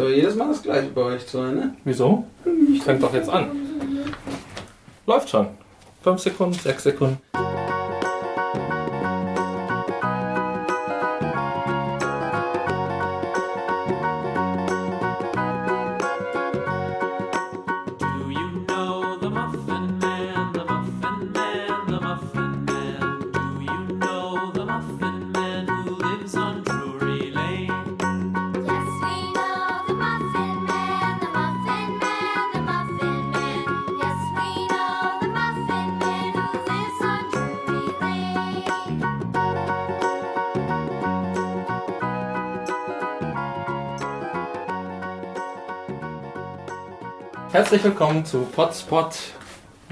[0.00, 1.74] So, jedes Mal das gleiche bei euch zu, ne?
[1.84, 2.24] Wieso?
[2.82, 3.50] Fängt doch jetzt an.
[5.06, 5.48] Läuft schon.
[6.02, 7.18] 5 Sekunden, 6 Sekunden.
[47.60, 49.14] Herzlich willkommen zu Potspot,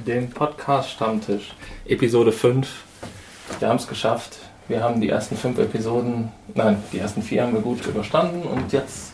[0.07, 1.53] dem Podcast Stammtisch,
[1.87, 2.67] Episode 5.
[3.59, 4.39] Wir haben es geschafft.
[4.69, 8.73] Wir haben die ersten fünf Episoden, nein, die ersten vier haben wir gut überstanden und
[8.73, 9.13] jetzt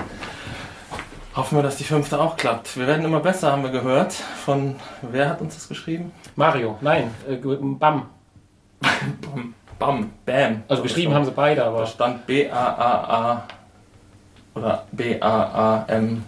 [1.34, 2.76] hoffen wir, dass die fünfte auch klappt.
[2.76, 4.12] Wir werden immer besser, haben wir gehört.
[4.12, 6.12] Von wer hat uns das geschrieben?
[6.36, 7.79] Mario, nein, äh, Bam.
[7.80, 8.07] Bam,
[9.80, 10.62] Bam, Bam.
[10.68, 13.48] Also geschrieben haben sie beide, Da aber stand B-A-A-A
[14.54, 16.23] oder B-A-A-M.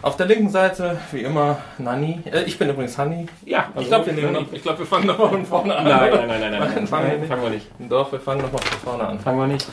[0.00, 2.20] Auf der linken Seite, wie immer, Nani.
[2.24, 3.26] Äh, ich bin übrigens Hanni.
[3.44, 3.66] ja.
[3.78, 5.84] Ich glaube, wir, nehmen noch- ich glaub, wir fangen nochmal von vorne an.
[5.84, 7.28] Nein, nein, nein, nein, nein, Nein, nein, fangen wir nicht.
[7.28, 7.66] fangen wir nicht.
[7.90, 9.18] Doch, wir fangen nochmal von vorne an.
[9.20, 9.66] Fangen wir nicht.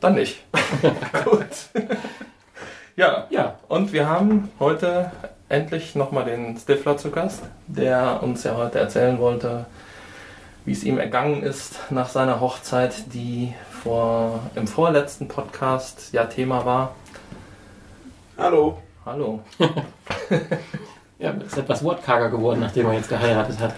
[0.00, 0.44] Dann nicht.
[1.24, 1.46] Gut.
[2.96, 5.10] ja, Ja, und wir haben heute
[5.48, 9.66] endlich nochmal den Stifler zu Gast, der uns ja heute erzählen wollte,
[10.64, 16.64] wie es ihm ergangen ist nach seiner Hochzeit, die vor, im vorletzten Podcast ja Thema
[16.64, 16.94] war.
[18.42, 18.76] Hallo.
[19.06, 19.40] Hallo.
[21.20, 23.72] ja, ist etwas wortkarger geworden, nachdem er jetzt geheiratet hat.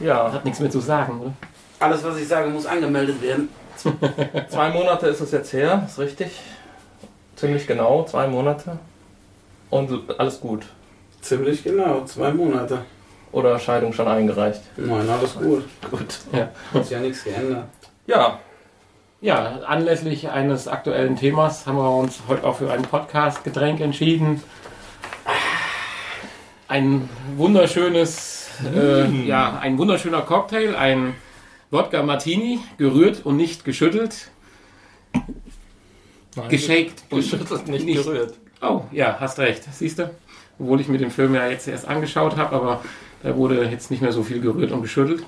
[0.00, 1.32] Ja, Hat nichts mehr zu sagen, oder?
[1.78, 3.48] Alles, was ich sage, muss angemeldet werden.
[4.48, 6.32] zwei Monate ist es jetzt her, ist richtig.
[7.36, 8.76] Ziemlich genau, zwei Monate.
[9.70, 10.66] Und alles gut.
[11.20, 12.80] Ziemlich genau, zwei Monate.
[13.30, 14.62] Oder Scheidung schon eingereicht.
[14.76, 15.64] Nein, alles gut.
[15.92, 16.18] Gut.
[16.32, 16.48] Ja.
[16.74, 17.66] Hat sich ja nichts geändert.
[18.08, 18.40] Ja,
[19.20, 24.42] Ja, anlässlich eines aktuellen Themas haben wir uns heute auch für ein Podcast-Getränk entschieden.
[26.68, 31.14] Ein wunderschönes, äh, ja, ein wunderschöner Cocktail, ein
[31.70, 34.30] Wodka Martini, gerührt und nicht geschüttelt,
[35.12, 37.08] Nein, geshaked.
[37.08, 38.34] geschüttelt, nicht, Nicht- gerührt.
[38.60, 39.62] Oh, ja, hast recht.
[39.72, 40.10] Siehst du?
[40.58, 42.80] Obwohl ich mir den Film ja jetzt erst angeschaut habe, aber
[43.22, 45.24] da wurde jetzt nicht mehr so viel gerührt und geschüttelt.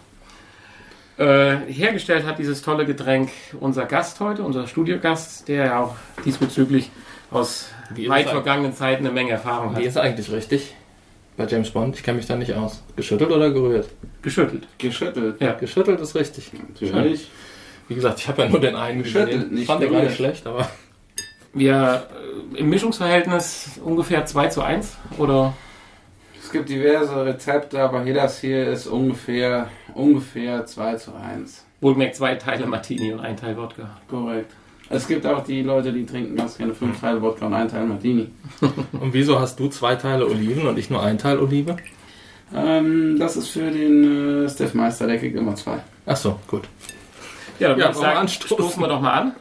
[1.18, 6.90] Äh, hergestellt hat dieses tolle Getränk unser Gast heute, unser Studiogast, der ja auch diesbezüglich
[7.32, 9.84] aus Wie weit vergangenen Zeiten eine Menge Erfahrung Wie hat.
[9.84, 10.74] ist eigentlich richtig?
[11.36, 12.82] Bei James Bond, ich kenne mich da nicht aus.
[12.94, 13.88] Geschüttelt oder gerührt?
[14.22, 14.66] Geschüttelt.
[14.78, 15.40] Geschüttelt.
[15.40, 15.52] Ja.
[15.54, 16.52] Geschüttelt ist richtig.
[16.52, 17.28] Natürlich.
[17.88, 20.46] Wie gesagt, ich habe ja nur den einen Geschüttelt, nicht Fand den gar nicht schlecht,
[20.46, 20.68] aber
[21.52, 22.06] Wir
[22.54, 25.54] äh, im Mischungsverhältnis ungefähr 2 zu 1 oder
[26.40, 29.68] Es gibt diverse Rezepte, aber hier das hier ist ungefähr,
[29.98, 31.64] ungefähr 2 zu 1.
[31.80, 33.90] wohlgemerkt zwei Teile Martini und ein Teil Wodka.
[34.08, 34.52] Korrekt.
[34.90, 37.84] Es gibt auch die Leute, die trinken ganz gerne fünf Teile Wodka und einen Teil
[37.84, 38.28] Martini.
[38.92, 41.76] Und wieso hast du zwei Teile Oliven und ich nur ein Teil Olive?
[42.54, 45.78] Ähm, das ist für den äh, Steffmeister, der kriegt immer zwei.
[46.06, 46.62] Ach so, gut.
[47.58, 48.56] Ja, dann Ja, würde ich sagen, anstoßen?
[48.56, 49.32] stoßen wir doch mal an.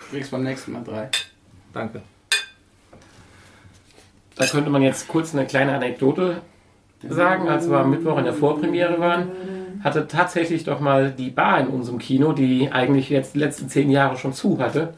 [0.00, 1.10] Du kriegst beim nächsten Mal drei.
[1.74, 2.00] Danke.
[4.36, 6.40] Da könnte man jetzt kurz eine kleine Anekdote
[7.06, 7.48] sagen.
[7.48, 9.28] Als wir am Mittwoch in der Vorpremiere waren,
[9.82, 13.90] hatte tatsächlich doch mal die Bar in unserem Kino, die eigentlich jetzt die letzten zehn
[13.90, 14.94] Jahre schon zu hatte,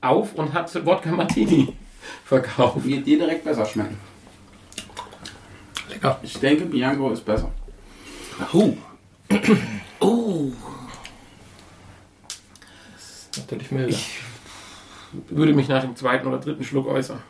[0.00, 1.74] auf und hat Wodka Martini
[2.24, 2.84] verkauft.
[2.84, 3.98] Wird dir direkt besser schmecken.
[5.88, 6.18] Lecker.
[6.22, 7.50] Ich denke, Bianco ist besser.
[8.52, 8.76] Uh.
[10.00, 10.52] Oh.
[12.94, 13.88] Das ist natürlich milder.
[13.88, 14.20] Ich
[15.28, 17.20] würde mich nach dem zweiten oder dritten Schluck äußern.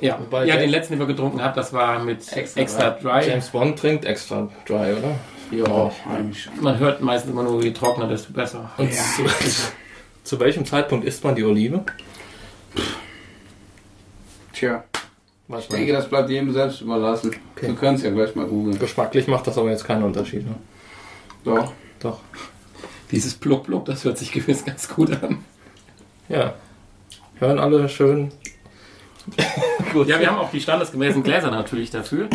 [0.00, 3.28] Ja, Wobei ja den letzten, den wir getrunken haben, das war mit Extra extra, dry.
[3.28, 5.14] James Bond trinkt extra dry, oder?
[5.50, 5.90] Ja.
[6.60, 8.70] Man hört meistens immer nur, je trockener, desto besser.
[8.78, 8.86] Ja.
[8.86, 9.24] zu,
[10.24, 11.84] zu welchem Zeitpunkt isst man die Olive?
[14.52, 14.84] Tja,
[15.58, 17.32] ich denke, das bleibt jedem selbst überlassen.
[17.56, 17.66] Okay.
[17.68, 18.78] Du kannst ja gleich mal googeln.
[18.78, 20.46] Geschmacklich macht das aber jetzt keinen Unterschied.
[20.46, 20.54] Ne?
[21.44, 21.72] Doch.
[21.98, 22.20] Doch.
[23.10, 25.44] Dieses Pluck, Pluck, das hört sich gewiss ganz gut an.
[26.28, 26.54] Ja.
[27.38, 28.30] Hören alle schön.
[29.92, 30.06] Gut.
[30.08, 32.28] Ja, wir haben auch die standesgemäßen Gläser natürlich dafür.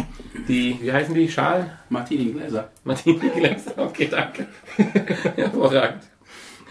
[0.48, 1.30] Die, wie heißen die?
[1.30, 1.70] Schalen?
[1.90, 2.70] Martini Gläser.
[2.84, 3.72] Martini-Gläser.
[3.78, 4.48] Okay, danke.
[5.36, 6.04] Hervorragend.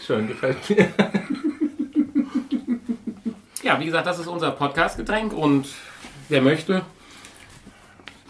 [0.05, 0.89] Schön, gefällt mir.
[3.63, 5.67] Ja, wie gesagt, das ist unser Podcast-Getränk und
[6.29, 6.83] wer möchte,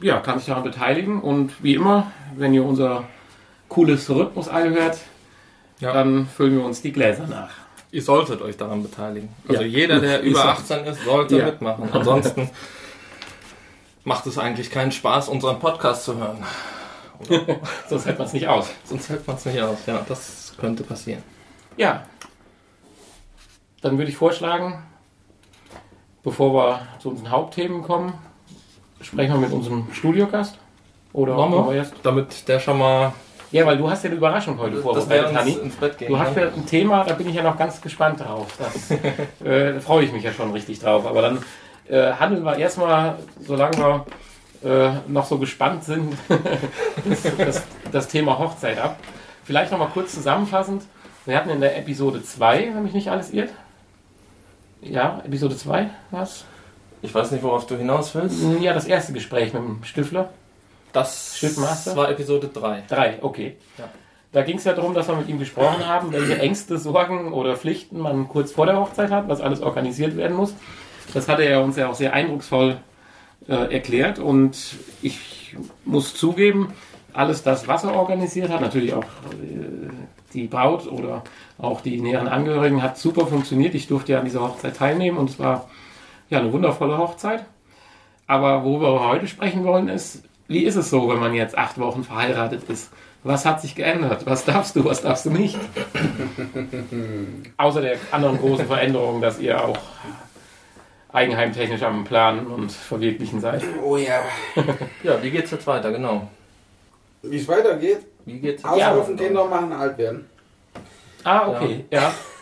[0.00, 1.20] ja, kann sich daran beteiligen.
[1.20, 3.05] Und wie immer, wenn ihr unser
[3.69, 4.99] cooles Rhythmus hört,
[5.81, 5.93] Ja.
[5.93, 7.50] dann füllen wir uns die Gläser nach.
[7.94, 9.29] Ihr solltet euch daran beteiligen.
[9.46, 9.69] Also Ja.
[9.69, 10.49] jeder, der über so.
[10.49, 11.44] 18 ist, sollte Ja.
[11.44, 11.88] mitmachen.
[11.93, 12.50] Ansonsten
[14.02, 16.44] macht es eigentlich keinen Spaß, unseren Podcast zu hören.
[17.88, 18.69] Sonst hält man es nicht aus.
[18.82, 19.79] Sonst hält man es nicht aus.
[19.87, 21.23] Ja, das könnte passieren.
[21.76, 22.02] Ja.
[23.81, 24.82] Dann würde ich vorschlagen,
[26.25, 28.14] bevor wir zu unseren Hauptthemen kommen,
[29.02, 30.58] sprechen wir mit unserem Studiogast.
[31.12, 31.67] Oder Wollen wir?
[31.69, 31.94] wir erst?
[32.02, 33.12] Damit der schon mal
[33.54, 35.56] Ja, weil du hast ja eine Überraschung heute vorbereitet, Hanni.
[36.08, 38.48] Du hast ja ein Thema, da bin ich ja noch ganz gespannt drauf.
[38.58, 38.90] Das,
[39.44, 41.06] äh, da freue ich mich ja schon richtig drauf.
[41.06, 41.38] Aber dann
[41.88, 44.06] äh, handeln wir erstmal, solange wir
[44.68, 46.16] äh, noch so gespannt sind,
[47.08, 47.62] das, das,
[47.92, 48.98] das Thema Hochzeit ab.
[49.44, 50.82] Vielleicht nochmal kurz zusammenfassend.
[51.24, 53.50] Wir hatten in der Episode 2, wenn mich nicht alles irrt.
[54.82, 56.44] Ja, Episode 2 was?
[57.02, 58.42] Ich weiß nicht, worauf du hinaus willst.
[58.60, 60.30] Ja, das erste Gespräch mit dem Stifler.
[60.94, 61.96] Das Schrittmaster?
[61.96, 62.85] war Episode 3.
[62.88, 63.56] Drei, okay.
[63.76, 63.88] Ja.
[64.32, 67.56] Da ging es ja darum, dass wir mit ihm gesprochen haben, welche Ängste, Sorgen oder
[67.56, 70.55] Pflichten man kurz vor der Hochzeit hat, was alles organisiert werden muss.
[71.12, 72.79] Das hatte er uns ja auch sehr eindrucksvoll
[73.49, 74.56] äh, erklärt und
[75.02, 76.73] ich muss zugeben,
[77.12, 79.90] alles das, was er organisiert hat, natürlich auch äh,
[80.32, 81.23] die Braut oder
[81.58, 83.75] auch die näheren Angehörigen, hat super funktioniert.
[83.75, 85.69] Ich durfte ja an dieser Hochzeit teilnehmen und es war
[86.31, 87.44] ja eine wundervolle Hochzeit.
[88.26, 91.79] Aber worüber wir heute sprechen wollen, ist, wie ist es so, wenn man jetzt acht
[91.79, 92.91] Wochen verheiratet ist?
[93.23, 94.26] Was hat sich geändert?
[94.26, 95.58] Was darfst du, was darfst du nicht?
[97.56, 99.79] Außer der anderen großen Veränderung, dass ihr auch
[101.11, 103.62] eigenheimtechnisch am Planen und Verwirklichen seid.
[103.82, 104.20] Oh ja.
[105.02, 106.29] Ja, wie geht's jetzt weiter, genau?
[107.23, 109.25] Wie es weitergeht, Wie geht's jetzt auslaufen, weiter?
[109.25, 110.29] Kinder machen, alt werden.
[111.23, 112.12] Ah, okay, ja.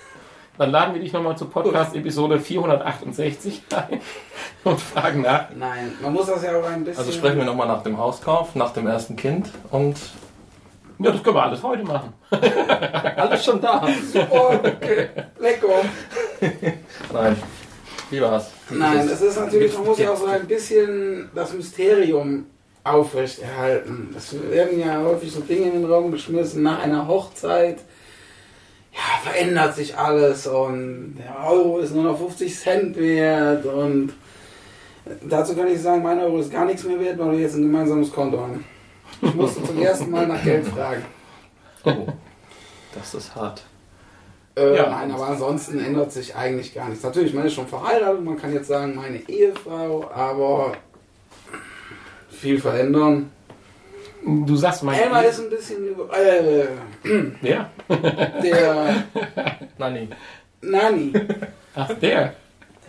[0.58, 4.00] Dann laden wir dich nochmal zur Podcast-Episode 468 ein
[4.64, 5.46] und fragen nach.
[5.56, 6.99] Nein, man muss das ja auch ein bisschen.
[6.99, 9.96] Also sprechen wir nochmal nach dem Hauskauf, nach dem ersten Kind und
[10.99, 12.12] Ja, das können wir alles heute machen.
[13.16, 13.87] alles schon da.
[14.12, 15.08] Super, okay.
[15.38, 15.69] Lecker.
[17.12, 17.37] Nein,
[18.10, 18.50] wie war's?
[18.69, 22.44] Nein, es ist natürlich, man muss ja auch so ein bisschen das Mysterium
[22.84, 24.14] aufrechterhalten.
[24.16, 27.78] Es werden ja häufig so Dinge in den Raum geschmissen nach einer Hochzeit.
[28.92, 29.00] Ja,
[29.30, 34.12] verändert sich alles und der Euro ist nur noch 50 Cent wert und
[35.22, 37.62] dazu kann ich sagen, mein Euro ist gar nichts mehr wert, weil wir jetzt ein
[37.62, 38.64] gemeinsames Konto haben.
[39.22, 41.04] Ich musste zum ersten Mal nach Geld fragen.
[41.84, 42.06] Oh,
[42.94, 43.62] das ist hart.
[44.56, 44.90] Äh, Ja.
[44.90, 47.02] Nein, aber ansonsten ändert sich eigentlich gar nichts.
[47.02, 50.74] Natürlich, man ist schon verheiratet, man kann jetzt sagen, meine Ehefrau, aber
[52.28, 53.30] viel verändern.
[54.24, 54.94] Du sagst mal.
[54.94, 56.66] Elmar ist ein bisschen über- äh,
[57.43, 57.70] Ja?
[58.43, 59.04] der
[59.78, 60.08] Nani.
[60.60, 61.12] Nani.
[61.75, 62.34] Ach, der.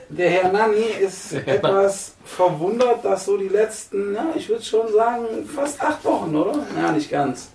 [0.10, 5.26] Der Herr Nani ist etwas verwundert, dass so die letzten, ja, ich würde schon sagen,
[5.46, 6.60] fast acht Wochen, oder?
[6.80, 7.52] Ja, nicht ganz.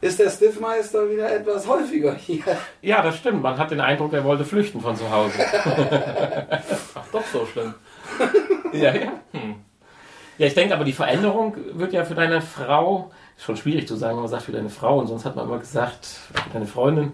[0.00, 2.44] Ist der Stiffmeister wieder etwas häufiger hier?
[2.82, 3.42] Ja, das stimmt.
[3.42, 5.32] Man hat den Eindruck, er wollte flüchten von zu Hause.
[6.94, 7.74] Ach, doch so schlimm.
[8.72, 9.12] Ja, ja.
[10.36, 13.96] Ja, ich denke aber, die Veränderung wird ja für deine Frau, ist schon schwierig zu
[13.96, 16.66] sagen, wenn man sagt für deine Frau, und sonst hat man immer gesagt, für deine
[16.66, 17.12] Freundin,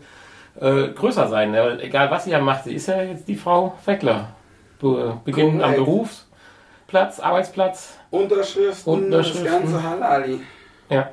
[0.60, 1.52] äh, größer sein.
[1.52, 1.62] Ne?
[1.62, 4.28] Weil Egal was sie ja macht, sie ist ja jetzt die Frau Feckler.
[4.80, 5.74] Be beginnen am.
[5.74, 7.98] Berufsplatz, Arbeitsplatz.
[8.10, 9.44] Unterschriften, Unterschriften.
[9.44, 10.40] das ganze Halali.
[10.88, 11.10] Ja.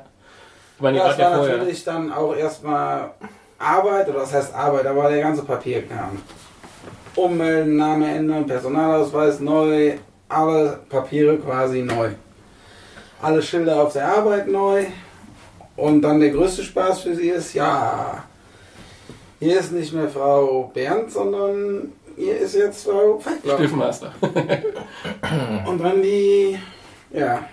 [0.76, 3.10] Ich meine, das war ja natürlich dann auch erstmal
[3.58, 6.18] Arbeit, oder das heißt Arbeit, da war der ganze Papierkram.
[7.16, 9.98] Ummelden, Name ändern, Personalausweis neu,
[10.28, 12.10] alle Papiere quasi neu.
[13.20, 14.84] Alle Schilder auf der Arbeit neu.
[15.76, 18.24] Und dann der größte Spaß für sie ist, ja,
[19.38, 23.54] hier ist nicht mehr Frau Bernd, sondern hier ist jetzt Frau Feckler.
[23.54, 24.12] Stiftmeister.
[25.66, 26.58] Und dann die,
[27.12, 27.44] ja,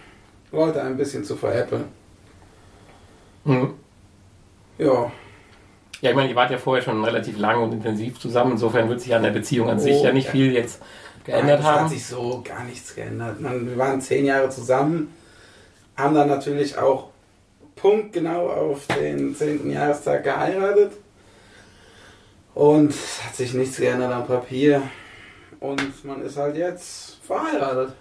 [0.51, 1.85] Leute ein bisschen zu veräppeln.
[3.43, 3.75] Mhm.
[4.79, 5.11] Ja,
[6.01, 8.53] Ja, ich meine, ihr wart ja vorher schon relativ lang und intensiv zusammen.
[8.53, 10.31] Insofern wird sich an der Beziehung an sich Oh, ja nicht ja.
[10.31, 10.81] viel jetzt
[11.23, 11.83] geändert Nein, es haben.
[11.85, 13.39] hat sich so gar nichts geändert.
[13.39, 15.13] Man, wir waren zehn Jahre zusammen,
[15.95, 17.09] haben dann natürlich auch
[17.75, 20.93] punktgenau auf den zehnten Jahrestag geheiratet.
[22.53, 24.81] Und es hat sich nichts geändert am Papier.
[25.59, 27.93] Und man ist halt jetzt verheiratet.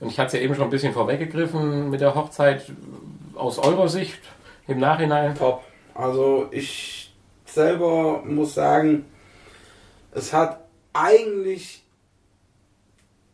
[0.00, 2.70] Und ich hatte es ja eben schon ein bisschen vorweggegriffen mit der Hochzeit
[3.34, 4.20] aus eurer Sicht
[4.66, 5.34] im Nachhinein.
[5.36, 5.62] Top.
[5.94, 7.14] Also ich
[7.46, 9.06] selber muss sagen,
[10.12, 10.60] es hat
[10.92, 11.82] eigentlich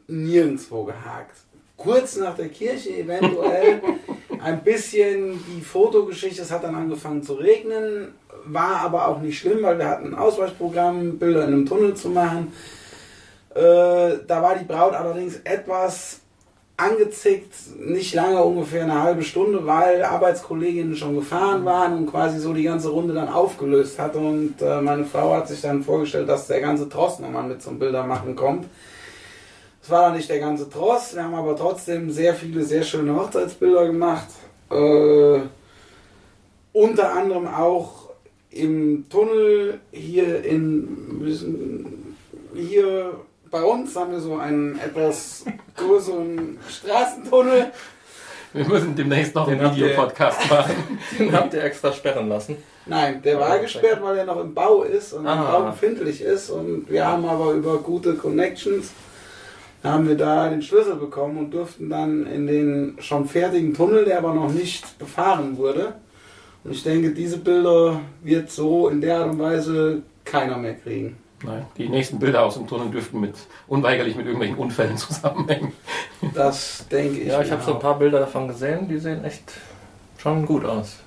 [0.06, 1.43] nirgendwo gehakt.
[1.76, 3.82] Kurz nach der Kirche eventuell
[4.42, 8.14] ein bisschen die Fotogeschichte, es hat dann angefangen zu regnen,
[8.44, 12.10] war aber auch nicht schlimm, weil wir hatten ein Ausweichprogramm, Bilder in einem Tunnel zu
[12.10, 12.52] machen.
[13.54, 16.20] Äh, da war die Braut allerdings etwas
[16.76, 22.52] angezickt, nicht lange, ungefähr eine halbe Stunde, weil Arbeitskolleginnen schon gefahren waren und quasi so
[22.52, 24.16] die ganze Runde dann aufgelöst hat.
[24.16, 27.78] Und äh, meine Frau hat sich dann vorgestellt, dass der ganze Tross nochmal mit zum
[27.78, 28.66] Bildermachen kommt.
[29.84, 33.14] Es war dann nicht der ganze Tross, wir haben aber trotzdem sehr viele, sehr schöne
[33.14, 34.28] Hochzeitsbilder gemacht.
[34.70, 35.40] Äh,
[36.72, 38.08] unter anderem auch
[38.50, 41.36] im Tunnel hier in
[42.54, 43.12] hier
[43.50, 45.44] bei uns haben wir so einen etwas
[45.76, 47.66] größeren Straßentunnel.
[48.54, 50.74] Wir müssen demnächst noch einen Den ihr- Videopodcast machen.
[51.18, 52.56] Den habt ihr extra sperren lassen.
[52.86, 55.58] Nein, der war gesperrt, weil er noch im Bau ist und im Ah.
[55.58, 56.50] Bau befindlich ist.
[56.50, 58.90] Und wir haben aber über gute Connections
[59.92, 64.18] haben wir da den Schlüssel bekommen und durften dann in den schon fertigen Tunnel, der
[64.18, 65.94] aber noch nicht befahren wurde.
[66.64, 71.16] Und ich denke, diese Bilder wird so in der Art und Weise keiner mehr kriegen.
[71.44, 73.34] Nein, die nächsten Bilder aus dem Tunnel dürften mit
[73.68, 75.72] unweigerlich mit irgendwelchen Unfällen zusammenhängen.
[76.34, 77.28] Das denke ich.
[77.28, 79.52] Ja, ich habe so ein paar Bilder davon gesehen, die sehen echt
[80.16, 81.03] schon gut aus.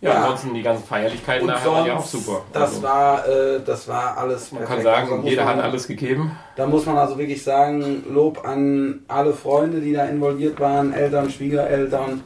[0.00, 0.22] Ja, Ja.
[0.22, 2.42] ansonsten die ganzen Feierlichkeiten Und nachher waren ja auch super.
[2.52, 4.84] Das Also, war, äh, das war alles man perfekt.
[4.84, 6.38] kann Also sagen, muss jeder man- hat alles gegeben.
[6.54, 11.28] Da muss man also wirklich sagen, Lob an alle Freunde, die da involviert waren, Eltern,
[11.30, 12.22] Schwiegereltern.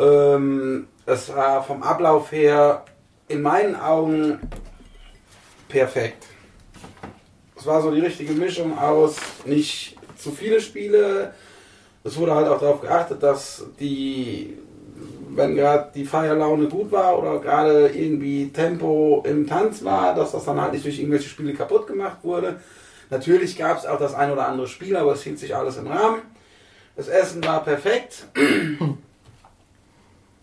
[0.00, 2.84] Ähm, es war vom Ablauf her
[3.28, 4.40] in meinen Augen
[5.68, 6.24] perfekt.
[7.56, 11.34] Es war so die richtige Mischung aus nicht zu viele Spiele.
[12.04, 14.56] Es wurde halt auch darauf geachtet, dass die,
[15.30, 20.44] wenn gerade die Feierlaune gut war oder gerade irgendwie Tempo im Tanz war, dass das
[20.44, 22.60] dann halt nicht durch irgendwelche Spiele kaputt gemacht wurde.
[23.10, 25.86] Natürlich gab es auch das ein oder andere Spiel, aber es hielt sich alles im
[25.86, 26.22] Rahmen.
[26.96, 28.26] Das Essen war perfekt.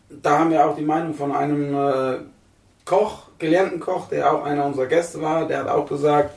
[0.10, 2.18] Da haben wir auch die Meinung von einem äh,
[2.86, 6.34] Koch, gelernten Koch, der auch einer unserer Gäste war, der hat auch gesagt,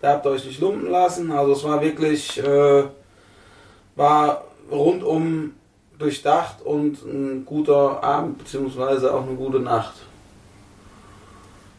[0.00, 1.32] da habt ihr euch nicht lumpen lassen.
[1.32, 2.84] Also es war wirklich, äh,
[3.96, 5.55] war rundum
[5.98, 9.94] durchdacht und ein guter Abend, beziehungsweise auch eine gute Nacht.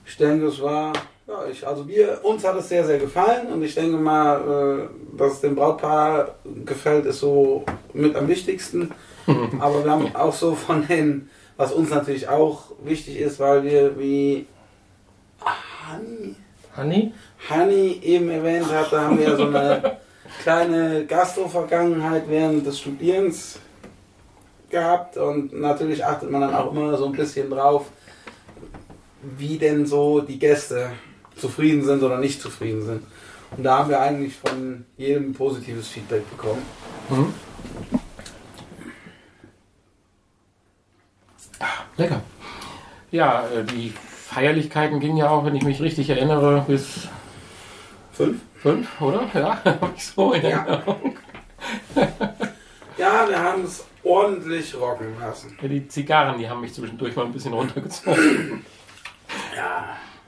[0.05, 0.93] Ich denke, es war,
[1.27, 5.17] ja, ich, also wir, uns hat es sehr, sehr gefallen und ich denke mal, äh,
[5.17, 8.91] dass es dem Brautpaar gefällt, ist so mit am wichtigsten.
[9.59, 13.99] Aber wir haben auch so von den, was uns natürlich auch wichtig ist, weil wir
[13.99, 14.47] wie
[15.39, 16.35] Hani,
[16.75, 17.13] Hanni?
[17.49, 19.97] Hani eben erwähnt hat, da haben wir so eine
[20.43, 23.59] kleine Gastro-Vergangenheit während des Studierens
[24.69, 27.85] gehabt und natürlich achtet man dann auch immer so ein bisschen drauf,
[29.37, 30.91] wie denn so die Gäste
[31.35, 33.03] zufrieden sind oder nicht zufrieden sind.
[33.55, 36.61] Und da haben wir eigentlich von jedem positives Feedback bekommen.
[37.09, 37.33] Mhm.
[41.97, 42.21] Lecker.
[43.11, 47.07] Ja, äh, die Feierlichkeiten gingen ja auch, wenn ich mich richtig erinnere, bis
[48.11, 48.41] Fünf?
[48.61, 49.27] fünf, oder?
[49.33, 50.49] Ja, hab ich so in Ja.
[50.65, 51.17] Erinnerung.
[51.95, 52.07] Ja,
[52.97, 55.57] wir haben es ordentlich rocken lassen.
[55.61, 58.65] Ja, die Zigarren, die haben mich zwischendurch mal ein bisschen runtergezogen.
[59.55, 59.85] Ja,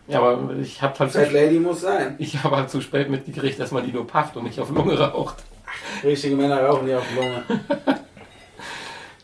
[0.07, 2.15] Ja, aber ich habe halt, Fat Lady muss sein.
[2.17, 4.99] ich hab halt zu spät mitgekriegt, dass man die nur pafft und nicht auf Lunge
[4.99, 5.35] raucht.
[6.03, 7.43] Richtige Männer rauchen die auf Lunge.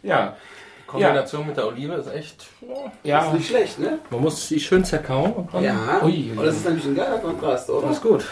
[0.04, 0.36] Ja,
[0.84, 2.46] Die Kombination mit der Olive ist echt.
[3.04, 3.26] ja.
[3.26, 3.98] Ist nicht schlecht, ne?
[4.12, 5.64] Man muss die schön zerkauen und dann.
[5.64, 6.00] Ja.
[6.04, 7.88] Ui, ui, Und das ist nämlich ein geiler Kontrast, oder?
[7.88, 8.24] Das ist gut.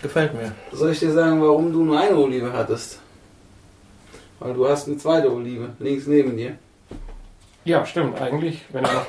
[0.00, 0.52] Gefällt mir.
[0.72, 3.00] Soll ich dir sagen, warum du nur eine Olive hattest?
[4.38, 6.56] Weil du hast eine zweite Olive links neben dir.
[7.64, 8.64] Ja, stimmt, eigentlich.
[8.70, 9.06] Wenn du noch,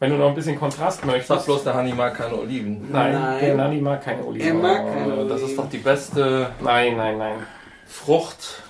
[0.00, 1.28] wenn du noch ein bisschen Kontrast möchtest.
[1.28, 2.90] Sag bloß, der Hanni mag keine Oliven.
[2.90, 3.40] Nein, Nein.
[3.40, 4.46] der Nani mag keine Oliven.
[4.48, 5.48] Er mag keine Oh, das Oliven.
[5.50, 7.38] ist doch die beste Nein, nein, nein.
[7.86, 8.62] Frucht,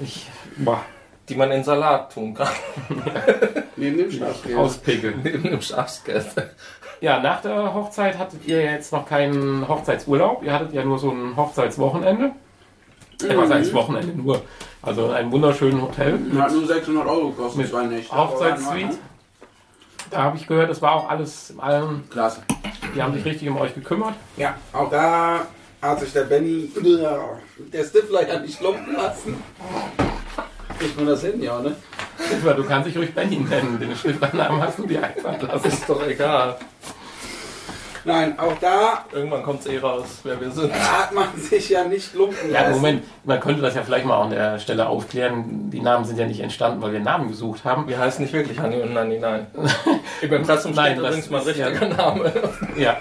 [0.00, 0.28] Ich
[1.28, 2.48] die man in Salat tun kann.
[3.76, 4.58] Neben dem Schafskäse.
[4.58, 5.20] auspickeln.
[5.22, 6.50] Neben dem Schafskäse.
[7.00, 10.42] Ja, nach der Hochzeit hattet ihr ja jetzt noch keinen Hochzeitsurlaub.
[10.42, 12.32] Ihr hattet ja nur so ein Hochzeitswochenende.
[13.28, 14.42] Ja, was heißt Wochenende nur?
[14.82, 16.18] Also ein wunderschönes Hotel.
[16.38, 18.16] Hat nur 600 Euro gekostet, Mit zwei Nächte.
[18.16, 18.98] Hochzeitssuite.
[20.10, 22.04] Da habe ich gehört, das war auch alles im allem.
[22.10, 22.42] Klasse.
[22.94, 24.14] Die haben sich richtig um euch gekümmert.
[24.36, 25.46] Ja, auch da
[25.80, 26.70] hat sich der Benny,
[27.72, 29.42] der Stifler ja nicht lumpen lassen.
[30.78, 31.74] Kriegt man das hin, ja, ne?
[32.26, 33.78] Stifler, Du kannst dich ruhig Benny nennen.
[33.80, 35.68] Den Stifternamen hast du dir einfallen lassen.
[35.68, 36.56] Ist doch egal.
[38.04, 40.72] Nein, auch da Irgendwann kommt es eh raus, wer wir sind.
[40.72, 42.72] hat man sich ja nicht lumpen Ja, lassen.
[42.74, 45.70] Moment, man könnte das ja vielleicht mal an der Stelle aufklären.
[45.70, 47.86] Die Namen sind ja nicht entstanden, weil wir Namen gesucht haben.
[47.86, 49.46] Wir heißen nicht wirklich Hanni und Nanni, nein.
[50.22, 52.32] Im Impressum Nein, steht übrigens mein ist ja- richtiger Name.
[52.76, 52.96] Ja,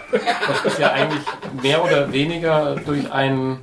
[0.47, 1.23] das ist ja eigentlich
[1.61, 3.59] mehr oder weniger durch einen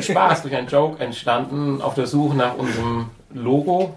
[0.00, 1.80] Spaß, durch einen Joke entstanden.
[1.82, 3.94] Auf der Suche nach unserem Logo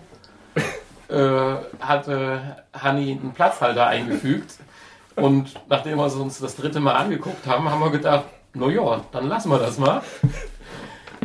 [1.09, 4.55] äh, hatte Hanni einen Platzhalter eingefügt.
[5.15, 9.01] Und nachdem wir es uns das dritte Mal angeguckt haben, haben wir gedacht, na ja,
[9.11, 10.01] dann lassen wir das mal.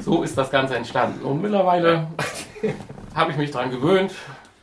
[0.00, 1.25] So ist das Ganze entstanden.
[1.25, 2.07] Und mittlerweile
[3.14, 4.12] habe ich mich daran gewöhnt.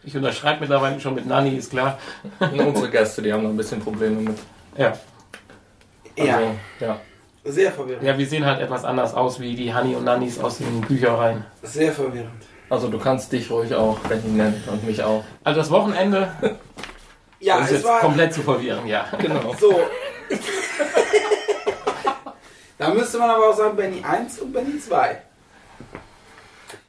[0.04, 1.98] Ich unterschreibe mittlerweile schon mit Nanni, ist klar.
[2.40, 4.38] Und unsere Gäste, die haben noch ein bisschen Probleme mit.
[4.78, 4.94] Ja.
[6.18, 6.48] Ja, Also,
[6.80, 7.00] ja.
[7.44, 8.04] sehr verwirrend.
[8.04, 11.44] ja, wir sehen halt etwas anders aus wie die Hanni und Nannis aus den Büchereien.
[11.64, 12.30] Sehr verwirrend.
[12.70, 15.24] Also du kannst dich ruhig auch Benny nennen und mich auch.
[15.44, 16.32] Also das Wochenende
[17.46, 19.06] Ja, um es es jetzt war komplett zu verwirren, ja.
[19.20, 19.54] Genau.
[19.60, 19.80] so.
[22.80, 25.22] da müsste man aber auch sagen, Benny 1 und Benny 2.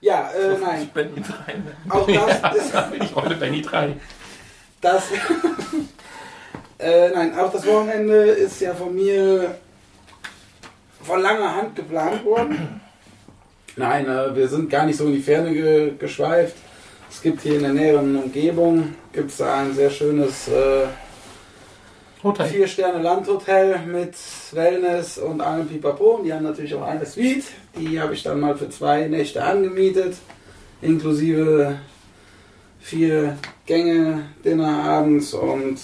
[0.00, 0.90] Ja, äh, nein.
[0.94, 1.94] Benny 3.
[1.94, 3.96] Auch Ja, das ist da bin ich heute Benny 3.
[4.80, 5.04] Das.
[6.78, 9.58] äh, nein, auch das Wochenende ist ja von mir
[11.02, 12.80] von langer Hand geplant worden.
[13.76, 16.56] Nein, äh, wir sind gar nicht so in die Ferne ge geschweift.
[17.16, 20.84] Es gibt hier in der näheren Umgebung gibt's ein sehr schönes äh,
[22.22, 22.46] Hotel.
[22.46, 24.14] vier Sterne Landhotel mit
[24.52, 26.16] Wellness und allem Pipapo.
[26.16, 27.44] Und die haben natürlich auch eine Suite.
[27.74, 30.14] Die habe ich dann mal für zwei Nächte angemietet,
[30.82, 31.78] inklusive
[32.80, 35.78] vier Gänge, Dinner abends und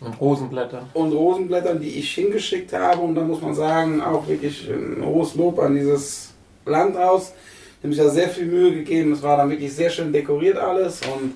[0.00, 0.86] Und Rosenblätter.
[0.94, 3.00] und Rosenblättern, die ich hingeschickt habe.
[3.00, 6.30] Und da muss man sagen, auch wirklich ein hohes Lob an dieses
[6.64, 7.32] Landhaus.
[7.82, 9.12] Die haben sich da sehr viel Mühe gegeben.
[9.12, 11.34] Es war dann wirklich sehr schön dekoriert alles und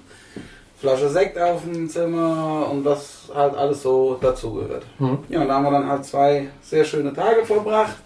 [0.79, 4.85] Flasche Sekt auf dem Zimmer und was halt alles so dazugehört.
[4.99, 5.19] Hm.
[5.29, 7.97] Ja, und da haben wir dann halt zwei sehr schöne Tage verbracht.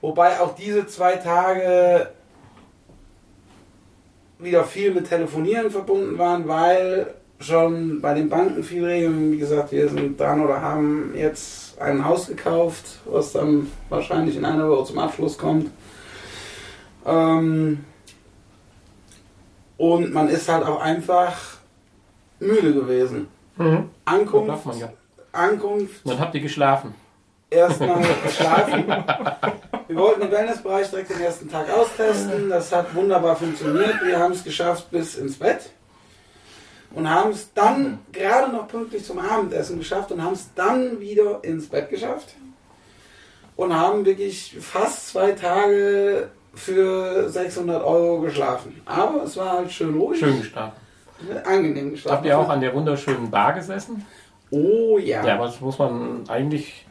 [0.00, 2.10] Wobei auch diese zwei Tage
[4.38, 9.72] wieder viel mit Telefonieren verbunden waren, weil schon bei den Banken viel Regeln, wie gesagt,
[9.72, 14.86] wir sind dran oder haben jetzt ein Haus gekauft, was dann wahrscheinlich in einer Woche
[14.86, 15.70] zum Abschluss kommt.
[17.06, 17.84] Ähm,
[19.76, 21.36] und man ist halt auch einfach
[22.40, 23.28] müde gewesen.
[23.56, 23.90] Mhm.
[24.04, 24.92] Ankunft, man ja.
[25.32, 26.94] Ankunft, Und dann habt ihr geschlafen.
[27.50, 28.84] erstmal geschlafen.
[29.88, 32.48] Wir wollten den Wellnessbereich direkt den ersten Tag austesten.
[32.50, 33.96] Das hat wunderbar funktioniert.
[34.04, 35.70] Wir haben es geschafft bis ins Bett.
[36.94, 41.40] Und haben es dann gerade noch pünktlich zum Abendessen geschafft und haben es dann wieder
[41.44, 42.34] ins Bett geschafft.
[43.56, 48.80] Und haben wirklich fast zwei Tage für 600 Euro geschlafen.
[48.86, 50.18] Aber es war halt schön ruhig.
[50.18, 50.76] Schön geschlafen.
[51.44, 52.16] Angenehm geschlafen.
[52.16, 54.04] Habt ihr auch an der wunderschönen Bar gesessen?
[54.50, 55.24] Oh ja.
[55.26, 56.86] Ja, aber das muss man eigentlich,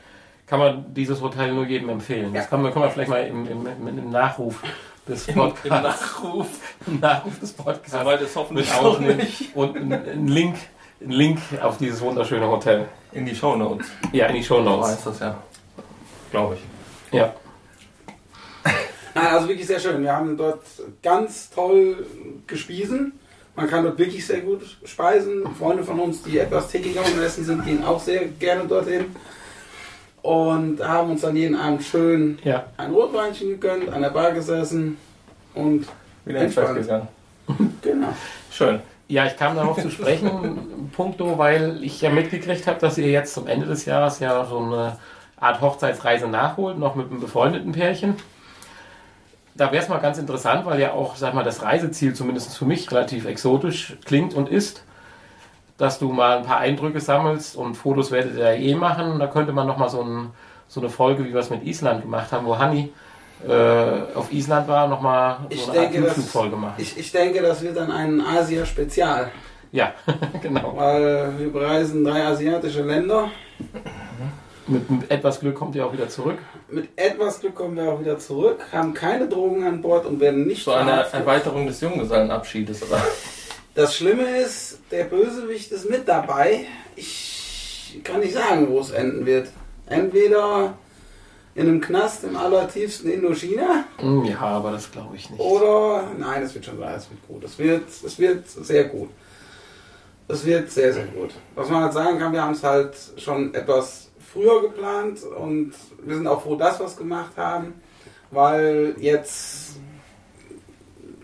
[0.46, 2.34] kann man dieses Hotel nur jedem empfehlen.
[2.34, 2.50] Das Ja.
[2.50, 4.62] kann man, kann man vielleicht mal im, im, im, im Nachruf
[5.08, 6.48] des Podcasts, Im Nachruf.
[6.88, 9.56] im Nachruf des Podcasts Soweit ist hoffentlich mit auch nicht.
[9.56, 10.56] und einen Link,
[11.02, 12.86] einen Link auf dieses wunderschöne Hotel.
[13.14, 13.88] In die Shownotes.
[14.12, 14.90] Ja, in die Show So Notes.
[14.90, 15.38] heißt das ja.
[16.32, 17.14] Glaube ich.
[17.18, 17.34] Ja.
[19.18, 20.02] Nein, also wirklich sehr schön.
[20.04, 20.62] Wir haben dort
[21.02, 22.06] ganz toll
[22.46, 23.14] gespiesen.
[23.56, 25.44] Man kann dort wirklich sehr gut speisen.
[25.58, 29.06] Freunde von uns, die etwas tickiger im Essen sind, gehen auch sehr gerne dorthin.
[30.22, 32.66] Und haben uns dann jeden Abend schön Ja.
[32.78, 34.98] ein Rotweinchen gegönnt, an der Bar gesessen
[35.56, 35.88] und
[36.26, 36.80] Wieder Entspannt.
[36.82, 37.08] gegangen.
[37.82, 38.10] genau.
[38.52, 38.80] Schön.
[39.08, 43.34] Ja, ich kam darauf zu sprechen, punkto, weil ich ja mitgekriegt habe, dass ihr jetzt
[43.34, 44.98] zum Ende des Jahres ja so eine
[45.40, 48.16] Art Hochzeitsreise nachholt, noch mit einem befreundeten Pärchen.
[49.58, 52.66] Da wäre es mal ganz interessant, weil ja auch, sag mal, das Reiseziel zumindest für
[52.66, 54.84] mich relativ exotisch klingt und ist,
[55.78, 59.20] dass du mal ein paar Eindrücke sammelst und Fotos werdet ihr ja eh machen.
[59.20, 60.30] Da könnte man noch mal so, ein,
[60.68, 62.92] so eine Folge, wie wir es mit Island gemacht haben, wo Hanni
[63.48, 63.52] äh,
[64.16, 66.74] auf Island war, noch mal Ich so eine Art denke, das- YouTube-Folge machen.
[66.78, 69.30] Ich, ich denke, das wird dann ein Asia-Spezial,
[69.72, 69.92] Ja,
[70.42, 70.74] genau.
[70.76, 73.30] weil wir bereisen drei asiatische Länder.
[74.68, 76.38] Mit, mit etwas Glück kommt ihr auch wieder zurück.
[76.70, 80.46] Mit etwas Glück kommen wir auch wieder zurück, haben keine Drogen an Bord und werden
[80.46, 80.92] nicht So eine.
[81.12, 83.02] Erweiterung des Junggesellenabschiedes, oder?
[83.76, 86.66] Das Schlimme ist, der Bösewicht ist mit dabei.
[86.96, 89.48] Ich kann nicht sagen, wo es enden wird.
[89.86, 90.74] Entweder
[91.56, 95.40] in einem Knast im allertiefsten Indochina Hm, Ja, aber das glaube ich nicht.
[95.40, 96.04] oder.
[96.18, 97.44] Nein, es wird schon sein, es wird gut.
[97.44, 99.10] Es wird, es wird sehr gut.
[100.28, 101.32] Es wird sehr, sehr gut.
[101.56, 104.07] Was man halt sagen kann, wir haben es halt schon etwas
[104.38, 105.74] früher geplant und
[106.04, 107.74] wir sind auch froh, dass wir es gemacht haben,
[108.30, 109.78] weil jetzt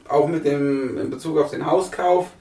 [0.10, 2.32] auch mit dem in Bezug auf den Hauskauf,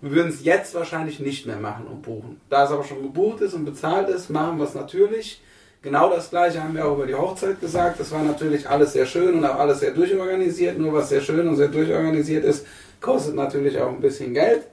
[0.00, 2.40] wir würden es jetzt wahrscheinlich nicht mehr machen und buchen.
[2.48, 5.42] Da es aber schon gebucht ist und bezahlt ist, machen wir es natürlich.
[5.82, 7.98] Genau das gleiche haben wir auch über die Hochzeit gesagt.
[7.98, 10.78] Das war natürlich alles sehr schön und auch alles sehr durchorganisiert.
[10.78, 12.64] Nur was sehr schön und sehr durchorganisiert ist,
[13.00, 14.66] kostet natürlich auch ein bisschen Geld.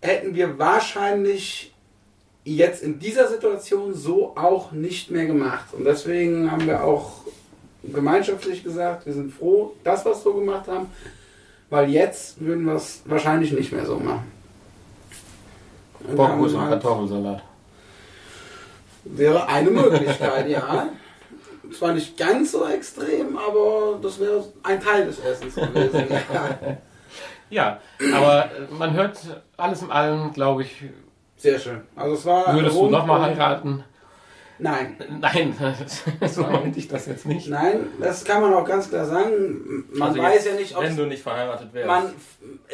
[0.00, 1.75] Hätten wir wahrscheinlich
[2.54, 5.66] jetzt in dieser Situation so auch nicht mehr gemacht.
[5.72, 7.22] Und deswegen haben wir auch
[7.82, 10.86] gemeinschaftlich gesagt, wir sind froh, dass wir es so gemacht haben,
[11.70, 14.30] weil jetzt würden wir es wahrscheinlich nicht mehr so machen.
[16.14, 17.42] Bockwurst und halt- Kartoffelsalat.
[19.04, 20.88] Wäre eine Möglichkeit, ja.
[21.76, 26.06] zwar nicht ganz so extrem, aber das wäre ein Teil des Essens gewesen.
[27.50, 27.80] ja.
[28.14, 29.18] Aber man hört
[29.56, 30.84] alles in allem, glaube ich,
[31.36, 31.82] Sehr schön.
[31.94, 32.54] Also es war.
[32.54, 33.84] würdest du nochmal heiraten?
[34.58, 34.96] Nein.
[35.20, 35.54] Nein,
[36.26, 37.48] so meinte ich das jetzt nicht.
[37.48, 39.84] Nein, das kann man auch ganz klar sagen.
[39.92, 41.86] Man Also weiß jetzt, ja nicht, ob Wenn du nicht verheiratet wärst.
[41.86, 42.12] man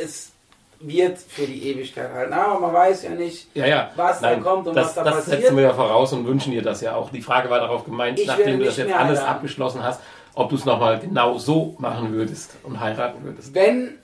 [0.01, 0.31] es
[0.79, 2.33] wird für die Ewigkeit halten.
[2.33, 3.91] Aber man weiß ja nicht, Ja, ja.
[3.97, 5.41] was da Nein, kommt und das, was da das passiert.
[5.43, 7.11] setzen wir ja voraus und wünschen dir das ja auch.
[7.11, 9.37] Die Frage war darauf gemeint, Ich nachdem du das jetzt alles heiraten.
[9.37, 10.01] abgeschlossen hast,
[10.35, 13.55] ob du es nochmal genau so machen würdest und heiraten würdest.
[13.55, 13.99] Wenn,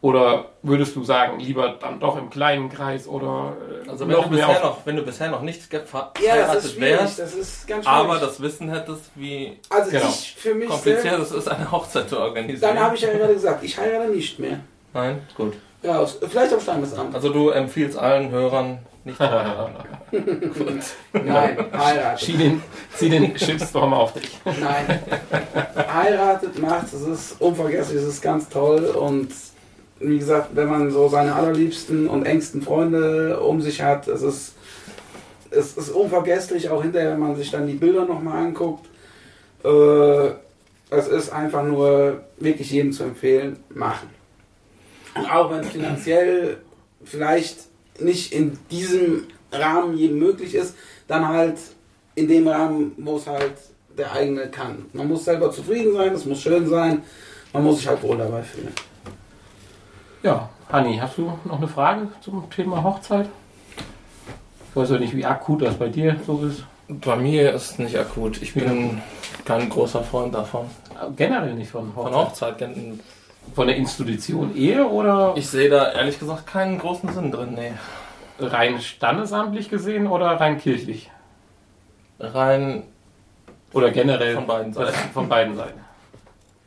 [0.00, 4.24] Oder würdest du sagen, lieber dann doch im kleinen Kreis oder äh, also wenn noch
[4.28, 4.78] du, mehr bisher auf...
[4.78, 7.00] noch, wenn du bisher noch nicht ja, verheiratet schwierig.
[7.00, 7.98] wärst, Das ist ganz schwierig.
[7.98, 10.08] aber das Wissen hättest, wie also genau.
[10.08, 12.74] ich für mich kompliziert es ist, eine Hochzeit zu organisieren.
[12.74, 14.60] dann habe ich ja gerade gesagt, ich heirate nicht mehr.
[14.94, 15.54] Nein, gut.
[15.84, 16.18] Raus.
[16.28, 17.14] Vielleicht auf Standesamt.
[17.14, 19.74] Also du empfiehlst allen Hörern nicht zu heiraten.
[21.12, 22.20] Nein, heiratet.
[22.20, 22.62] Zieh den,
[22.94, 24.38] zieh den Shitstorm auf dich.
[24.44, 25.00] Nein.
[25.92, 29.30] Heiratet, macht, es ist unvergesslich, es ist ganz toll und
[30.00, 34.54] wie gesagt, wenn man so seine allerliebsten und engsten Freunde um sich hat, es ist,
[35.50, 38.86] es ist unvergesslich, auch hinterher, wenn man sich dann die Bilder nochmal anguckt.
[39.64, 40.30] Äh,
[40.90, 44.08] es ist einfach nur wirklich jedem zu empfehlen, machen.
[45.14, 46.58] Und auch wenn es finanziell
[47.04, 47.58] vielleicht
[48.00, 50.74] nicht in diesem Rahmen jedem möglich ist,
[51.08, 51.58] dann halt
[52.14, 53.54] in dem Rahmen, wo es halt
[53.96, 54.86] der eigene kann.
[54.92, 57.02] Man muss selber zufrieden sein, es muss schön sein,
[57.52, 58.72] man muss sich halt wohl dabei fühlen.
[60.22, 63.28] Ja, Hanni, hast du noch eine Frage zum Thema Hochzeit?
[64.70, 66.64] Ich weiß ja nicht, wie akut das bei dir so ist.
[66.88, 68.40] Bei mir ist es nicht akut.
[68.42, 69.00] Ich bin
[69.44, 70.66] kein großer Freund davon.
[71.16, 72.54] Generell nicht von Von Hochzeit.
[72.54, 72.58] Hochzeit.
[72.58, 73.00] gen-
[73.54, 77.54] Von der Institution Ehe oder Ich sehe da ehrlich gesagt keinen großen Sinn drin.
[77.54, 77.72] Nee.
[78.40, 81.10] rein standesamtlich gesehen oder rein kirchlich?
[82.20, 82.82] Rein
[83.72, 84.92] Oder generell Von beiden Seiten.
[85.12, 85.80] Von beiden Seiten.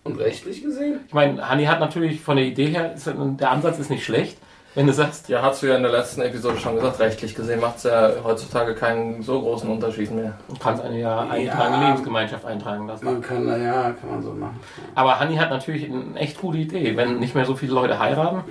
[0.04, 1.02] Und rechtlich gesehen?
[1.08, 4.38] Ich meine, Hanni hat natürlich von der Idee her, ist, der Ansatz ist nicht schlecht,
[4.74, 7.60] wenn du sagst, Ja, hast du ja in der letzten Episode schon gesagt, rechtlich gesehen
[7.60, 10.38] macht es ja heutzutage keinen so großen Unterschied mehr.
[10.48, 11.88] du kannst eine ja eintragen, Ja.
[11.88, 13.04] Lebensgemeinschaft eintragen lassen.
[13.06, 14.60] Man kann, na ja, kann man so machen.
[14.96, 16.96] Aber Hanni hat natürlich eine echt gute Idee.
[16.96, 18.44] Wenn nicht mehr so viele Leute heiraten,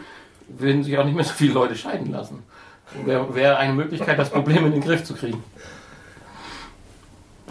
[0.48, 2.42] würden sich auch nicht mehr so viele Leute scheiden lassen.
[3.06, 5.42] Wäre wär eine Möglichkeit, das Problem in den Griff zu kriegen.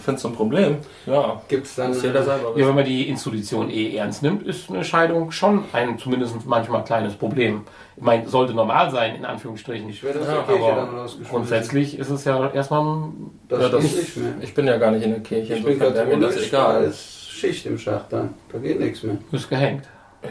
[0.10, 0.78] Findest du ein Problem?
[1.06, 1.41] Ja.
[1.48, 1.93] Gibt es dann.
[1.93, 2.52] Ja, wissen.
[2.56, 7.13] wenn man die Institution eh ernst nimmt, ist eine Scheidung schon ein zumindest manchmal kleines
[7.15, 7.62] Problem.
[7.95, 9.88] Ich meine, sollte normal sein, in Anführungsstrichen.
[9.89, 13.62] Ich werde aus Ja, der Kirche dann aber grundsätzlich ist es ja erstmal ein Das,
[13.62, 14.34] Ja, das- geht nicht mehr.
[14.41, 16.72] Ich bin ja gar nicht in der Kirche, Ich bin wäre mir das katholisch, da
[16.80, 16.84] egal.
[16.86, 18.34] ist Schicht im Schacht dann.
[18.52, 19.17] Da geht nichts mehr.
[19.32, 19.84] ist gehängt.
[20.24, 20.30] Ja.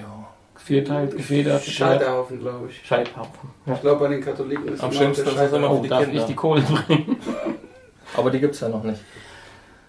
[0.57, 1.63] Vierteilt, gefedert.
[1.63, 2.85] Scheiterhaufen, glaube ich.
[2.87, 3.49] Scheithaufen.
[3.65, 3.75] Ja.
[3.75, 5.79] Ich glaube, bei den Katholiken ist Am immer schönsten der ist es immer- Scheiterhaufen.
[5.79, 6.15] Oh, die darf Kinder.
[6.17, 7.17] nicht die Kohle bringen.
[8.17, 9.01] Aber die gibt es ja noch nicht.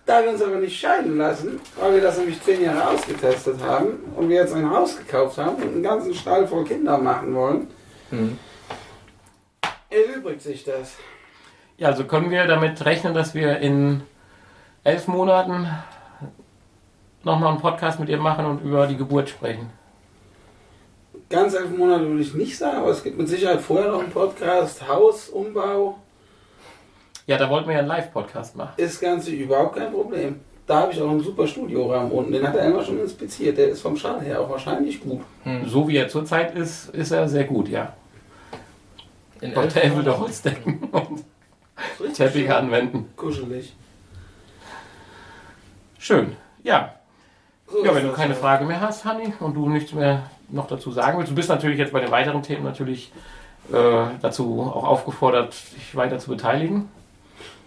[0.10, 3.90] Da wir uns aber nicht scheiden lassen, weil wir das nämlich zehn Jahre ausgetestet haben
[4.16, 7.68] und wir jetzt ein Haus gekauft haben und einen ganzen Stall voll Kinder machen wollen,
[8.10, 8.40] Hm.
[9.92, 10.96] erübrigt sich das.
[11.78, 14.02] Ja, also können wir damit rechnen, dass wir in
[14.84, 15.68] elf Monaten
[17.24, 19.70] nochmal einen Podcast mit ihr machen und über die Geburt sprechen.
[21.30, 24.12] Ganz elf Monate würde ich nicht sagen, aber es gibt mit Sicherheit vorher noch einen
[24.12, 24.88] Podcast.
[24.88, 26.00] Hausumbau
[27.30, 28.72] Ja, da wollten wir ja einen Live-Podcast machen.
[28.78, 30.40] ist Ganze überhaupt kein Problem.
[30.66, 32.32] Da habe ich auch einen super Studioraum unten.
[32.32, 33.56] Den hat er immer schon inspiziert.
[33.56, 35.22] Der ist vom Schall her auch wahrscheinlich gut.
[35.68, 37.94] So wie er zurzeit ist, ist er sehr gut, ja.
[39.42, 40.20] In Dort elf er will der.
[40.20, 41.24] Holzdecken und
[42.16, 43.10] Teppiche schön anwenden.
[43.16, 43.76] Kuschelig.
[46.00, 46.36] Schön.
[46.64, 46.96] Ja.
[47.68, 48.34] So Ja, wenn du keine.
[48.34, 51.78] Frage mehr hast, Hanni, und du nichts mehr noch dazu sagen willst, du bist natürlich
[51.78, 53.12] jetzt bei den weiteren Themen natürlich
[53.72, 56.90] äh, dazu auch aufgefordert, dich weiter zu beteiligen.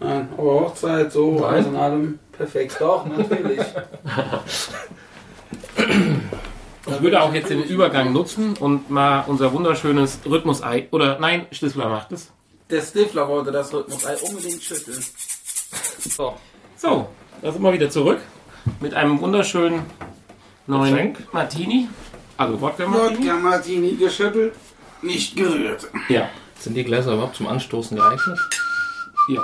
[0.03, 1.45] Nein, aber Hochzeit, so, Nein.
[1.45, 2.77] alles in allem perfekt.
[2.81, 3.61] Doch, natürlich.
[6.85, 11.89] Ich würde auch jetzt den Übergang nutzen und mal unser wunderschönes Rhythmusei, oder nein, Schlüsseler
[11.89, 12.33] macht es.
[12.71, 14.99] Der Stifler wollte das Rhythmusei unbedingt schütteln.
[16.01, 16.35] So.
[16.77, 17.09] So,
[17.41, 18.19] da sind wir wieder zurück
[18.81, 19.83] mit einem wunderschönen
[20.67, 21.33] neuen Getränk.
[21.33, 21.89] Martini.
[22.37, 23.19] Also Wodka Martini.
[23.21, 24.55] Wodka Martini geschüttelt,
[25.03, 25.87] nicht gerührt.
[26.09, 28.39] Ja, Sind die Gläser überhaupt zum Anstoßen geeignet?
[29.29, 29.41] ja.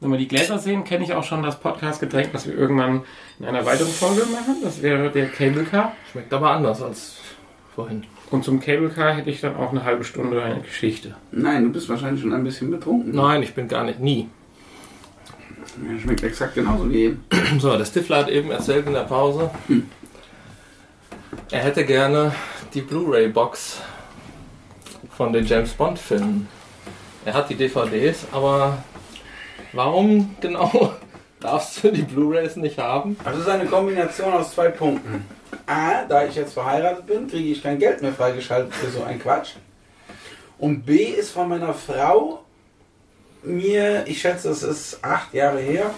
[0.00, 3.02] Wenn wir die Gläser sehen, kenne ich auch schon das Podcast-Getränk, was wir irgendwann
[3.38, 4.56] in einer weiteren Folge machen.
[4.62, 5.92] Das wäre der Cable Car.
[6.10, 7.16] Schmeckt aber anders als
[7.74, 8.04] vorhin.
[8.30, 11.16] Und zum Cable Car hätte ich dann auch eine halbe Stunde eine Geschichte.
[11.32, 13.14] Nein, du bist wahrscheinlich schon ein bisschen betrunken.
[13.14, 14.30] Nein, ich bin gar nicht, nie.
[15.86, 17.24] Ja, schmeckt exakt genauso wie eben.
[17.58, 19.50] So, der Stifler hat eben erzählt in der Pause,
[21.50, 22.32] er hätte gerne
[22.72, 23.82] die Blu-ray-Box
[25.16, 26.48] von den James Bond-Filmen.
[27.24, 28.78] Er hat die DVDs, aber
[29.72, 30.94] warum genau
[31.40, 33.16] darfst du die Blu-Rays nicht haben.
[33.24, 35.24] Also es ist eine Kombination aus zwei Punkten.
[35.66, 39.20] A, da ich jetzt verheiratet bin, kriege ich kein Geld mehr freigeschaltet für so einen
[39.20, 39.54] Quatsch.
[40.58, 42.44] Und B ist von meiner Frau
[43.42, 45.90] mir, ich schätze, es ist acht Jahre her,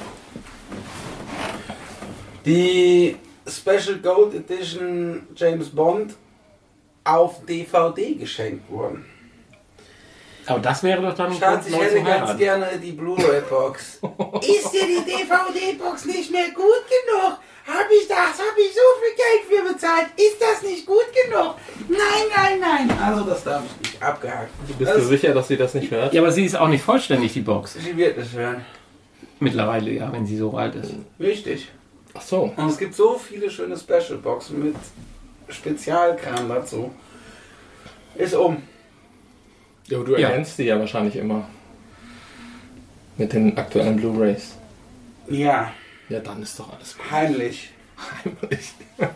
[2.44, 6.14] die Special Gold Edition James Bond
[7.04, 9.04] auf DVD geschenkt worden.
[10.46, 14.00] Aber das wäre doch dann ein Schatz, Grund, ich hätte ganz gerne die Blu-ray-Box.
[14.40, 17.38] Ist dir die DVD-Box nicht mehr gut genug?
[17.66, 18.38] Hab ich das?
[18.38, 20.06] Hab ich so viel Geld für bezahlt?
[20.16, 21.54] Ist das nicht gut genug?
[21.88, 21.98] Nein,
[22.34, 22.98] nein, nein.
[23.00, 24.02] Also das darf ich nicht.
[24.02, 24.50] Abgehakt.
[24.78, 26.12] Bist das, du sicher, dass sie das nicht hört?
[26.12, 27.74] Ja, aber sie ist auch nicht vollständig, die Box.
[27.74, 28.64] Sie wird nicht hören.
[29.38, 30.92] Mittlerweile, ja, wenn sie so alt ist.
[31.20, 31.68] Richtig.
[32.14, 32.52] Ach so.
[32.56, 34.76] Und es gibt so viele schöne Special-Boxen mit
[35.48, 36.92] Spezialkram dazu.
[38.16, 38.62] Ist um.
[39.92, 40.28] Ja, aber du Ja.
[40.28, 41.46] erkennst die ja wahrscheinlich immer.
[43.18, 44.56] Mit den aktuellen Blu-Rays.
[45.28, 45.70] Ja,
[46.08, 47.10] Ja, dann ist doch alles gut.
[47.10, 47.70] heimlich.
[48.24, 48.72] Heimlich.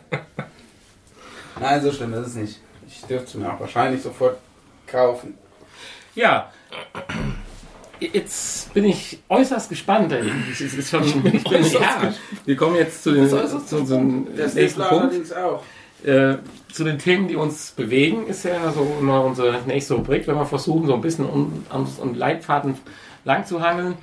[1.61, 2.61] Nein, so schlimm ist es nicht.
[2.87, 4.37] Ich dürfte es mir auch wahrscheinlich sofort
[4.87, 5.35] kaufen.
[6.15, 6.53] Ja.
[7.99, 10.13] Jetzt bin ich äußerst gespannt.
[10.13, 10.31] ey.
[10.53, 13.69] Es ist- es ist schon, ich bin, äußerst ja, wir kommen jetzt zu den, äußerst
[13.71, 14.93] zu unserem Der nächsten Punkt.
[15.05, 15.63] allerdings auch.
[16.05, 16.37] Äh,
[16.73, 20.45] zu den Themen, die uns bewegen, ist ja so immer unsere nächste Rubrik, wenn wir
[20.45, 22.77] versuchen, so ein bisschen um, an um Leitfaden
[23.25, 23.95] lang zu hangeln.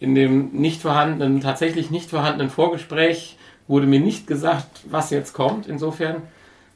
[0.00, 3.36] In dem nicht vorhandenen, tatsächlich nicht vorhandenen Vorgespräch
[3.68, 5.66] wurde mir nicht gesagt, was jetzt kommt.
[5.66, 6.22] Insofern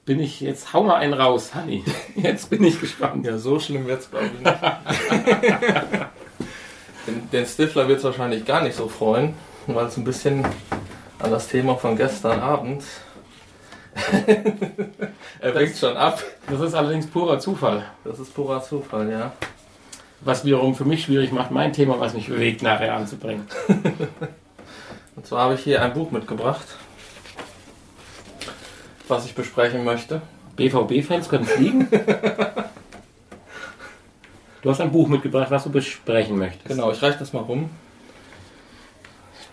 [0.04, 1.82] bin ich jetzt, hau mal einen raus, Hanni.
[2.14, 3.24] Jetzt bin ich gespannt.
[3.24, 4.60] Ja, so schlimm wird's glaube ich nicht.
[7.06, 9.34] den, den Stifler wird's wahrscheinlich gar nicht so freuen,
[9.66, 10.44] weil es ein bisschen
[11.18, 12.82] an das Thema von gestern Abend.
[15.40, 16.22] er winkt schon ab.
[16.48, 17.84] Das ist allerdings purer Zufall.
[18.04, 19.32] Das ist purer Zufall, ja.
[20.20, 23.46] Was wiederum für mich schwierig macht, mein Thema, was mich bewegt, nachher anzubringen.
[25.16, 26.66] Und zwar habe ich hier ein Buch mitgebracht,
[29.06, 30.22] was ich besprechen möchte.
[30.56, 31.88] BVB-Fans können fliegen.
[34.62, 36.68] Du hast ein Buch mitgebracht, was du besprechen möchtest.
[36.68, 37.68] Genau, ich reiche das mal rum.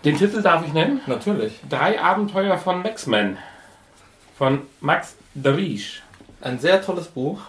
[0.06, 1.02] Den Titel darf ich nennen?
[1.06, 1.60] Natürlich.
[1.68, 3.36] Drei Abenteuer von Maxman.
[4.36, 6.02] Von Max Derisch.
[6.40, 7.40] Ein sehr tolles Buch.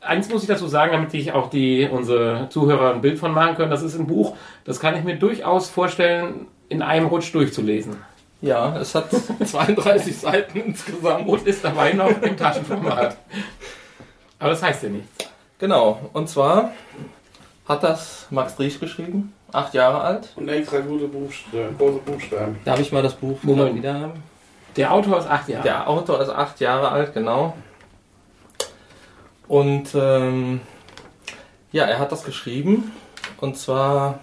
[0.00, 3.56] Eins muss ich dazu sagen, damit ich auch die, unsere Zuhörer ein Bild von machen
[3.56, 3.70] können.
[3.70, 7.96] Das ist ein Buch, das kann ich mir durchaus vorstellen, in einem Rutsch durchzulesen.
[8.40, 9.08] Ja, es hat
[9.44, 11.28] 32 Seiten insgesamt.
[11.28, 13.16] Und ist dabei noch im Taschenformat.
[14.38, 15.08] Aber das heißt ja nichts.
[15.58, 16.70] Genau, und zwar
[17.66, 20.28] hat das Max Driesch geschrieben, acht Jahre alt.
[20.36, 22.56] Und extra gute Buchstaben, große Buchstaben.
[22.64, 23.70] Darf ich mal das Buch Moment.
[23.70, 24.22] mal wieder haben?
[24.76, 25.62] Der Autor ist acht Jahre.
[25.62, 27.54] Der Autor ist acht Jahre alt, genau.
[29.48, 30.60] Und ähm,
[31.72, 32.92] ja, er hat das geschrieben.
[33.40, 34.20] Und zwar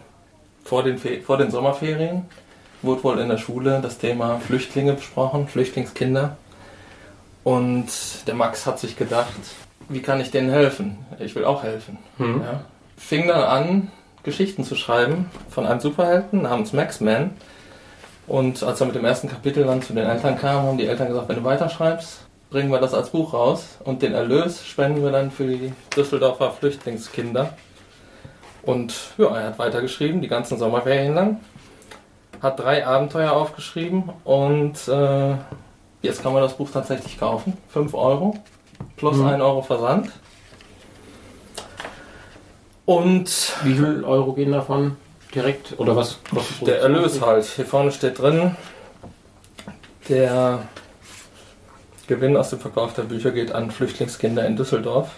[0.63, 2.25] vor den, Fe vor den Sommerferien
[2.81, 6.38] wurde wohl in der Schule das Thema Flüchtlinge besprochen, Flüchtlingskinder.
[7.43, 7.88] Und
[8.27, 9.34] der Max hat sich gedacht,
[9.89, 10.97] wie kann ich denen helfen?
[11.19, 11.97] Ich will auch helfen.
[12.17, 12.41] Hm.
[12.41, 12.62] Ja.
[12.97, 13.91] Fing dann an,
[14.23, 17.31] Geschichten zu schreiben von einem Superhelden namens Max-Man.
[18.27, 21.07] Und als er mit dem ersten Kapitel dann zu den Eltern kam, haben die Eltern
[21.09, 25.11] gesagt, wenn du weiterschreibst, bringen wir das als Buch raus und den Erlös spenden wir
[25.11, 27.53] dann für die Düsseldorfer Flüchtlingskinder.
[28.63, 31.39] Und ja, er hat weitergeschrieben, die ganzen Sommerferien lang.
[32.41, 35.35] Hat drei Abenteuer aufgeschrieben und äh,
[36.01, 37.57] jetzt kann man das Buch tatsächlich kaufen.
[37.69, 38.38] 5 Euro
[38.97, 39.27] plus Mhm.
[39.27, 40.11] 1 Euro Versand.
[42.85, 44.97] Und Wie viel Euro gehen davon
[45.36, 45.78] direkt?
[45.78, 47.45] Oder was kostet der Erlös halt.
[47.45, 48.56] Hier vorne steht drin,
[50.10, 50.67] der
[52.08, 55.10] Gewinn aus dem Verkauf der Bücher geht an Flüchtlingskinder in Düsseldorf.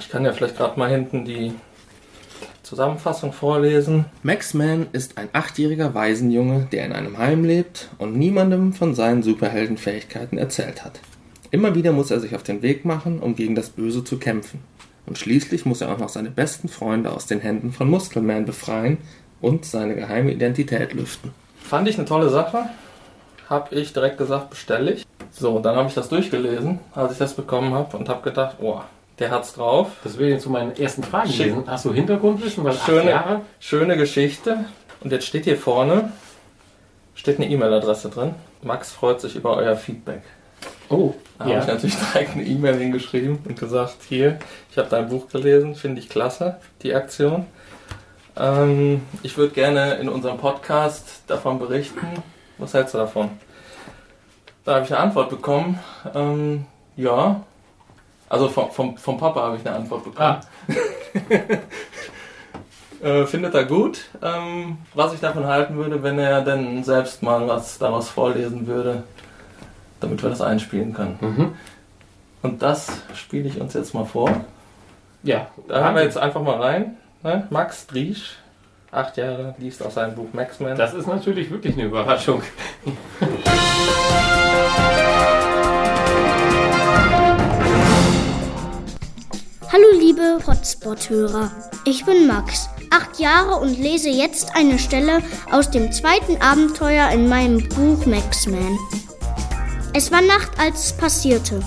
[0.00, 1.52] Ich kann ja vielleicht gerade mal hinten die
[2.62, 4.06] Zusammenfassung vorlesen.
[4.22, 9.22] Max Mann ist ein achtjähriger Waisenjunge, der in einem Heim lebt und niemandem von seinen
[9.22, 11.00] Superheldenfähigkeiten erzählt hat.
[11.50, 14.60] Immer wieder muss er sich auf den Weg machen, um gegen das Böse zu kämpfen.
[15.06, 18.98] Und schließlich muss er auch noch seine besten Freunde aus den Händen von Muskelman befreien
[19.40, 21.32] und seine geheime Identität lüften.
[21.62, 22.66] Fand ich eine tolle Sache.
[23.48, 25.06] Hab ich direkt gesagt, bestelle ich.
[25.30, 28.80] So, dann habe ich das durchgelesen, als ich das bekommen habe und habe gedacht, oh,
[29.18, 29.88] der hat's drauf.
[30.02, 31.46] Das wäre jetzt zu meinen ersten Fragen Schick.
[31.48, 31.64] gewesen.
[31.66, 32.64] Hast du Hintergrundwissen?
[32.64, 34.64] Weil Schöne, schöne Geschichte.
[35.00, 36.12] Und jetzt steht hier vorne,
[37.14, 38.34] steht eine E-Mail-Adresse drin.
[38.62, 40.22] Max freut sich über euer Feedback.
[40.88, 41.74] Oh, Da habe ich ja.
[41.74, 44.38] natürlich direkt eine E-Mail hingeschrieben und gesagt, hier,
[44.70, 47.46] ich habe dein Buch gelesen, finde ich klasse, die Aktion.
[48.36, 52.06] Ähm, ich würde gerne in unserem Podcast davon berichten.
[52.58, 53.30] Was hältst du davon?
[54.64, 55.78] Da habe ich eine Antwort bekommen.
[56.14, 56.66] Ähm,
[56.96, 57.42] ja.
[58.28, 60.40] Also vom, vom, vom Papa habe ich eine Antwort bekommen.
[60.40, 60.40] Ah,
[63.02, 64.04] Äh, findet er gut.
[64.22, 69.02] Ähm, was ich davon halten würde, wenn er denn selbst mal was daraus vorlesen würde,
[70.04, 71.18] damit wir das einspielen können.
[71.20, 71.52] Mhm.
[72.42, 74.30] Und das spiele ich uns jetzt mal vor.
[75.22, 76.96] Ja, Da haben wir jetzt einfach mal rein.
[77.22, 77.46] Ne?
[77.48, 78.36] Max Driesch,
[78.92, 80.76] acht Jahre, liest aus seinem Buch Maxman.
[80.76, 82.42] Das ist natürlich wirklich eine Überraschung.
[89.72, 91.50] Hallo liebe Hotspot-Hörer,
[91.86, 97.26] ich bin Max, acht Jahre und lese jetzt eine Stelle aus dem zweiten Abenteuer in
[97.26, 98.78] meinem Buch Maxman.
[99.96, 101.60] Es war Nacht, als es passierte.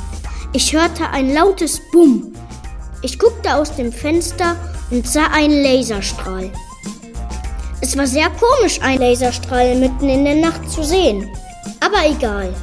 [0.51, 2.33] Ich hörte ein lautes Bumm.
[3.01, 4.57] Ich guckte aus dem Fenster
[4.91, 6.51] und sah einen Laserstrahl.
[7.79, 11.29] Es war sehr komisch, einen Laserstrahl mitten in der Nacht zu sehen.
[11.79, 12.53] Aber egal.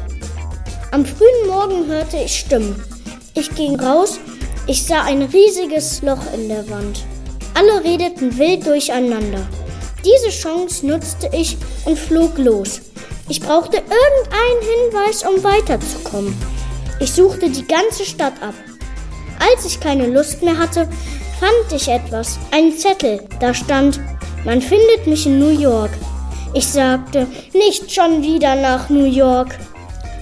[0.91, 2.85] Am frühen Morgen hörte ich Stimmen.
[3.33, 4.21] Ich ging raus,
[4.67, 7.07] ich sah ein riesiges Loch in der Wand.
[7.55, 9.47] Alle redeten wild durcheinander.
[10.05, 12.83] Diese Chance nutzte ich und flog los.
[13.29, 16.37] Ich brauchte irgendeinen Hinweis, um weiterzukommen.
[17.01, 18.55] Ich suchte die ganze Stadt ab.
[19.41, 20.89] Als ich keine Lust mehr hatte,
[21.41, 23.27] fand ich etwas, einen Zettel.
[23.41, 23.99] Da stand,
[24.45, 25.91] man findet mich in New York.
[26.53, 29.59] Ich sagte, nicht schon wieder nach New York.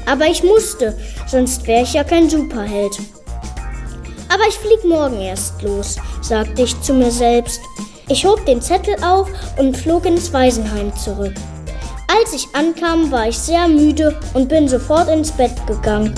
[0.06, 2.98] Aber ich musste, sonst wäre ich ja kein Superheld.
[4.28, 7.60] Aber ich flieg morgen erst los, sagte ich zu mir selbst.
[8.08, 11.34] Ich hob den Zettel auf und flog ins Waisenheim zurück.
[12.14, 16.14] Als ich ankam, war ich sehr müde und bin sofort ins Bett gegangen.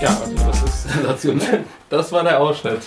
[0.00, 1.64] Ja, also das ist sensationell.
[1.88, 2.80] Das war der Ausschnitt.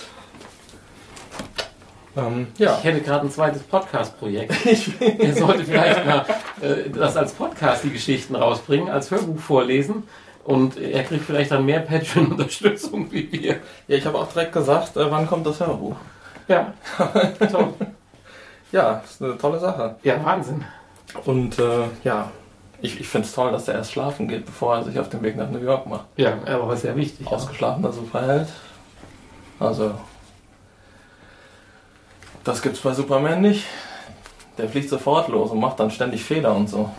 [2.17, 2.77] Ähm, ja.
[2.79, 4.53] Ich hätte gerade ein zweites Podcast-Projekt.
[5.19, 6.25] Er sollte vielleicht mal
[6.61, 10.03] äh, das als Podcast die Geschichten rausbringen, als Hörbuch vorlesen.
[10.43, 13.55] Und er kriegt vielleicht dann mehr Patreon-Unterstützung wie wir.
[13.87, 15.95] ja, ich habe auch direkt gesagt, äh, wann kommt das Hörbuch?
[16.49, 16.73] Ja,
[17.51, 17.73] toll.
[18.73, 19.95] Ja, ist eine tolle Sache.
[20.03, 20.65] Ja, Wahnsinn.
[21.23, 22.31] Und äh, ja,
[22.81, 25.21] ich, ich finde es toll, dass er erst schlafen geht, bevor er sich auf den
[25.23, 26.05] Weg nach New York macht.
[26.17, 27.25] Ja, aber sehr wichtig.
[27.27, 28.47] Ausgeschlafener Superheld.
[29.59, 29.95] Also,
[32.43, 33.65] das gibt's bei Superman nicht.
[34.57, 36.89] Der fliegt sofort los und macht dann ständig Fehler und so.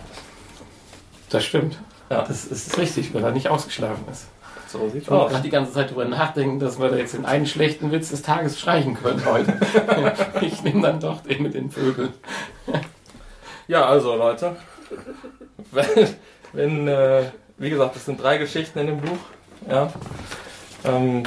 [1.31, 1.79] Das stimmt.
[2.11, 2.23] Ja.
[2.23, 4.27] Das ist richtig, weil er nicht ausgeschlafen ist.
[4.69, 5.31] So sieht's Ich muss aus.
[5.31, 8.23] gerade die ganze Zeit drüber nachdenken, dass wir da jetzt den einen schlechten Witz des
[8.23, 9.59] Tages streichen können heute.
[10.41, 12.13] ich nehme dann doch den mit den Vögeln.
[13.69, 14.57] Ja, also Leute,
[15.73, 15.87] wenn,
[16.53, 17.25] wenn äh,
[17.59, 19.19] wie gesagt, es sind drei Geschichten in dem Buch.
[19.69, 19.91] Ja.
[20.85, 21.23] Ähm,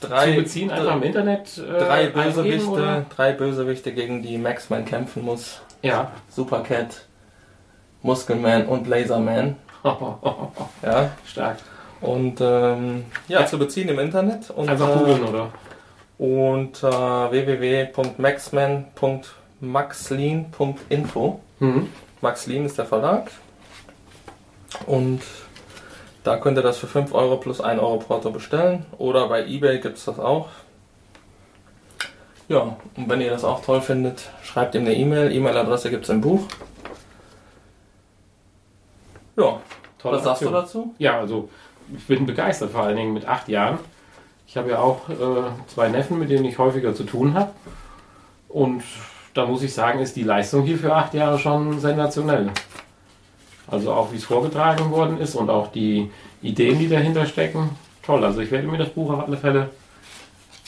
[0.00, 1.58] drei, Zu beziehen einfach im Internet.
[1.58, 3.06] Äh, drei, Bösewichte, oder?
[3.14, 5.60] drei Bösewichte, gegen die Maxman kämpfen muss.
[5.82, 6.10] Ja.
[6.30, 7.06] Supercat,
[8.02, 9.56] Muskelman und Laserman.
[10.82, 11.12] Ja.
[11.24, 11.58] Stark.
[12.00, 14.50] Und ähm, ja, zu beziehen im Internet.
[14.50, 15.50] Und, Einfach äh, googeln, oder?
[16.18, 17.30] unter
[19.60, 21.40] www.maxman.maxlean.info.
[21.60, 21.88] Mhm.
[22.20, 23.30] Maxlean ist der Verlag.
[24.86, 25.22] Und
[26.24, 28.86] da könnt ihr das für 5 Euro plus 1 Euro Porto bestellen.
[28.98, 30.48] Oder bei Ebay gibt es das auch.
[32.48, 35.32] Ja, und wenn ihr das auch toll findet, schreibt ihm eine E-Mail.
[35.32, 36.42] E-Mail-Adresse gibt es im Buch.
[39.36, 39.60] Ja,
[39.98, 40.94] Tolle was sagst du dazu?
[40.98, 41.48] Ja, also
[41.94, 43.78] ich bin begeistert, vor allen Dingen mit acht Jahren.
[44.46, 45.14] Ich habe ja auch äh,
[45.66, 47.50] zwei Neffen, mit denen ich häufiger zu tun habe.
[48.48, 48.84] Und
[49.36, 52.50] da muss ich sagen, ist die Leistung hier für acht Jahre schon sensationell.
[53.68, 57.70] Also auch wie es vorgetragen worden ist und auch die Ideen, die dahinter stecken.
[58.02, 59.70] Toll, also ich werde mir das Buch auf alle Fälle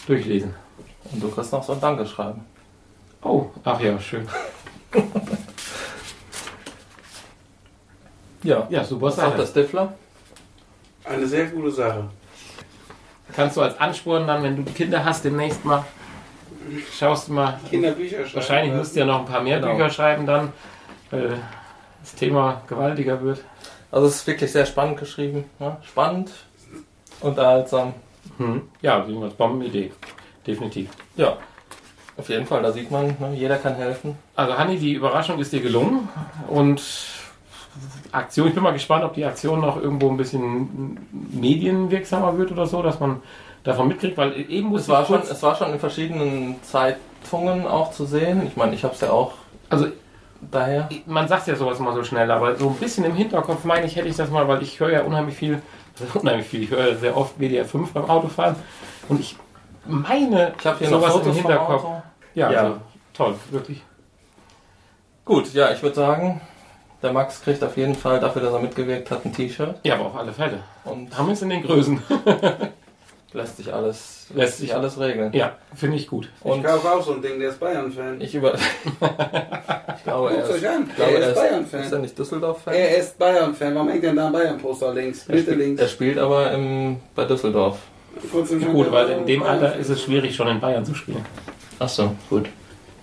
[0.06, 0.54] durchlesen.
[1.12, 2.42] Und du kriegst noch so ein Dankeschreiben.
[3.22, 4.26] Oh, ach ja, schön.
[8.42, 9.38] Ja, Ja, super sagt Sache.
[9.38, 9.94] der Stifler?
[11.04, 12.04] Eine sehr gute Sache.
[13.34, 15.84] Kannst du als Ansporn dann, wenn du Kinder hast, demnächst mal,
[16.96, 18.34] schaust du mal, Kinderbücher schreiben.
[18.34, 19.72] Wahrscheinlich musst du ja noch ein paar mehr Genau.
[19.72, 20.52] Bücher schreiben dann,
[21.10, 21.38] weil
[22.02, 23.40] das Thema gewaltiger wird.
[23.90, 25.44] Also es ist wirklich sehr spannend geschrieben.
[25.58, 25.76] Ne?
[25.82, 26.30] Spannend,
[27.20, 27.94] unterhaltsam.
[28.82, 29.92] Ja, also als Bombenidee.
[30.46, 30.90] Definitiv.
[31.16, 31.36] Ja,
[32.16, 33.32] auf jeden Fall, da sieht man, ne?
[33.34, 34.16] jeder kann helfen.
[34.34, 36.08] Also Hanni, die Überraschung ist dir gelungen
[36.48, 36.82] und
[38.12, 40.98] Aktion, ich bin mal gespannt, ob die Aktion noch irgendwo ein bisschen
[41.32, 43.22] medienwirksamer wird oder so, dass man
[43.68, 47.92] davon mitkriegt, weil eben muss Es war, schon, es war schon in verschiedenen Zeitungen auch
[47.92, 48.46] zu sehen.
[48.46, 49.32] Ich meine, ich habe es ja auch
[49.68, 49.88] also
[50.40, 50.88] daher.
[51.06, 53.96] man sagt ja sowas immer so schnell, aber so ein bisschen im Hinterkopf meine ich,
[53.96, 55.60] hätte ich das mal, weil ich höre ja unheimlich viel,
[56.00, 58.56] also unheimlich viel, ich höre sehr oft WDR 5 beim Autofahren
[59.08, 59.36] und ich
[59.84, 61.84] meine, Ich habe hier noch sowas Fotos im Hinterkopf.
[62.34, 62.60] Ja, Ja.
[62.62, 62.76] Also,
[63.12, 63.82] toll, wirklich.
[65.26, 66.40] Gut, ja, ich würde sagen,
[67.02, 69.76] der Max kriegt auf jeden Fall dafür, dass er mitgewirkt hat, ein T-Shirt.
[69.82, 70.60] Ja, aber auf alle Fälle.
[70.84, 72.02] Und Haben wir es in den Größen.
[73.32, 75.32] lässt sich alles, Lässt sich- alles regeln.
[75.32, 76.28] Ja, finde ich gut.
[76.40, 78.20] Ich Und kaufe auch so ein Ding, der ist Bayern-Fan.
[78.20, 78.54] ich über.
[78.54, 81.50] ich glaube, er Guckt ist, euch an, ich glaube, er er ist ist, ist er
[81.50, 82.00] Bayern-Fan.
[82.00, 82.74] nicht Düsseldorf-Fan?
[82.74, 83.74] Er ist Bayern-Fan.
[83.74, 85.26] Warum hängt denn da ein Bayern-Poster links?
[85.28, 85.80] Er Mitte spielt, links.
[85.82, 87.78] er spielt aber im, bei Düsseldorf.
[88.32, 91.24] Gut, er weil in dem Bayern-Fan Alter ist es schwierig, schon in Bayern zu spielen.
[91.78, 92.48] Ach so, gut.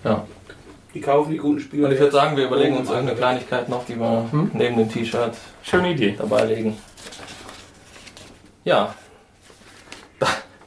[0.03, 0.25] Ja.
[0.93, 1.87] Die kaufen die guten Spieler.
[1.87, 3.17] Und ich würde sagen, wir überlegen uns irgendeine.
[3.17, 4.51] Kleinigkeit noch, die wir Hm?
[4.53, 6.15] neben dem T-Shirt Schöne Idee.
[6.17, 6.77] dabei legen.
[8.63, 8.93] Ja.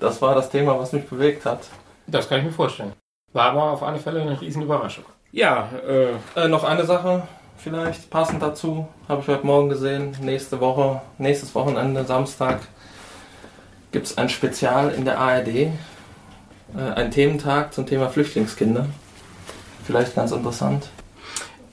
[0.01, 1.61] Das war das Thema, was mich bewegt hat.
[2.07, 2.92] Das kann ich mir vorstellen.
[3.32, 5.05] War aber auf alle Fälle eine riesen Überraschung.
[5.32, 7.22] Ja, äh, Äh, noch eine Sache,
[7.59, 10.16] vielleicht passend dazu, habe ich heute Morgen gesehen.
[10.22, 12.61] Nächste Woche, nächstes Wochenende, Samstag,
[13.92, 15.49] gibt es ein Spezial in der ARD.
[15.49, 15.70] Äh,
[16.94, 18.86] ein Thementag zum Thema Flüchtlingskinder.
[19.84, 20.88] Vielleicht ganz interessant.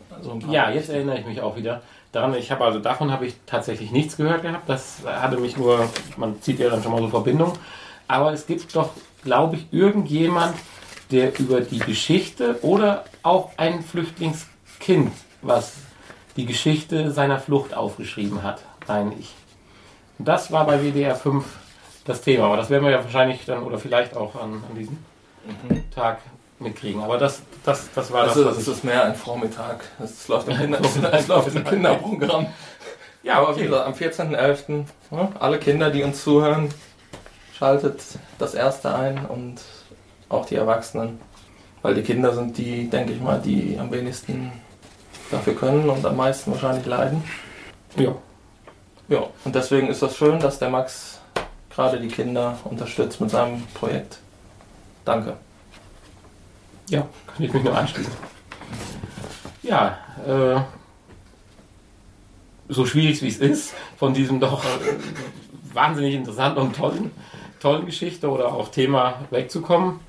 [0.09, 2.33] Also ein paar- ja, jetzt erinnere ich mich auch wieder daran.
[2.33, 4.67] Ich habe also davon habe ich tatsächlich nichts gehört gehabt.
[4.69, 7.53] Das hatte mich nur, man zieht ja dann schon mal so Verbindung.
[8.07, 8.89] Aber es gibt doch,
[9.23, 10.55] glaube ich, irgendjemand,
[11.11, 15.73] der über die Geschichte oder auch ein Flüchtlingskind, was
[16.35, 19.33] die Geschichte seiner Flucht aufgeschrieben hat, meine ich.
[20.19, 21.45] Und das war bei WDR 5
[22.05, 22.45] das Thema.
[22.45, 24.97] Aber das werden wir ja wahrscheinlich dann oder vielleicht auch an, an diesem
[25.93, 26.19] Tag
[26.59, 27.01] mitkriegen.
[27.01, 29.83] Aber das, das, das war das, Also, es ich ist mehr ein Vormittag.
[30.03, 30.79] Es läuft im, Kinder,
[31.13, 32.47] es läuft im Kinderprogramm.
[33.23, 34.85] Ja, Aber wie gesagt, am 14.11.
[35.09, 36.69] ne, alle Kinder, die uns zuhören,
[37.57, 38.01] schaltet
[38.37, 39.61] das erste ein und
[40.29, 41.19] auch die Erwachsenen.
[41.81, 44.51] Weil die Kinder sind die, denke ich mal, die am wenigsten
[45.31, 47.23] dafür können und am meisten wahrscheinlich leiden.
[47.95, 48.15] Ja.
[49.07, 51.19] Ja, und deswegen ist das schön, dass der Max
[51.69, 54.17] gerade die Kinder unterstützt mit seinem Projekt.
[55.03, 55.35] Danke.
[56.89, 58.13] Ja, kann ich mich nur anschließen.
[59.61, 60.61] Ja, äh,
[62.67, 64.67] so schwierig wie es ist, von diesem doch äh,
[65.73, 67.11] wahnsinnig interessanten und tollen,
[67.59, 69.99] tollen Geschichte oder auch Thema wegzukommen.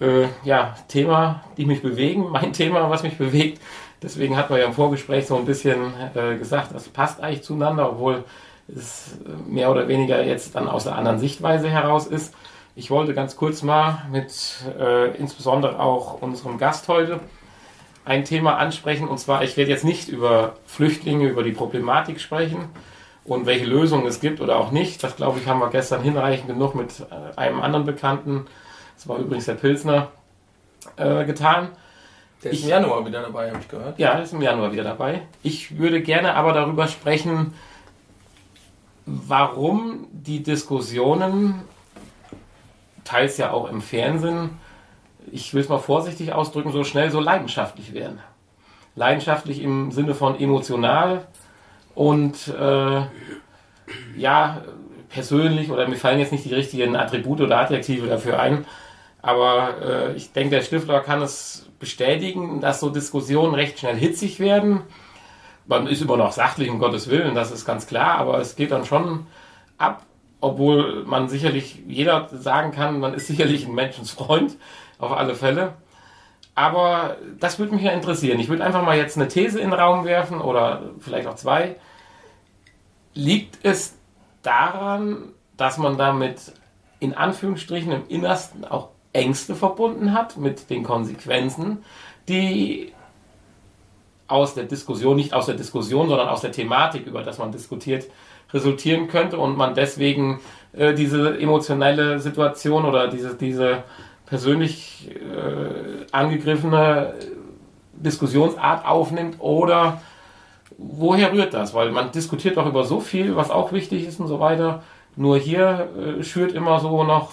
[0.00, 3.60] Äh, ja, Thema, die mich bewegen, mein Thema, was mich bewegt.
[4.02, 7.90] Deswegen hat man ja im Vorgespräch so ein bisschen äh, gesagt, das passt eigentlich zueinander,
[7.90, 8.24] obwohl
[8.68, 9.16] es
[9.46, 12.34] mehr oder weniger jetzt dann aus einer anderen Sichtweise heraus ist.
[12.74, 14.32] Ich wollte ganz kurz mal mit
[14.78, 17.20] äh, insbesondere auch unserem Gast heute
[18.04, 19.08] ein Thema ansprechen.
[19.08, 22.68] Und zwar, ich werde jetzt nicht über Flüchtlinge, über die Problematik sprechen
[23.26, 25.02] und welche Lösungen es gibt oder auch nicht.
[25.02, 28.46] Das, glaube ich, haben wir gestern hinreichend genug mit äh, einem anderen Bekannten,
[28.96, 30.08] das war übrigens der Pilsner,
[30.96, 31.68] äh, getan.
[32.44, 33.98] Der ist Ich- im Januar wieder dabei, habe ich gehört.
[33.98, 35.22] Ja, ist im Januar wieder dabei.
[35.42, 37.54] Ich würde gerne aber darüber sprechen,
[39.06, 41.62] warum die Diskussionen,
[43.04, 44.50] teils ja auch im Fernsehen,
[45.30, 48.20] ich will es mal vorsichtig ausdrücken, so schnell so leidenschaftlich werden.
[48.94, 51.26] Leidenschaftlich im Sinne von emotional
[51.96, 53.00] und äh,
[54.16, 54.62] ja,
[55.08, 58.66] persönlich oder mir fallen jetzt nicht die richtigen Attribute oder Adjektive dafür ein,
[59.22, 64.38] aber äh, ich denke, der Stifter kann es bestätigen, dass so Diskussionen recht schnell hitzig
[64.40, 64.82] werden.
[65.66, 68.72] Man ist immer noch sachlich, um Gottes Willen, das ist ganz klar, aber es geht
[68.72, 69.26] dann schon
[69.78, 70.04] ab,
[70.42, 74.58] obwohl man sicherlich, jeder sagen kann, man ist sicherlich ein Menschensfreund,
[74.98, 75.72] auf alle Fälle.
[76.54, 78.38] Aber das würde mich ja interessieren.
[78.38, 81.76] Ich würde einfach mal jetzt eine These in den Raum werfen oder vielleicht auch zwei.
[83.16, 83.96] Liegt es
[84.42, 86.52] daran, dass man damit
[87.00, 91.78] in Anführungsstrichen im Innersten auch Ängste verbunden hat mit den Konsequenzen,
[92.28, 92.92] die
[94.28, 98.06] aus der Diskussion, nicht aus der Diskussion, sondern aus der Thematik, über das man diskutiert,
[98.52, 100.40] resultieren könnte und man deswegen
[100.72, 103.84] äh, diese emotionelle Situation oder diese, diese
[104.26, 107.14] persönlich äh, angegriffene
[107.94, 110.02] Diskussionsart aufnimmt oder
[110.78, 111.74] woher rührt das?
[111.74, 114.82] Weil man diskutiert doch über so viel, was auch wichtig ist und so weiter.
[115.16, 117.32] Nur hier äh, schürt immer so noch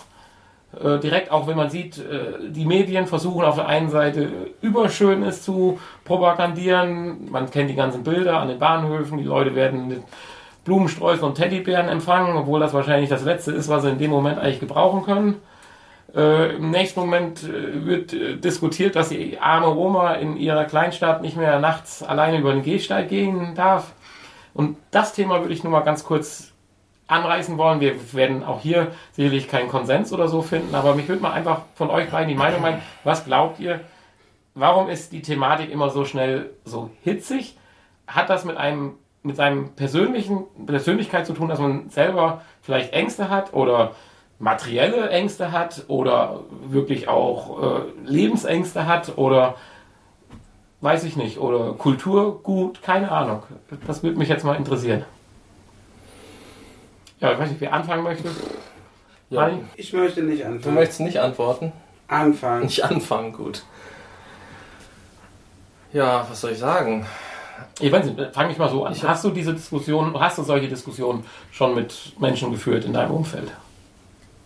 [0.82, 4.30] äh, direkt, auch wenn man sieht, äh, die Medien versuchen auf der einen Seite
[4.62, 7.30] Überschönes zu propagandieren.
[7.30, 10.04] Man kennt die ganzen Bilder an den Bahnhöfen, die Leute werden mit
[10.64, 14.40] Blumensträußen und Teddybären empfangen, obwohl das wahrscheinlich das Letzte ist, was sie in dem Moment
[14.40, 15.36] eigentlich gebrauchen können.
[16.16, 21.22] Äh, Im nächsten Moment äh, wird äh, diskutiert, dass die arme Oma in ihrer Kleinstadt
[21.24, 23.94] nicht mehr nachts alleine über den Gehsteig gehen darf.
[24.54, 26.54] Und das Thema würde ich nur mal ganz kurz
[27.08, 27.80] anreißen wollen.
[27.80, 31.64] Wir werden auch hier sicherlich keinen Konsens oder so finden, aber mich würde mal einfach
[31.74, 33.82] von euch beiden die Meinung meinen, was glaubt ihr,
[34.54, 37.58] warum ist die Thematik immer so schnell so hitzig?
[38.06, 38.94] Hat das mit einem
[39.26, 43.92] mit seinem persönlichen Persönlichkeit zu tun, dass man selber vielleicht Ängste hat oder
[44.44, 49.56] materielle Ängste hat oder wirklich auch äh, Lebensängste hat oder
[50.82, 53.44] weiß ich nicht oder Kulturgut, keine Ahnung.
[53.88, 55.06] Das würde mich jetzt mal interessieren.
[57.22, 58.30] Ja, ich weiß nicht, wer anfangen möchte.
[59.30, 59.50] Ja.
[59.76, 60.76] Ich möchte nicht Du anfangen.
[60.76, 61.72] möchtest nicht antworten?
[62.10, 62.64] anfangen.
[62.66, 63.64] Nicht anfangen, gut.
[65.94, 67.06] Ja, was soll ich sagen?
[67.80, 68.92] Ich weiß nicht, fange ich mal so an.
[68.94, 73.12] Ich hast du diese Diskussion, hast du solche Diskussionen schon mit Menschen geführt in deinem
[73.12, 73.52] Umfeld?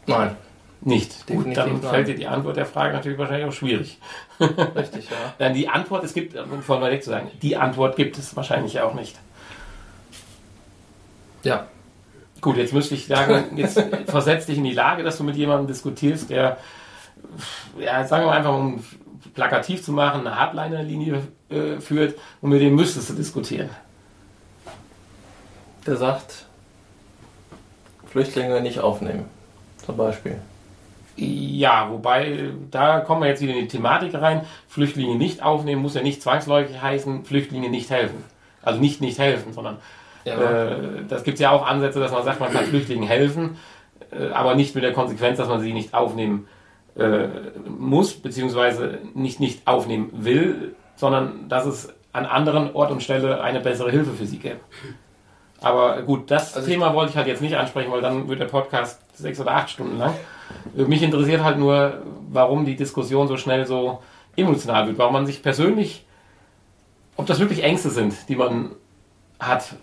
[0.07, 0.35] Nein.
[0.81, 1.25] Nicht.
[1.27, 1.81] Gut, dann nein.
[1.81, 3.99] fällt dir die Antwort der Frage natürlich wahrscheinlich auch schwierig.
[4.39, 5.17] Richtig, ja.
[5.39, 8.35] Nein, die Antwort, es gibt, um von mal weg zu sagen, die Antwort gibt es
[8.35, 9.17] wahrscheinlich auch nicht.
[11.43, 11.67] Ja.
[12.39, 15.67] Gut, jetzt müsste ich sagen, jetzt versetz dich in die Lage, dass du mit jemandem
[15.67, 16.57] diskutierst, der,
[17.79, 18.83] ja, sagen wir einfach, um
[19.33, 23.69] plakativ zu machen, eine Hardliner-Linie äh, führt und mit dem müsstest du diskutieren.
[25.87, 26.45] Der sagt,
[28.05, 29.25] Flüchtlinge nicht aufnehmen.
[29.87, 30.35] Zum Beispiel.
[31.15, 34.41] Ja, wobei, da kommen wir jetzt wieder in die Thematik rein.
[34.67, 38.23] Flüchtlinge nicht aufnehmen muss ja nicht zwangsläufig heißen, Flüchtlinge nicht helfen.
[38.61, 39.77] Also nicht nicht helfen, sondern
[40.25, 43.57] äh, das gibt ja auch Ansätze, dass man sagt, man kann Flüchtlingen helfen,
[44.11, 46.47] äh, aber nicht mit der Konsequenz, dass man sie nicht aufnehmen
[46.95, 47.27] äh,
[47.65, 53.61] muss, beziehungsweise nicht nicht aufnehmen will, sondern dass es an anderen Ort und Stelle eine
[53.61, 54.59] bessere Hilfe für sie gäbe.
[55.61, 58.45] Aber gut, das Also Thema wollte ich halt jetzt nicht ansprechen, weil dann wird der
[58.45, 60.13] Podcast sechs oder acht Stunden lang.
[60.75, 64.01] Mich interessiert halt nur, warum die Diskussion so schnell so
[64.35, 66.05] emotional wird, warum man sich persönlich,
[67.15, 68.71] ob das wirklich Ängste sind, die man
[69.39, 69.75] hat,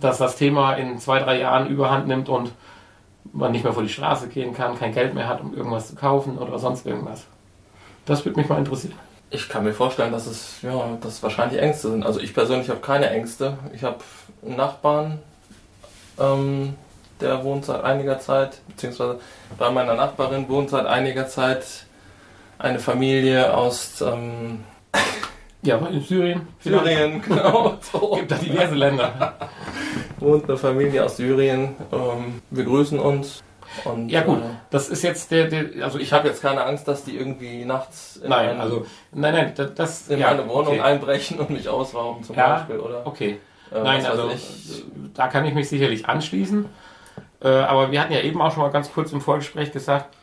[0.00, 2.52] dass das Thema in zwei, drei Jahren überhand nimmt und
[3.32, 5.96] man nicht mehr vor die Straße gehen kann, kein Geld mehr hat, um irgendwas zu
[5.96, 7.26] kaufen oder sonst irgendwas.
[8.04, 8.94] Das würde mich mal interessieren.
[9.30, 12.06] Ich kann mir vorstellen, dass es, ja, dass wahrscheinlich Ängste sind.
[12.06, 13.58] Also ich persönlich habe keine Ängste.
[13.74, 13.96] Ich habe
[14.54, 15.18] Nachbarn,
[16.18, 16.74] ähm,
[17.20, 19.18] der wohnt seit einiger Zeit, beziehungsweise
[19.58, 21.64] bei meiner Nachbarin wohnt seit einiger Zeit
[22.58, 24.64] eine Familie aus ähm,
[25.62, 26.46] Ja, in Syrien.
[26.60, 27.76] Syrien, genau.
[27.92, 28.16] So.
[28.16, 29.34] Gibt da diverse Länder.
[30.20, 31.74] Wohnt eine Familie aus Syrien.
[31.92, 33.42] Ähm, wir grüßen uns.
[33.84, 36.64] Und, Ja gut, Äh, das ist jetzt der, der also ich ich habe jetzt keine
[36.64, 40.30] Angst, dass die irgendwie nachts in, nein, meine, also nein, nein, das, das in ja,
[40.30, 40.80] meine Wohnung okay.
[40.80, 42.78] einbrechen und mich ausrauben zum Ja, Beispiel.
[42.78, 43.38] Oder, Okay.
[43.72, 44.84] Äh, Nein, also ich.
[45.14, 46.66] da kann ich mich sicherlich anschließen.
[47.40, 50.14] Äh, aber wir hatten ja eben auch schon mal ganz kurz im Vorgespräch gesagt,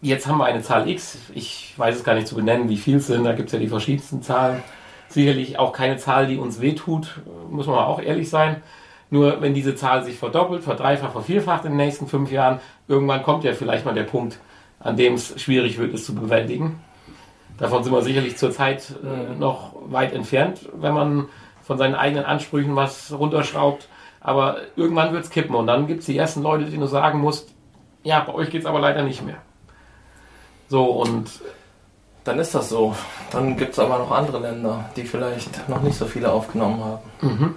[0.00, 1.18] jetzt haben wir eine Zahl X.
[1.34, 3.24] Ich weiß es gar nicht zu benennen, wie viel es sind.
[3.24, 4.62] Da gibt es ja die verschiedensten Zahlen.
[5.08, 7.20] Sicherlich auch keine Zahl, die uns wehtut,
[7.50, 8.62] muss man auch ehrlich sein.
[9.10, 13.44] Nur wenn diese Zahl sich verdoppelt, verdreifacht, vervierfacht in den nächsten fünf Jahren, irgendwann kommt
[13.44, 14.38] ja vielleicht mal der Punkt,
[14.80, 16.80] an dem es schwierig wird, es zu bewältigen.
[17.58, 21.28] Davon sind wir sicherlich zurzeit äh, noch weit entfernt, wenn man
[21.62, 23.88] von seinen eigenen Ansprüchen was runterschraubt.
[24.20, 27.20] Aber irgendwann wird es kippen und dann gibt es die ersten Leute, die du sagen
[27.20, 27.50] musst,
[28.04, 29.36] ja, bei euch geht es aber leider nicht mehr.
[30.68, 31.40] So, und
[32.24, 32.94] Dann ist das so.
[33.32, 36.82] Dann gibt es aber noch andere Länder, die vielleicht noch nicht so viele aufgenommen
[37.20, 37.54] haben.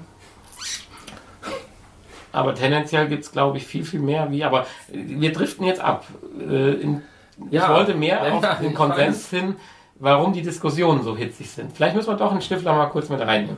[2.32, 4.44] aber tendenziell gibt es, glaube ich, viel, viel mehr wie.
[4.44, 6.06] Aber wir driften jetzt ab.
[6.40, 7.02] Äh, in,
[7.50, 7.74] ich Ja.
[7.74, 9.56] wollte mehr Ja, auf den ich Konsens hin,
[10.00, 11.72] warum die Diskussionen so hitzig sind.
[11.76, 13.58] Vielleicht müssen wir doch einen Stifler mal kurz mit reinnehmen.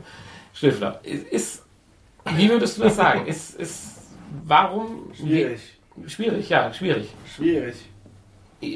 [0.57, 1.63] Stifler, ist,
[2.35, 3.27] wie würdest du das sagen?
[3.27, 3.97] Ist, ist,
[4.45, 5.11] warum?
[5.13, 5.61] Schwierig.
[6.07, 7.13] Schwierig, ja, schwierig.
[7.35, 7.75] Schwierig.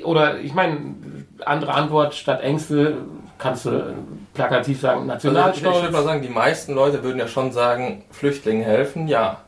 [0.04, 0.96] Oder ich meine,
[1.44, 2.98] andere Antwort statt Ängste
[3.40, 3.96] kannst du
[4.36, 5.82] plakativ sagen, Also ich, ich Nationalstolz.
[5.82, 9.42] würde mal sagen, die meisten Leute würden ja schon sagen, Flüchtlingen helfen, ja.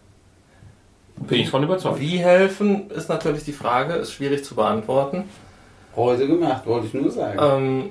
[1.18, 2.00] bin ich von überzeugt.
[2.00, 5.26] Wie helfen, ist natürlich die Frage, ist schwierig zu beantworten.
[5.96, 7.40] Heute gemacht, wollte ich nur sagen.
[7.40, 7.90] Ähm,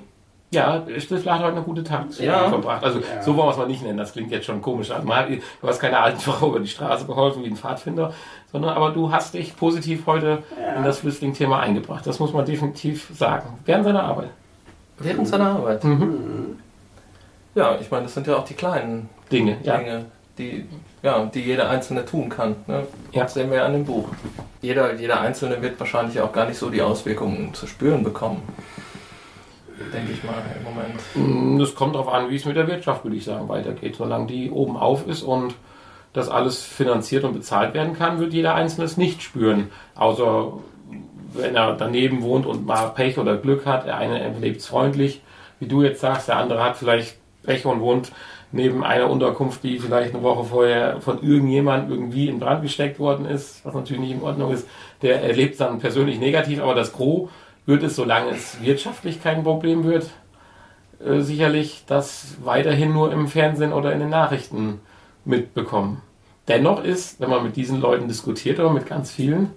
[0.53, 2.49] Ja, Stifler hat heute eine gute Tat Ja.
[2.51, 2.85] verbracht.
[2.85, 3.23] Also Ja.
[3.23, 5.05] so wollen wir es mal nicht nennen, das klingt jetzt schon komisch an.
[5.05, 8.13] Mal, Du hast keine alten Frau über die Straße geholfen wie ein Pfadfinder,
[8.53, 10.43] sondern aber du hast dich positiv heute
[10.77, 12.07] in das Flüchtlingsthema eingebracht.
[12.07, 13.59] Das muss man definitiv sagen.
[13.65, 14.29] Während seiner Arbeit.
[14.99, 15.83] während seiner Arbeit.
[15.85, 16.59] Mhm.
[17.55, 19.77] Ja, ich meine, das sind ja auch die kleinen Dinge, ja.
[19.79, 20.05] Dinge,
[20.39, 20.67] die,
[21.03, 22.57] ja, die jeder Einzelne tun kann.
[22.67, 22.87] Ne?
[23.13, 23.23] Ja.
[23.25, 24.09] Das sehen wir ja an dem Buch.
[24.61, 28.43] Jeder, jeder Einzelne wird wahrscheinlich auch gar nicht so die Auswirkungen zu spüren bekommen.
[29.93, 31.01] Denke ich mal im Moment.
[31.15, 33.97] Mm, Das kommt darauf an, wie es mit der Wirtschaft, würde ich sagen, weitergeht.
[33.97, 35.55] Solange die oben auf ist und
[36.13, 39.71] das alles finanziert und bezahlt werden kann, wird jeder Einzelne es nicht spüren.
[39.95, 40.53] Außer
[41.35, 43.87] wenn er daneben wohnt und mal Pech oder Glück hat.
[43.87, 45.23] Der eine lebt freundlich,
[45.61, 48.13] wie du jetzt sagst, der andere hat vielleicht Pech und wohnt
[48.53, 53.25] neben einer Unterkunft, die vielleicht eine Woche vorher von irgendjemand irgendwie in Brand gesteckt worden
[53.25, 54.69] ist, was natürlich nicht in Ordnung ist.
[55.01, 57.31] Der erlebt es dann persönlich negativ, aber das Gros
[57.67, 60.11] wird es, solange es wirtschaftlich kein Problem wird,
[61.05, 64.81] äh, sicherlich das weiterhin nur im Fernsehen oder in den Nachrichten
[65.25, 66.03] mitbekommen.
[66.49, 69.53] Dennoch ist, wenn man mit diesen Leuten diskutiert oder mit ganz vielen,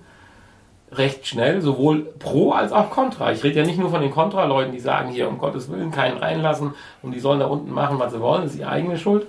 [0.92, 3.32] recht schnell sowohl pro als auch contra.
[3.32, 6.18] Ich rede ja nicht nur von den Kontra-Leuten, die sagen hier um Gottes Willen keinen
[6.18, 9.26] reinlassen und die sollen da unten machen, was sie wollen, das ist ihre eigene Schuld,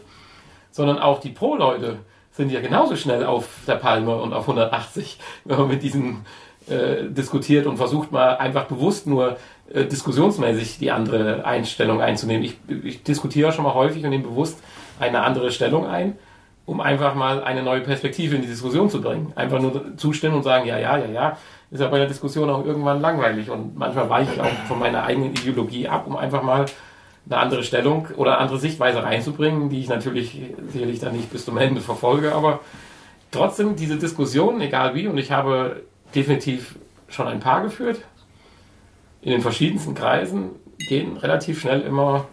[0.70, 1.98] sondern auch die Pro-Leute
[2.30, 6.26] sind ja genauso schnell auf der Palme und auf 180, wenn man mit diesen
[6.68, 9.36] äh, diskutiert und versucht mal einfach bewusst nur
[9.72, 12.44] äh, diskussionsmäßig die andere Einstellung einzunehmen.
[12.44, 14.58] Ich, ich diskutiere schon mal häufig und nehme bewusst
[14.98, 16.16] eine andere Stellung ein,
[16.64, 19.32] um einfach mal eine neue Perspektive in die Diskussion zu bringen.
[19.36, 21.38] Einfach nur zustimmen und sagen, ja, ja, ja, ja,
[21.70, 25.04] ist ja bei der Diskussion auch irgendwann langweilig und manchmal weiche ich auch von meiner
[25.04, 26.66] eigenen Ideologie ab, um einfach mal
[27.28, 31.44] eine andere Stellung oder eine andere Sichtweise reinzubringen, die ich natürlich sicherlich dann nicht bis
[31.44, 32.60] zum Ende verfolge, aber
[33.32, 35.82] trotzdem diese Diskussion, egal wie, und ich habe
[36.14, 36.76] definitiv
[37.08, 38.00] schon ein paar geführt,
[39.22, 40.50] in den verschiedensten Kreisen,
[40.88, 42.26] gehen relativ schnell immer,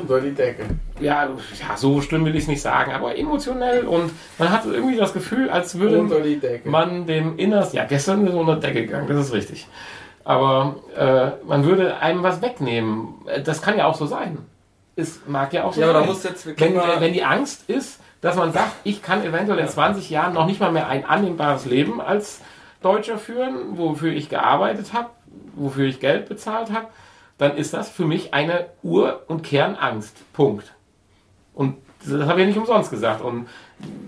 [0.00, 0.64] Unter die Decke.
[1.00, 4.96] ja, ja so schlimm will ich es nicht sagen, aber emotionell und man hat irgendwie
[4.96, 9.26] das Gefühl, als würde die man dem Innersten, ja, gestern ist unter Decke gegangen, das
[9.26, 9.66] ist richtig.
[10.24, 13.14] Aber äh, man würde einem was wegnehmen.
[13.26, 14.38] Äh, Das kann ja auch so sein.
[14.94, 16.02] Es mag ja auch so Ja, aber sein.
[16.06, 19.66] da muss jetzt wenn, wenn die Angst ist, dass man sagt, ich kann eventuell in
[19.66, 22.40] 20 Jahren noch nicht mal mehr ein annehmbares Leben als
[22.82, 25.10] Deutscher führen, wofür ich gearbeitet habe,
[25.54, 26.86] wofür ich Geld bezahlt habe,
[27.38, 30.32] dann ist das für mich eine Ur- und Kernangst.
[30.32, 30.74] Punkt.
[31.54, 33.20] Und das habe ich nicht umsonst gesagt.
[33.22, 33.48] Und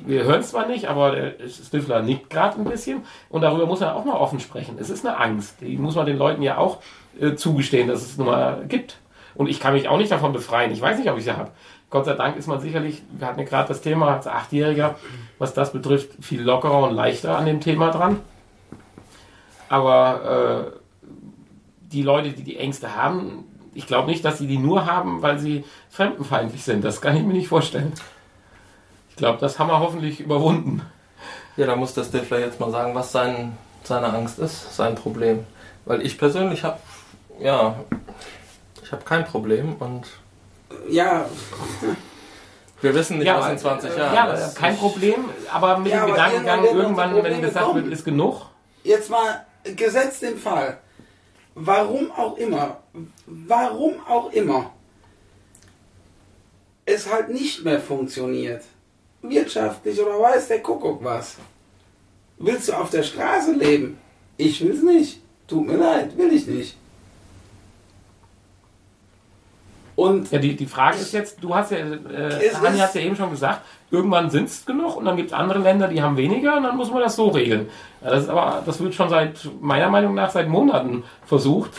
[0.07, 3.03] wir hören es zwar nicht, aber der Stifler nickt gerade ein bisschen.
[3.29, 4.77] Und darüber muss man auch mal offen sprechen.
[4.79, 5.61] Es ist eine Angst.
[5.61, 6.81] Die muss man den Leuten ja auch
[7.21, 8.99] äh, zugestehen, dass es nun mal gibt.
[9.35, 10.71] Und ich kann mich auch nicht davon befreien.
[10.73, 11.51] Ich weiß nicht, ob ich sie habe.
[11.91, 14.97] Gott sei Dank ist man sicherlich, wir hatten ja gerade das Thema als Achtjähriger,
[15.39, 18.21] was das betrifft, viel lockerer und leichter an dem Thema dran.
[19.69, 20.79] Aber äh,
[21.93, 23.45] die Leute, die die Ängste haben,
[23.75, 26.85] ich glaube nicht, dass sie die nur haben, weil sie fremdenfeindlich sind.
[26.85, 27.93] Das kann ich mir nicht vorstellen.
[29.11, 30.83] Ich glaube, das haben wir hoffentlich überwunden.
[31.57, 35.45] Ja, da muss der Stifler jetzt mal sagen, was sein, seine Angst ist, sein Problem.
[35.85, 36.79] Weil ich persönlich habe,
[37.41, 37.77] ja,
[38.83, 40.03] ich habe kein Problem und
[40.91, 41.27] Ja,
[42.81, 44.57] wir wissen nicht, Ja, was in aber, 20 Jahren Ja, ist.
[44.57, 48.47] kein Ich- Problem, aber mit Ja, dem Gedankengang, irgendwann wenn gesagt wird, ist genug.
[48.83, 49.45] jetzt mal
[49.77, 50.79] gesetzt den Fall.
[51.55, 52.81] Warum auch immer,
[53.27, 54.73] warum auch immer
[56.87, 58.63] es halt nicht mehr funktioniert.
[59.23, 61.37] Wirtschaftlich oder weiß der Kuckuck was.
[62.39, 63.99] Willst du auf der Straße leben?
[64.37, 65.21] Ich will's nicht.
[65.47, 66.77] Tut mir leid, will ich nicht.
[69.97, 73.15] Und Ja, die, die Frage ist jetzt, du hast ja, äh, ist- hat ja eben
[73.15, 73.63] schon gesagt,
[73.95, 76.77] irgendwann sind es genug und dann gibt es andere Länder, die haben weniger und dann
[76.77, 77.69] muss man das so regeln.
[78.01, 81.71] Das ist aber, das wird schon seit, meiner Meinung nach, seit Monaten versucht.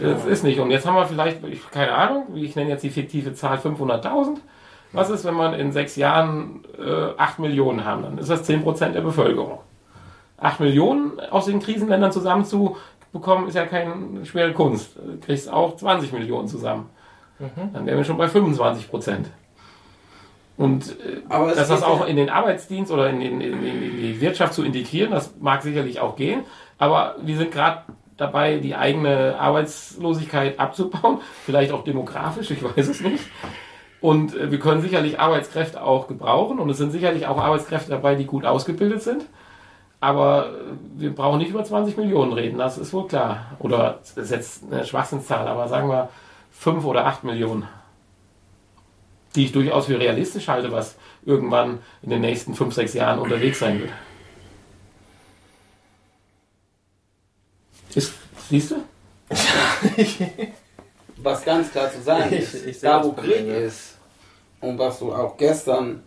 [0.00, 0.58] Das ist nicht.
[0.58, 4.38] Und jetzt haben wir vielleicht, ich, keine Ahnung, ich nenne jetzt die fiktive Zahl 500.000.
[4.92, 8.02] Was ist, wenn man in sechs Jahren äh, 8 Millionen haben?
[8.02, 9.58] Dann ist das 10% der Bevölkerung.
[10.38, 14.96] 8 Millionen aus den Krisenländern zusammenzubekommen, ist ja keine schwere Kunst.
[14.96, 16.90] Du kriegst auch 20 Millionen zusammen.
[17.72, 19.30] Dann wären wir schon bei 25 Prozent.
[20.56, 24.20] Und äh, dass das auch in den Arbeitsdienst oder in, den, in, in in die
[24.20, 26.44] Wirtschaft zu integrieren, das mag sicherlich auch gehen.
[26.78, 27.82] Aber wir sind gerade
[28.16, 31.20] dabei, die eigene Arbeitslosigkeit abzubauen.
[31.44, 33.24] Vielleicht auch demografisch, ich weiß es nicht.
[34.00, 36.58] Und äh, wir können sicherlich Arbeitskräfte auch gebrauchen.
[36.58, 39.26] Und es sind sicherlich auch Arbeitskräfte dabei, die gut ausgebildet sind.
[40.00, 43.46] Aber äh, wir brauchen nicht über 20 Millionen reden, das ist wohl klar.
[43.58, 46.10] Oder das ist jetzt eine Schwachsinnszahl, aber sagen wir
[46.52, 47.66] 5 oder 8 Millionen.
[49.34, 53.58] Die ich durchaus für realistisch halte, was irgendwann in den nächsten 5, 6 Jahren unterwegs
[53.58, 53.90] sein wird.
[57.94, 58.12] Ist,
[58.48, 58.76] siehst du?
[61.16, 63.96] was ganz klar zu sagen Ich- ist, ich da wo Krieg ist
[64.60, 66.02] und was du auch gestern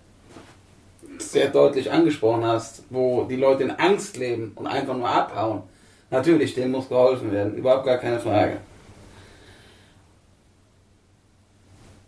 [1.18, 5.64] sehr deutlich angesprochen hast, wo die Leute in Angst leben und einfach nur abhauen,
[6.12, 8.60] natürlich, denen muss geholfen werden, überhaupt gar keine Frage.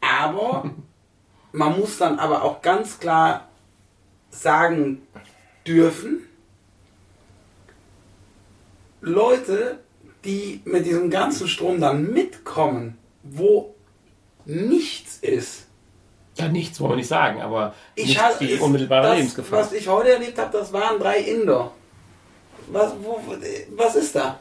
[0.01, 0.70] Aber
[1.52, 3.47] man muss dann aber auch ganz klar
[4.30, 5.02] sagen
[5.66, 6.28] dürfen,
[9.02, 9.80] Leute,
[10.26, 13.74] die mit diesem ganzen Strom dann mitkommen, wo
[14.45, 15.68] nichts ist.
[16.38, 19.60] Ja, nichts wollen wir nicht sagen, aber Ich nicht halte die unmittelbare das, Lebensgefahr.
[19.60, 21.72] Was ich heute erlebt habe, das waren drei Inder.
[22.68, 23.22] Was, wo,
[23.76, 24.39] was ist da?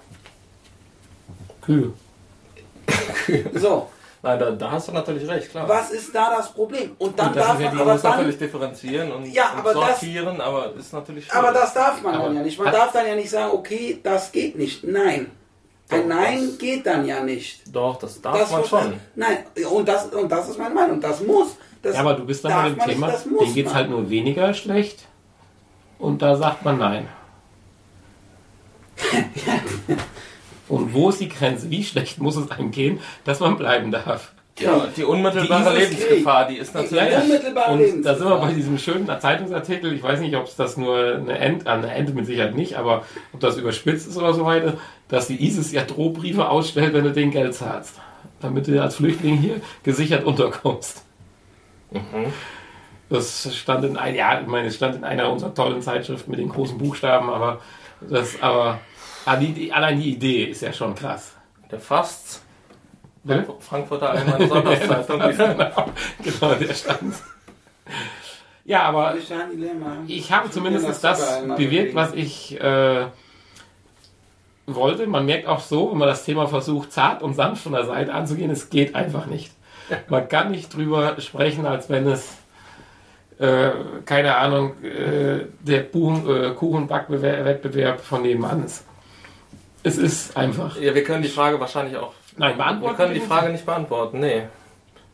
[1.63, 1.93] Kühe.
[3.55, 3.91] So,
[4.21, 5.69] Nein, da, da hast du natürlich recht, klar.
[5.69, 6.97] was ist da das Problem?
[6.99, 9.59] Und dann Und das darf ja man, aber muss natürlich dann, differenzieren und, Ja, und
[9.61, 11.61] aber das- sortieren, aber ist natürlich aber schwierig.
[11.63, 12.59] das darf man Aber dann ja nicht.
[12.59, 14.83] Man darf dann ja nicht sagen, okay, das geht nicht.
[14.85, 15.31] Nein.
[15.91, 17.63] Ein Nein das- geht dann ja nicht.
[17.75, 18.95] Doch, das darf Das man schon.
[19.15, 19.39] Nein,
[19.71, 21.01] und das, und das ist meine Meinung.
[21.01, 21.57] Das muss.
[21.81, 23.89] Das Ja, aber du bist dann bei dem Thema, Nicht, das denen geht es halt
[23.89, 25.07] nur weniger schlecht.
[26.01, 27.09] Und da sagt man nein.
[30.69, 31.71] Und wo ist die Grenze?
[31.71, 34.33] Wie schlecht muss es einem gehen, dass man bleiben darf?
[34.61, 36.93] Ja, die unmittelbare Dieses Lebensgefahr, die ist natürlich.
[36.93, 37.21] Ja, ja.
[37.21, 38.13] Unmittelbare Und Lebensgefahr.
[38.13, 39.93] da sind wir bei diesem schönen Zeitungsartikel.
[39.93, 43.05] Ich weiß nicht, ob es das nur eine Ente, eine Ente mit Sicherheit nicht, aber
[43.33, 44.75] ob das überspitzt ist oder so weiter,
[45.09, 48.01] dass die ISIS ja Drohbriefe ausstellt, wenn du den Geld zahlst.
[48.41, 51.05] Damit du als Flüchtling hier gesichert unterkommst.
[53.09, 56.41] Das stand in ein, ja, ich meine, es stand in einer unserer tollen Zeitschriften mit
[56.41, 57.61] den großen Buchstaben, aber
[58.01, 58.81] das, aber
[59.29, 61.35] ah, die, die, allein die Idee ist ja schon krass.
[61.71, 62.43] Der Fast.
[63.27, 63.45] Hm?
[63.61, 64.49] Frankfurter Allgemeine
[65.07, 65.21] Sonntagszeitung.
[65.21, 65.87] genau,
[66.23, 67.15] genau, der stand.
[68.65, 69.15] Ja, aber
[70.07, 73.07] ich habe zumindest das bewirkt, was ich äh,
[74.67, 75.07] wollte.
[75.07, 78.13] Man merkt auch so, wenn man das Thema versucht, zart und sanft von der Seite
[78.13, 79.53] anzugehen, es geht einfach nicht.
[80.09, 82.37] Man kann nicht drüber sprechen, als wenn es,
[83.39, 83.71] äh,
[84.05, 88.85] keine Ahnung, äh, der äh, Kuchenbackwettbewerb von nebenan ist.
[89.83, 90.79] Es ist einfach.
[90.81, 92.13] Ja, wir können die Frage wahrscheinlich auch.
[92.37, 92.97] Nein, Wir beantworten.
[92.97, 94.43] können die Frage nicht beantworten, nee.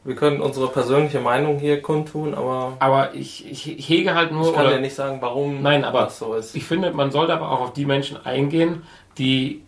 [0.05, 4.49] Wir können unsere persönliche Meinung hier kundtun, aber Aber ich, ich hege halt nur.
[4.49, 6.55] ich kann oder- dir nicht sagen, warum Nein, aber das so ist.
[6.55, 8.83] Ich finde, man sollte aber auch auf die Menschen eingehen,
[9.17, 9.63] die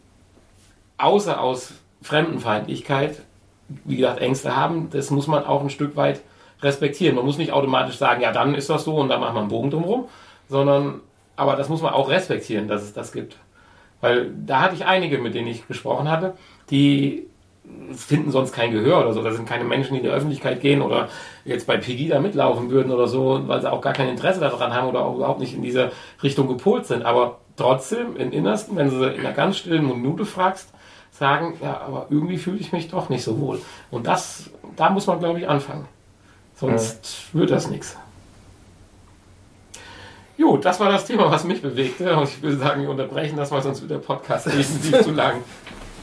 [0.98, 1.72] außer aus
[2.02, 3.22] Fremdenfeindlichkeit,
[3.84, 4.90] wie gesagt, Ängste haben.
[4.90, 6.20] Das muss man auch ein Stück weit
[6.62, 7.16] respektieren.
[7.16, 9.50] Man muss nicht automatisch sagen, ja, dann ist das so und dann macht man einen
[9.50, 10.08] Bogen drumherum,
[10.48, 11.00] sondern,
[11.36, 13.36] aber das muss man auch respektieren, dass es das gibt.
[14.00, 16.34] Weil da hatte ich einige, mit denen ich gesprochen hatte,
[16.70, 17.26] die
[17.92, 19.22] finden sonst kein Gehör oder so.
[19.22, 21.08] Das sind keine Menschen, die in die Öffentlichkeit gehen oder
[21.44, 24.88] jetzt bei Pegida mitlaufen würden oder so, weil sie auch gar kein Interesse daran haben
[24.88, 25.90] oder auch überhaupt nicht in diese
[26.22, 27.04] Richtung gepolt sind.
[27.04, 30.70] Aber trotzdem, im Innersten, wenn du sie in einer ganz stillen Minute fragst,
[31.10, 33.60] sagen, ja, aber irgendwie fühle ich mich doch nicht so wohl.
[33.90, 35.86] Und das, da muss man, glaube ich, anfangen.
[36.54, 37.96] Sonst wird das nichts.
[40.36, 42.14] Jo, das war das Thema, was mich bewegte.
[42.16, 45.42] Und ich würde sagen, wir unterbrechen das, weil sonst wird der Podcast definitiv zu lang.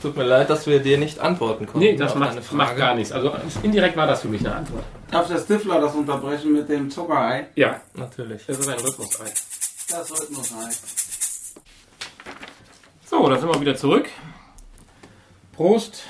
[0.01, 1.79] Tut mir leid, dass wir dir nicht antworten konnten.
[1.79, 3.13] Nee, das macht, macht gar nichts.
[3.13, 3.31] Also
[3.61, 4.83] indirekt war das für mich eine Antwort.
[5.09, 7.47] Darf der Stifler das unterbrechen mit dem Zuckerei?
[7.55, 8.45] Ja, Natürlich.
[8.45, 9.25] das ist ein Rhythmusei.
[9.89, 10.69] Das Rhythmusei.
[13.05, 14.09] So, da sind wir wieder zurück.
[15.55, 16.03] Prost.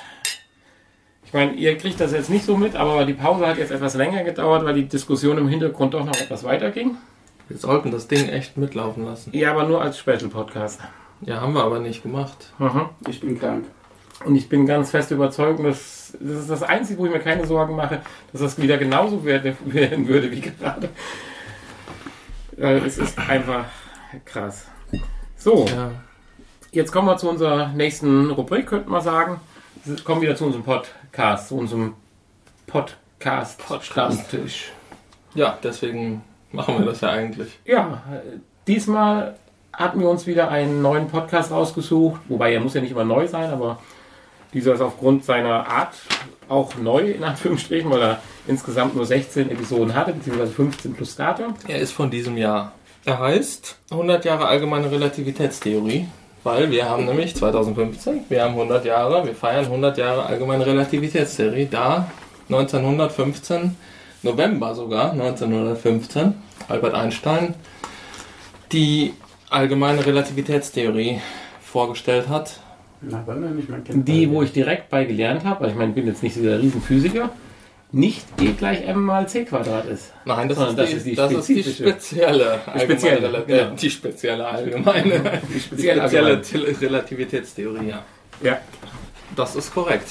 [1.26, 3.94] Ich meine, ihr kriegt das jetzt nicht so mit, aber die Pause hat jetzt etwas
[3.94, 6.96] länger gedauert, weil die Diskussion im Hintergrund doch noch etwas weiter ging.
[7.48, 9.30] Wir sollten das Ding echt mitlaufen lassen.
[9.36, 10.80] Ja, aber nur als Special Podcast.
[11.20, 12.52] Ja, haben wir aber nicht gemacht.
[12.58, 12.86] Mhm.
[13.08, 13.64] Ich bin krank.
[14.24, 17.46] Und ich bin ganz fest überzeugt, dass das ist das Einzige, wo ich mir keine
[17.46, 18.00] Sorgen mache,
[18.32, 20.88] dass das wieder genauso werden werden würde wie gerade.
[22.56, 23.64] Weil es ist einfach
[24.24, 24.66] krass.
[25.36, 25.90] So, Ja.
[26.70, 29.40] jetzt kommen wir zu unserer nächsten Rubrik, könnte man sagen.
[29.84, 31.94] Wir kommen wieder zu unserem Podcast, zu unserem
[32.66, 34.70] Podcast, Stammtisch.
[35.34, 36.22] Ja, deswegen
[36.54, 37.58] machen wir das ja eigentlich.
[37.64, 38.02] Ja,
[38.66, 39.36] diesmal
[39.72, 43.26] hatten wir uns wieder einen neuen Podcast rausgesucht, wobei er muss ja nicht immer neu
[43.26, 43.80] sein, aber
[44.52, 45.94] dieser ist aufgrund seiner Art
[46.48, 51.54] auch neu, in Anführungsstrichen, weil er insgesamt nur 16 Episoden hatte, beziehungsweise 15 plus Starter.
[51.66, 52.72] Er ist von diesem Jahr.
[53.04, 56.06] Er heißt 100 Jahre allgemeine Relativitätstheorie,
[56.44, 61.68] weil wir haben nämlich 2015, wir haben 100 Jahre, wir feiern 100 Jahre allgemeine Relativitätstheorie,
[61.70, 62.10] da
[62.48, 63.76] 1915,
[64.24, 66.34] November sogar, 1915,
[66.68, 67.54] Albert Einstein
[68.72, 69.14] die
[69.50, 71.20] allgemeine Relativitätstheorie
[71.62, 72.60] vorgestellt hat.
[73.00, 73.24] Na.
[73.92, 76.60] Die, wo ich direkt bei gelernt habe, weil ich meine, ich bin jetzt nicht dieser
[76.60, 77.30] Riesenphysiker,
[77.92, 80.12] nicht E gleich m mal c Quadrat ist.
[80.24, 83.74] Nein, das, Sondern ist, die, das ist die spezielle, spezielle, allgemeine, genau.
[83.80, 87.90] die spezielle allgemeine, die spezielle spezielle Til- Relativitätstheorie.
[87.90, 88.04] Ja.
[88.42, 88.58] Ja.
[89.36, 90.08] Das ist korrekt.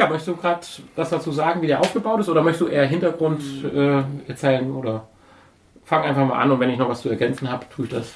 [0.00, 2.86] Ja, möchtest du gerade was dazu sagen, wie der aufgebaut ist, oder möchtest du eher
[2.86, 4.72] Hintergrund äh, erzählen?
[4.72, 5.06] Oder
[5.84, 8.14] fang einfach mal an und wenn ich noch was zu ergänzen habe, tue ich das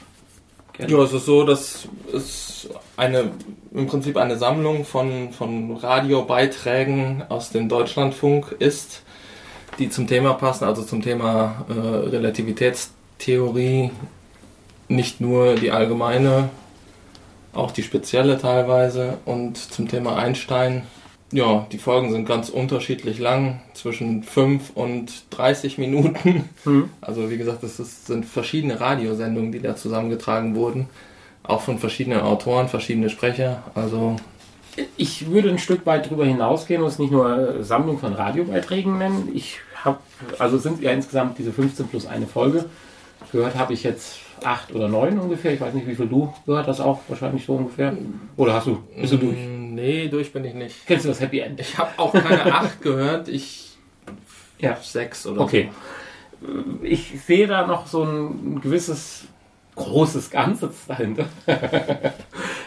[0.72, 0.90] gerne.
[0.90, 3.32] Ja, es ist so, dass es eine,
[3.74, 9.02] im Prinzip eine Sammlung von, von Radiobeiträgen aus dem Deutschlandfunk ist,
[9.78, 13.90] die zum Thema passen, also zum Thema äh, Relativitätstheorie,
[14.88, 16.48] nicht nur die allgemeine,
[17.52, 20.86] auch die spezielle teilweise und zum Thema Einstein.
[21.34, 26.48] Ja, die Folgen sind ganz unterschiedlich lang, zwischen 5 und 30 Minuten.
[26.62, 26.88] Hm.
[27.00, 30.86] Also wie gesagt, es ist, sind verschiedene Radiosendungen, die da zusammengetragen wurden.
[31.42, 33.64] Auch von verschiedenen Autoren, verschiedene Sprecher.
[33.74, 34.14] Also
[34.96, 38.96] Ich würde ein Stück weit darüber hinausgehen und es nicht nur äh, Sammlung von Radiobeiträgen
[38.98, 39.28] nennen.
[39.34, 39.98] Ich habe,
[40.38, 42.66] also sind ja insgesamt diese 15 plus eine Folge.
[43.32, 45.52] Gehört habe ich jetzt acht oder neun ungefähr.
[45.52, 47.92] Ich weiß nicht, wie viel du gehört hast, auch wahrscheinlich so ungefähr.
[48.36, 49.38] Oder hast du, bist du durch?
[49.74, 50.86] Nee, durch bin ich nicht.
[50.86, 51.58] Kennst du das Happy End?
[51.60, 53.76] Ich habe auch keine acht gehört, ich
[54.58, 54.76] Ja.
[54.80, 55.70] sechs oder Okay.
[56.82, 59.24] Ich sehe da noch so ein gewisses
[59.76, 61.24] großes Ganzes dahinter.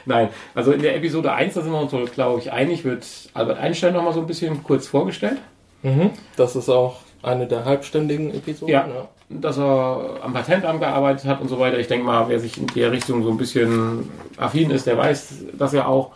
[0.05, 3.05] Nein, also in der Episode 1, da sind wir uns, so, glaube ich, einig, wird
[3.33, 5.37] Albert Einstein nochmal so ein bisschen kurz vorgestellt.
[5.83, 6.11] Mhm.
[6.35, 8.73] Das ist auch eine der halbstündigen Episoden.
[8.73, 8.87] Ja.
[9.29, 11.77] Dass er am Patentamt gearbeitet hat und so weiter.
[11.79, 15.45] Ich denke mal, wer sich in der Richtung so ein bisschen affin ist, der weiß
[15.57, 16.11] das ja auch.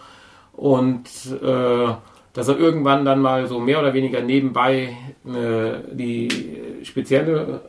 [0.62, 1.08] Und
[1.42, 1.88] äh,
[2.34, 4.96] dass er irgendwann dann mal so mehr oder weniger nebenbei
[5.26, 6.30] äh, die
[6.84, 7.62] spezielle,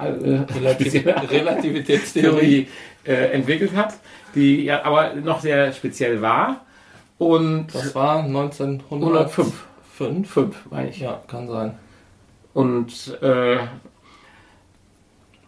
[0.00, 2.64] äh, äh, spezielle Relativitätstheorie.
[2.64, 2.68] Theorie
[3.04, 3.98] äh, entwickelt hat,
[4.34, 6.64] die ja aber noch sehr speziell war.
[7.18, 8.90] Und Das war 1905.
[8.90, 9.66] 105.
[9.92, 10.30] Fünf?
[10.30, 11.00] 5, meine ich.
[11.00, 11.78] Ja, kann sein.
[12.54, 13.58] Und äh,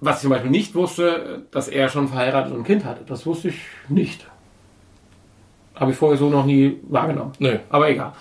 [0.02, 3.02] was ich zum Beispiel nicht wusste, dass er schon verheiratet und ein Kind hatte.
[3.06, 4.29] Das wusste ich nicht.
[5.80, 7.32] Habe ich vorher so noch nie wahrgenommen.
[7.38, 7.56] Nö.
[7.70, 8.12] Aber egal.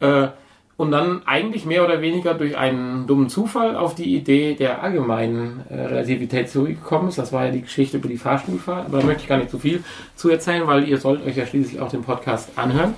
[0.00, 0.28] Äh,
[0.76, 5.64] und dann eigentlich mehr oder weniger durch einen dummen Zufall auf die Idee der allgemeinen
[5.70, 7.18] äh, Relativitätstheorie gekommen ist.
[7.18, 8.86] Das war ja die Geschichte über die Fahrstuhlfahrt.
[8.86, 9.82] Aber da möchte ich gar nicht so viel
[10.14, 12.94] zu erzählen, weil ihr sollt euch ja schließlich auch den Podcast anhören.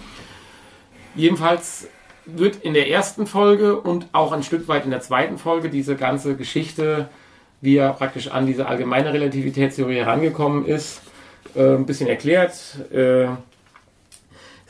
[1.14, 1.88] Jedenfalls
[2.26, 5.96] wird in der ersten Folge und auch ein Stück weit in der zweiten Folge diese
[5.96, 7.08] ganze Geschichte,
[7.60, 11.00] wie er praktisch an diese allgemeine Relativitätstheorie herangekommen ist,
[11.54, 12.52] äh, ein bisschen erklärt.
[12.92, 13.28] Äh,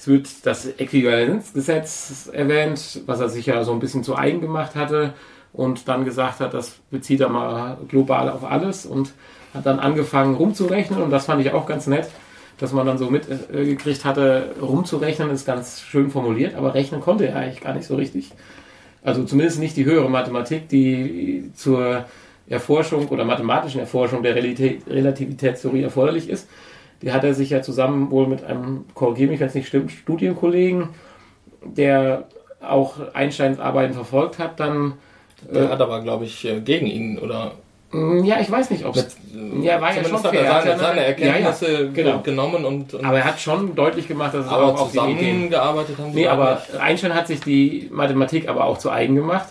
[0.01, 4.75] es wird das Äquivalenzgesetz erwähnt, was er sich ja so ein bisschen zu eigen gemacht
[4.75, 5.13] hatte
[5.53, 9.13] und dann gesagt hat, das bezieht er mal global auf alles und
[9.53, 12.09] hat dann angefangen rumzurechnen und das fand ich auch ganz nett,
[12.57, 17.37] dass man dann so mitgekriegt hatte, rumzurechnen ist ganz schön formuliert, aber rechnen konnte er
[17.37, 18.31] eigentlich gar nicht so richtig.
[19.05, 22.07] Also zumindest nicht die höhere Mathematik, die zur
[22.49, 26.49] Erforschung oder mathematischen Erforschung der Relativitätstheorie erforderlich ist.
[27.03, 29.91] Die hat er sich ja zusammen wohl mit einem, korrigiere mich, wenn es nicht stimmt,
[29.91, 30.89] Studienkollegen,
[31.65, 32.25] der
[32.61, 34.95] auch Einsteins Arbeiten verfolgt hat, dann
[35.51, 37.53] Der hat aber, glaube ich, äh, gegen ihn oder.
[37.93, 39.17] Mm, Ja, ich weiß nicht, ob es.
[39.63, 40.43] Ja, war ja schon Zumindest hat fair.
[40.45, 42.13] er seine, ja seine eine- Erkenntnisse ja, ja, genau.
[42.19, 45.97] ge- genommen und, und Aber er hat schon deutlich gemacht, dass es aber auch zusammengearbeitet
[45.99, 46.13] haben.
[46.13, 46.81] Nee, aber nicht.
[46.81, 49.49] Einstein hat sich die Mathematik aber auch zu eigen gemacht,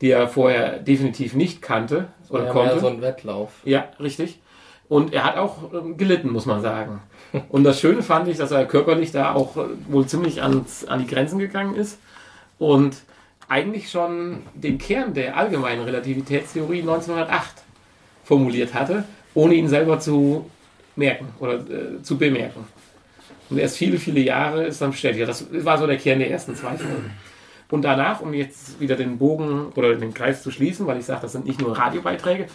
[0.00, 2.72] die er vorher definitiv nicht kannte oder ja, konnte.
[2.72, 3.50] mehr so ein Wettlauf.
[3.64, 4.40] Ja, richtig.
[4.88, 7.00] Und er hat auch ähm, gelitten, muss man sagen.
[7.48, 11.00] Und das Schöne fand ich, dass er körperlich da auch äh, wohl ziemlich ans, an
[11.00, 11.98] die Grenzen gegangen ist
[12.58, 12.96] und
[13.48, 17.62] eigentlich schon den Kern der allgemeinen Relativitätstheorie 1908
[18.24, 19.04] formuliert hatte,
[19.34, 20.50] ohne ihn selber zu
[20.96, 22.66] merken oder äh, zu bemerken.
[23.50, 25.28] Und erst viele, viele Jahre ist dann bestätigt.
[25.28, 27.10] Das war so der Kern der ersten zwei Folgen.
[27.70, 31.22] Und danach, um jetzt wieder den Bogen oder den Kreis zu schließen, weil ich sage,
[31.22, 32.46] das sind nicht nur Radiobeiträge,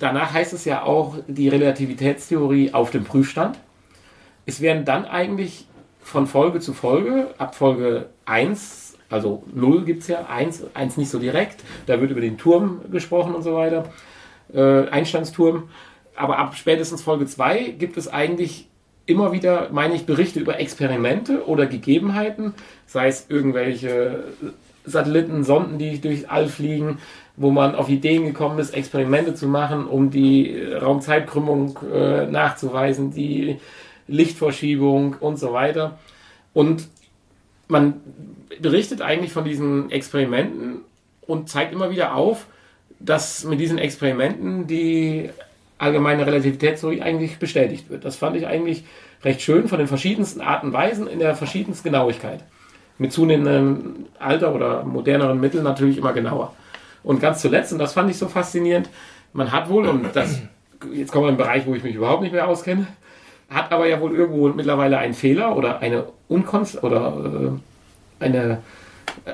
[0.00, 3.58] danach heißt es ja auch die Relativitätstheorie auf dem Prüfstand.
[4.46, 5.66] Es werden dann eigentlich
[6.00, 11.10] von Folge zu Folge, ab Folge 1, also 0 gibt es ja, 1, 1 nicht
[11.10, 13.84] so direkt, da wird über den Turm gesprochen und so weiter,
[14.52, 15.68] äh, Einstandsturm.
[16.16, 18.68] Aber ab spätestens Folge 2 gibt es eigentlich
[19.06, 22.54] immer wieder, meine ich, Berichte über Experimente oder Gegebenheiten,
[22.86, 24.24] sei es irgendwelche
[24.84, 26.98] Satelliten, Sonden, die durchs All fliegen,
[27.40, 33.12] wo man auf Ideen gekommen ist, Experimente zu machen, um die äh, Raumzeitkrümmung äh, nachzuweisen,
[33.12, 33.56] die
[34.06, 35.98] Lichtverschiebung und so weiter.
[36.52, 36.86] Und
[37.66, 37.94] man
[38.60, 40.80] berichtet eigentlich von diesen Experimenten
[41.22, 42.44] und zeigt immer wieder auf,
[42.98, 45.30] dass mit diesen Experimenten die
[45.78, 48.04] allgemeine Relativitätstheorie eigentlich bestätigt wird.
[48.04, 48.84] Das fand ich eigentlich
[49.24, 52.44] recht schön von den verschiedensten Arten und Weisen in der verschiedensten Genauigkeit.
[52.98, 56.54] Mit zunehmendem Alter oder moderneren Mitteln natürlich immer genauer.
[57.02, 58.88] Und ganz zuletzt, und das fand ich so faszinierend,
[59.32, 60.40] man hat wohl, und das,
[60.92, 62.86] jetzt kommen wir in einen Bereich, wo ich mich überhaupt nicht mehr auskenne,
[63.48, 67.58] hat aber ja wohl irgendwo mittlerweile einen Fehler oder eine Unkonst oder
[68.20, 68.58] äh, eine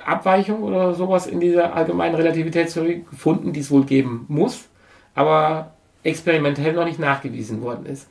[0.04, 4.68] Abweichung oder sowas in dieser allgemeinen Relativitätstheorie gefunden, die es wohl geben muss,
[5.14, 8.08] aber experimentell noch nicht nachgewiesen worden ist.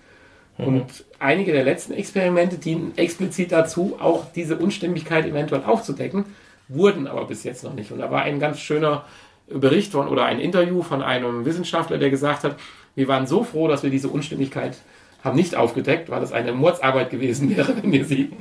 [0.57, 6.25] Und einige der letzten Experimente dienen explizit dazu, auch diese Unstimmigkeit eventuell aufzudecken,
[6.69, 7.91] wurden aber bis jetzt noch nicht.
[7.91, 9.03] Und da war ein ganz schöner
[9.47, 12.55] Bericht von oder ein Interview von einem Wissenschaftler, der gesagt hat,
[12.95, 14.77] wir waren so froh, dass wir diese Unstimmigkeit
[15.23, 18.31] haben nicht aufgedeckt, weil es eine Mordsarbeit gewesen wäre, wenn wir sie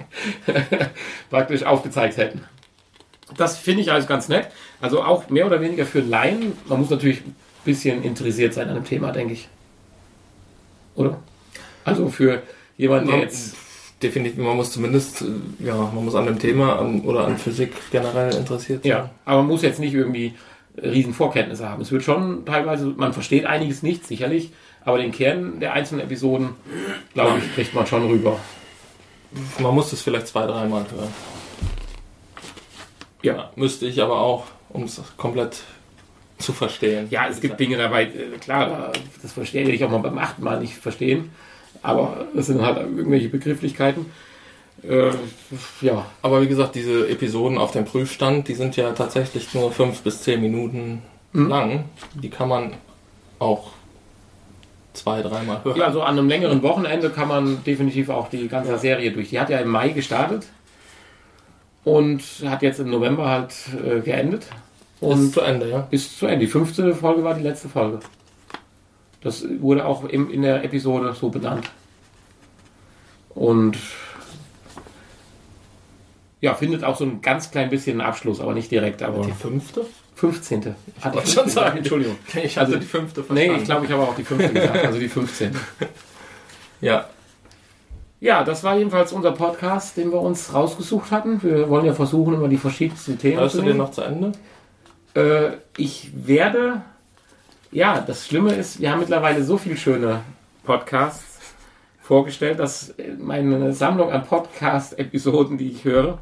[1.31, 2.43] praktisch aufgezeigt hätten.
[3.37, 4.49] Das finde ich also ganz nett.
[4.81, 6.53] Also auch mehr oder weniger für Laien.
[6.69, 7.35] Man muss natürlich ein
[7.65, 9.49] bisschen interessiert sein an dem Thema, denke ich.
[10.95, 11.19] Oder?
[11.85, 12.43] Also für
[12.77, 13.57] jemanden, der jetzt.
[14.03, 17.73] Definitiv, man muss zumindest, äh, ja, man muss an dem Thema an, oder an Physik
[17.91, 18.91] generell interessiert sein.
[18.91, 20.35] Ja, aber man muss jetzt nicht irgendwie
[20.83, 21.83] riesen Vorkenntnisse haben.
[21.83, 24.51] Es wird schon teilweise, man versteht einiges nicht, sicherlich,
[24.85, 26.51] aber den Kern der einzelnen Episoden,
[27.15, 28.39] glaube ich, kriegt man schon rüber.
[29.59, 31.09] Man muss es vielleicht zwei, dreimal hören.
[33.23, 33.51] Ja.
[33.57, 35.63] Müsste ich aber auch, um es komplett
[36.39, 37.07] zu verstehen.
[37.11, 40.43] Ja, es gibt Dinge dabei, äh, klar, da- das verstehe ich auch mal beim achten
[40.43, 41.31] Mal nicht verstehen.
[41.83, 44.07] Aber das sind halt irgendwelche Begrifflichkeiten.
[44.89, 45.11] Äh,
[45.81, 50.03] ja, Aber wie gesagt, diese Episoden auf dem Prüfstand, die sind ja tatsächlich nur fünf
[50.03, 51.49] bis zehn Minuten Mhm.
[51.49, 51.85] lang.
[52.15, 52.75] Die kann man
[53.41, 53.71] auch
[54.93, 55.77] zwei, dreimal hören.
[55.77, 59.31] Ja, also an einem längeren Wochenende kann man definitiv auch die ganze Serie durch.
[59.31, 60.47] Die hat ja im Mai gestartet
[61.83, 63.53] und hat jetzt im November halt
[63.85, 64.43] äh, geendet.
[64.45, 64.53] Ist
[65.01, 65.79] Und zu Ende, ja.
[65.91, 66.45] bis zu Ende.
[66.47, 66.95] Die 15.
[66.95, 67.99] Folge war die letzte Folge.
[69.23, 71.71] Das wurde auch im, in der Episode so benannt.
[73.31, 73.77] Und
[76.45, 79.03] ja, findet auch so ein ganz klein bisschen einen Abschluss, aber nicht direkt.
[79.03, 79.87] Aber Die fünfte?
[80.17, 80.77] 15.
[81.01, 81.79] Hatte wollte schon sagen.
[81.79, 82.17] Entschuldigung.
[82.43, 83.59] Ich hatte Also- die fünfte Nee, verstanden.
[83.61, 84.53] ich glaube, ich habe auch die 5.
[84.55, 85.57] gesagt, also die 15.
[86.81, 87.07] Ja,
[88.21, 91.43] Ja, das war jedenfalls unser Podcast, den wir uns rausgesucht hatten.
[91.43, 94.33] Wir wollen ja versuchen, immer die verschiedensten Themen hörst zu du den noch zu Ende?
[95.15, 96.83] Äh, ich werde,
[97.73, 100.21] ja, das Schlimme ist, wir haben mittlerweile so viele schöne
[100.65, 101.34] Podcasts
[102.05, 106.19] vorgestellt, dass meine Sammlung an Podcast-Episoden, die ich höre,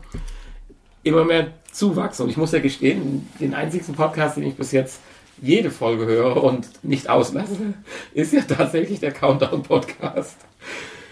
[1.03, 2.23] immer mehr zuwachsen.
[2.25, 5.01] Und ich muss ja gestehen, den einzigsten Podcast, den ich bis jetzt
[5.41, 7.75] jede Folge höre und nicht auslasse,
[8.15, 10.37] ist ja tatsächlich der Countdown-Podcast.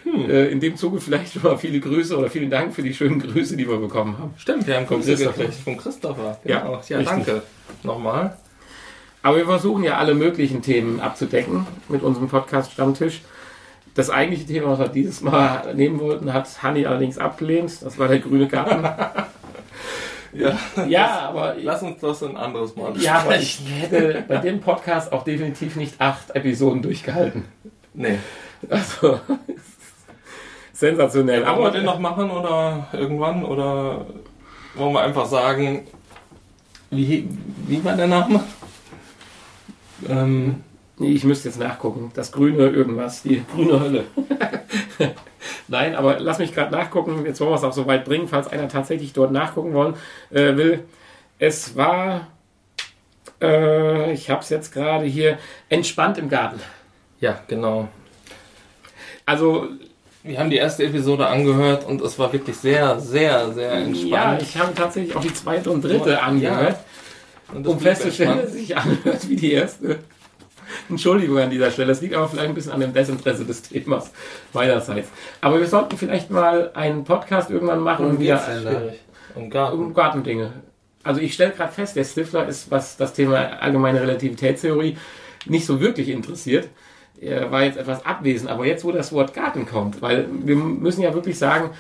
[0.07, 3.19] Äh, in dem Zuge vielleicht schon mal viele Grüße oder vielen Dank für die schönen
[3.21, 4.35] Grüße, die wir bekommen haben.
[4.39, 5.39] Stimmt, wir haben Von Grüße Christopher.
[5.45, 6.39] gekriegt von Christopher.
[6.45, 6.73] Ja, Genau.
[6.89, 7.07] ja richtig.
[7.07, 7.43] danke.
[7.83, 8.37] Nochmal.
[9.23, 13.21] Aber wir versuchen ja alle möglichen Themen abzudecken mit unserem Podcast-Stammtisch.
[13.95, 17.83] Das eigentliche Thema, was wir dieses Mal nehmen wollten, hat Hanni allerdings abgelehnt.
[17.83, 18.87] Das war der grüne Garten.
[20.33, 20.57] Ja.
[20.87, 23.81] ja, aber, Lass uns das ein anderes Mal ja, aber ich besprechen.
[23.81, 27.45] hätte bei dem Podcast auch definitiv nicht acht Episoden durchgehalten.
[27.95, 28.19] Nee.
[28.69, 29.19] Also,
[30.73, 31.45] sensationell.
[31.45, 33.45] Wollen wir den noch machen oder irgendwann?
[33.45, 34.07] Oder
[34.75, 35.87] wollen wir einfach sagen,
[36.91, 37.29] wie,
[37.67, 38.41] wie war der Name?
[40.09, 40.63] Ähm,
[41.01, 42.13] Nee, ich müsste jetzt nachgucken.
[42.15, 44.05] Das grüne irgendwas, die grüne Hölle.
[45.69, 47.25] Nein, aber lass mich gerade nachgucken.
[47.25, 49.95] Jetzt wollen wir es auch so weit bringen, falls einer tatsächlich dort nachgucken wollen,
[50.31, 50.85] äh, will.
[51.39, 52.27] Es war,
[53.41, 55.39] äh, ich habe es jetzt gerade hier,
[55.71, 56.61] entspannt im Garten.
[57.21, 57.89] ja, genau.
[59.27, 59.69] Also,
[60.23, 64.43] Wir haben die erste Episode angehört und es war wirklich sehr, sehr, sehr ja, entspannt.
[64.43, 66.19] ich habe tatsächlich auch die zweite und dritte Ja.
[66.21, 66.77] angehört,
[67.55, 70.01] Und das um festzustellen, dass sich anhört wie die erste.
[70.89, 74.11] Entschuldigung an dieser Stelle, das liegt aber vielleicht ein bisschen an dem Desinteresse des Themas
[74.53, 75.09] meinerseits.
[75.41, 78.39] Aber wir sollten vielleicht mal einen Podcast irgendwann machen da?
[78.39, 79.01] Schwierig.
[79.35, 79.79] Um Garten.
[79.79, 80.53] um Gartendinge.
[81.03, 84.97] Also ich stelle gerade fest, der Stifler ist, was das Thema allgemeine Relativitätstheorie
[85.47, 86.69] nicht so wirklich interessiert.
[87.21, 91.03] Er war jetzt etwas abwesend, aber jetzt, wo das Wort Garten kommt, weil wir müssen
[91.03, 91.71] ja wirklich sagen,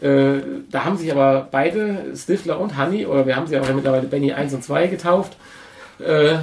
[0.00, 0.40] äh,
[0.70, 4.06] da haben sich aber beide, Stifler und Honey, oder wir haben sie auch ja mittlerweile
[4.06, 5.36] Benny 1 und 2 getauft,
[5.98, 6.36] äh,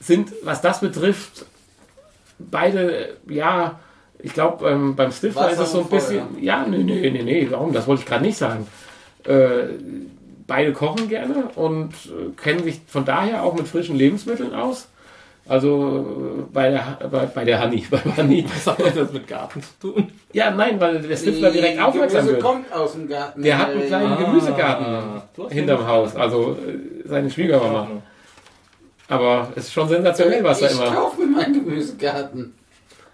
[0.00, 1.44] sind, was das betrifft,
[2.38, 3.78] beide, ja,
[4.18, 7.46] ich glaube, ähm, beim Stifler ist es so ein bisschen, ja, nee, nee, nee, nee,
[7.50, 8.66] warum, das wollte ich gerade nicht sagen.
[9.24, 9.64] Äh,
[10.46, 14.88] beide kochen gerne und äh, kennen sich von daher auch mit frischen Lebensmitteln aus.
[15.48, 18.44] Also äh, bei der, bei, bei der Honey, bei Honey.
[18.64, 20.10] Was hat das mit Garten zu tun?
[20.32, 22.42] Ja, nein, weil der Stifler direkt Die aufmerksam Gemüse wird.
[22.42, 23.42] kommt aus dem Garten.
[23.42, 27.88] Der hat einen kleinen Ah, Gemüsegarten hinterm Haus, also äh, seine Schwiegermama.
[29.10, 30.90] Aber es ist schon sensationell, was da ich immer.
[30.94, 32.54] kauf mir meinen Gemüsegarten.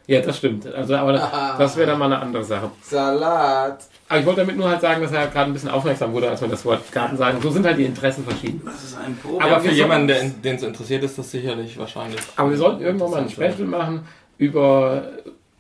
[0.09, 0.73] Ja, das stimmt.
[0.73, 1.57] Also, aber Ah.
[1.59, 2.71] das wäre dann mal eine andere Sache.
[2.83, 3.79] Salat.
[4.09, 6.41] Aber ich wollte damit nur halt sagen, dass er gerade ein bisschen aufmerksam wurde, als
[6.41, 7.39] wir das Wort Garten sagen.
[7.43, 8.61] So sind halt die Interessen verschieden.
[8.65, 9.41] Das ist ein Problem.
[9.43, 12.21] Aber Aber für jemanden, der- den es interessiert, ist das sicherlich wahrscheinlich.
[12.37, 14.07] Aber wir sollten irgendwann mal ein Special machen
[14.39, 15.03] über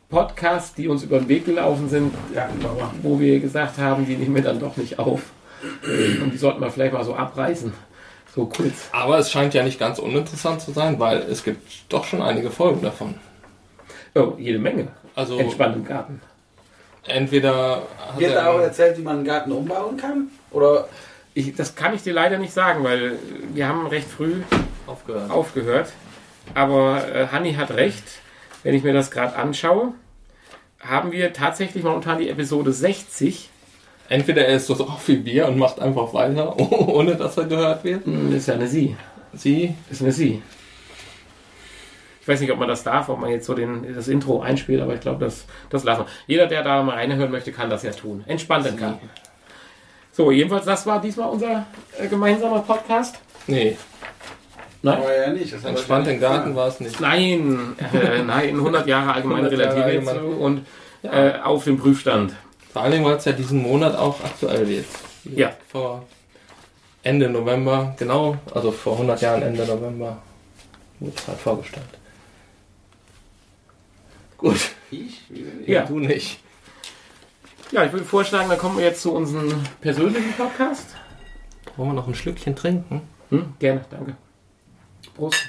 [0.08, 2.92] Podcasts, die uns über den Weg gelaufen sind, Gartenbauer.
[3.02, 5.22] wo wir gesagt haben, die nehmen wir dann doch nicht auf.
[6.22, 7.72] Und die sollten wir vielleicht mal so abreißen.
[8.36, 8.90] So kurz.
[8.92, 12.50] Aber es scheint ja nicht ganz uninteressant zu sein, weil es gibt doch schon einige
[12.50, 13.14] Folgen davon.
[14.14, 14.88] Oh, jede Menge.
[15.14, 16.20] Also Entspannt im Garten.
[17.06, 20.28] entweder hat Wird da auch er erzählt, wie man einen Garten umbauen kann?
[20.50, 20.86] Oder
[21.32, 23.18] Ich, das kann ich dir leider nicht sagen, weil
[23.54, 24.42] wir haben recht früh
[24.86, 25.30] aufgehört.
[25.30, 25.92] aufgehört.
[26.54, 28.04] Aber äh, Hanni hat recht.
[28.62, 29.92] Wenn ich mir das gerade anschaue,
[30.80, 33.48] haben wir tatsächlich momentan die Episode 60.
[34.08, 37.84] Entweder er ist so drauf wie wir und macht einfach weiter, ohne dass er gehört
[37.84, 38.04] wird.
[38.04, 38.96] Hm, Das ist ja eine Sie.
[39.32, 40.42] Sie, Das ist eine Sie.
[42.20, 44.80] Ich weiß nicht, ob man das darf, ob man jetzt so den, das Intro einspielt,
[44.82, 46.06] aber ich glaube, das, das lassen wir.
[46.26, 48.24] Jeder, der da mal reinhören möchte, kann das ja tun.
[48.26, 49.08] Entspannt im Garten.
[50.10, 51.66] So, jedenfalls, das war diesmal unser
[51.98, 53.20] äh, gemeinsamer Podcast.
[53.46, 53.76] nee,
[54.82, 54.98] Nein?
[54.98, 55.52] Aber ja nicht.
[55.52, 57.00] Das entspannt er im ja nicht Garten war es nicht.
[57.00, 60.66] Nein, äh, nein, 100 Jahre allgemeine 100 Jahre Relativitätstheorie und
[61.02, 62.34] äh, auf dem Prüfstand.
[62.76, 64.84] Vor allem, weil es ja diesen Monat auch aktuell wird.
[65.24, 65.50] Ja.
[65.66, 66.04] Vor
[67.02, 70.18] Ende November, genau, also vor 100 Jahren Ende November
[71.00, 71.86] wurde es halt vorgestellt.
[74.36, 74.60] Gut.
[74.90, 75.22] Ich?
[75.64, 75.86] Ja.
[75.86, 76.38] Du nicht.
[77.70, 80.88] Ja, ich würde vorschlagen, dann kommen wir jetzt zu unserem persönlichen Podcast.
[81.76, 83.00] Wollen wir noch ein Schlückchen trinken?
[83.30, 83.54] Hm?
[83.58, 84.16] Gerne, danke.
[85.14, 85.48] Prost.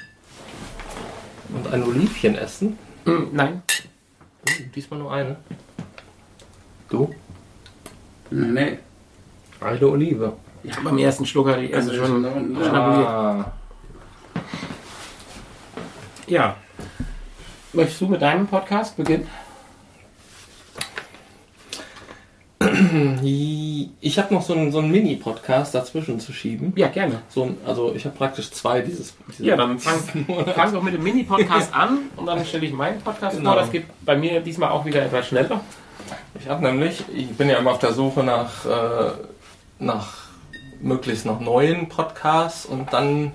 [1.50, 2.78] Und ein Olivchen essen?
[3.04, 3.62] Hm, nein.
[4.46, 5.36] Oh, diesmal nur eine.
[6.88, 7.14] Du?
[8.30, 8.78] Nee, nee.
[9.60, 10.32] Alte Olive.
[10.62, 12.64] Ja, beim ersten Schluck hatte ich also schon unten dran.
[12.68, 13.08] schnabuliert.
[13.08, 13.52] Ah.
[16.26, 16.56] Ja.
[17.72, 19.28] Möchtest du mit deinem Podcast beginnen?
[24.00, 26.72] Ich habe noch so einen, so einen Mini-Podcast dazwischen zu schieben.
[26.76, 27.20] Ja, gerne.
[27.28, 29.14] So ein, also ich habe praktisch zwei dieses.
[29.28, 29.98] diese- Ja, dann fang,
[30.54, 33.52] fang doch mit dem Mini-Podcast an und dann stelle ich meinen Podcast Genau.
[33.52, 33.60] vor.
[33.60, 35.60] Das geht bei mir diesmal auch wieder etwas schneller.
[36.40, 39.10] Ich habe nämlich, ich bin ja immer auf der Suche nach, äh,
[39.78, 40.14] nach
[40.80, 43.32] möglichst noch neuen Podcasts und dann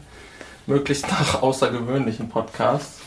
[0.66, 3.00] möglichst nach außergewöhnlichen Podcasts.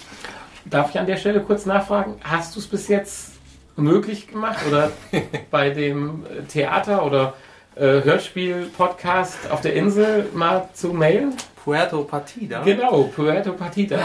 [0.67, 3.33] Darf ich an der Stelle kurz nachfragen, hast du es bis jetzt
[3.77, 4.91] möglich gemacht oder
[5.51, 7.35] bei dem äh, Theater- oder
[7.75, 11.35] äh, Hörspiel-Podcast auf der Insel mal zu mailen?
[11.65, 12.63] Puerto Partida.
[12.63, 13.99] Genau, Puerto Partida.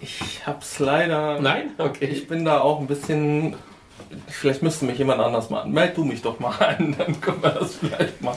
[0.00, 1.40] Ich hab's leider.
[1.40, 1.70] Nein?
[1.78, 2.06] Okay.
[2.06, 3.54] Ich bin da auch ein bisschen.
[4.26, 5.72] Vielleicht müsste mich jemand anders machen.
[5.72, 8.34] Meld du mich doch mal an, dann können wir das vielleicht mal.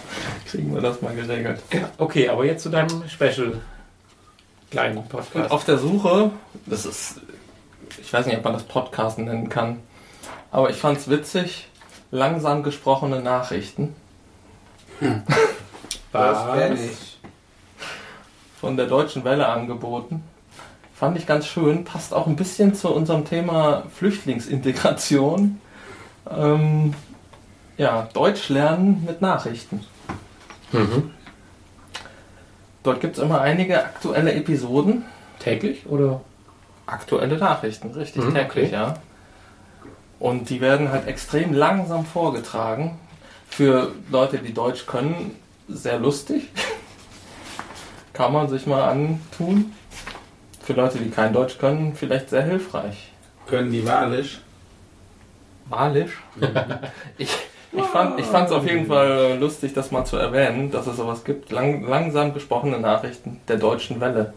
[0.48, 1.62] Kriegen wir das mal geregelt.
[1.98, 3.60] Okay, aber jetzt zu deinem Special
[4.70, 5.52] kleinen Und Podcast.
[5.52, 6.32] auf der Suche,
[6.66, 7.20] das ist,
[8.00, 9.80] ich weiß nicht, ob man das Podcast nennen kann,
[10.52, 11.68] aber ich fand's witzig,
[12.12, 13.96] langsam gesprochene Nachrichten
[16.12, 17.20] Das werde ich.
[18.60, 20.24] von der Deutschen Welle angeboten.
[20.94, 25.60] Fand ich ganz schön, passt auch ein bisschen zu unserem Thema Flüchtlingsintegration.
[26.30, 26.94] Ähm,
[27.78, 29.84] ja, Deutsch lernen mit Nachrichten.
[30.72, 31.12] Mhm.
[32.84, 35.06] Dort gibt's immer einige aktuelle Episoden.
[35.40, 36.22] Täglich oder?
[36.86, 38.74] Aktuelle Nachrichten, richtig Mhm, täglich, okay.
[38.74, 38.94] ja.
[40.22, 43.00] Und die werden halt extrem langsam vorgetragen.
[43.50, 45.36] Für Leute, die Deutsch können,
[45.68, 46.44] sehr lustig.
[48.14, 49.74] Kann man sich mal antun.
[50.62, 53.12] Für Leute, die kein Deutsch können, vielleicht sehr hilfreich.
[53.48, 54.40] Können die wahrlich?
[55.70, 56.22] Walisch?
[57.18, 57.36] ich
[57.72, 61.52] ich fand es auf jeden Fall lustig, das mal zu erwähnen, dass es sowas gibt.
[61.52, 64.34] Lang, langsam gesprochene Nachrichten der Deutschen Welle.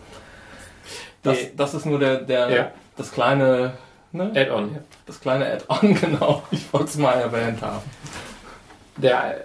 [1.23, 2.71] Das, das ist nur der, der Ja.
[2.97, 3.75] das kleine
[4.15, 4.33] ne?
[4.35, 4.75] Add-on.
[4.75, 4.81] ja.
[5.07, 6.43] Das kleine Add-on, genau.
[6.51, 7.83] Ich wollte es mal erwähnt haben.
[8.97, 9.41] Der äh,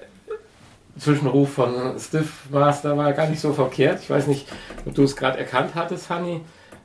[0.97, 4.01] Zwischenruf von Stiff Master war gar nicht so verkehrt.
[4.01, 4.47] Ich weiß nicht,
[4.86, 6.41] ob du es gerade erkannt hattest, Hanni.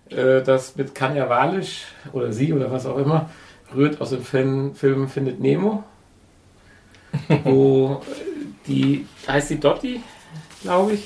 [0.09, 3.31] Äh, das mit Kanja Walisch oder sie oder was auch immer
[3.75, 5.85] rührt aus dem Film, Film Findet Nemo.
[7.45, 8.25] wo äh,
[8.67, 10.03] die, heißt die Dotti,
[10.63, 11.05] glaube ich,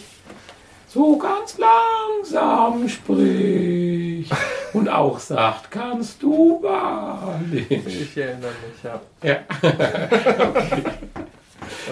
[0.98, 4.32] so ganz langsam spricht
[4.72, 7.66] und auch sagt, kannst du Walisch.
[7.70, 9.00] Ich erinnere mich, ja.
[9.22, 9.36] Ja.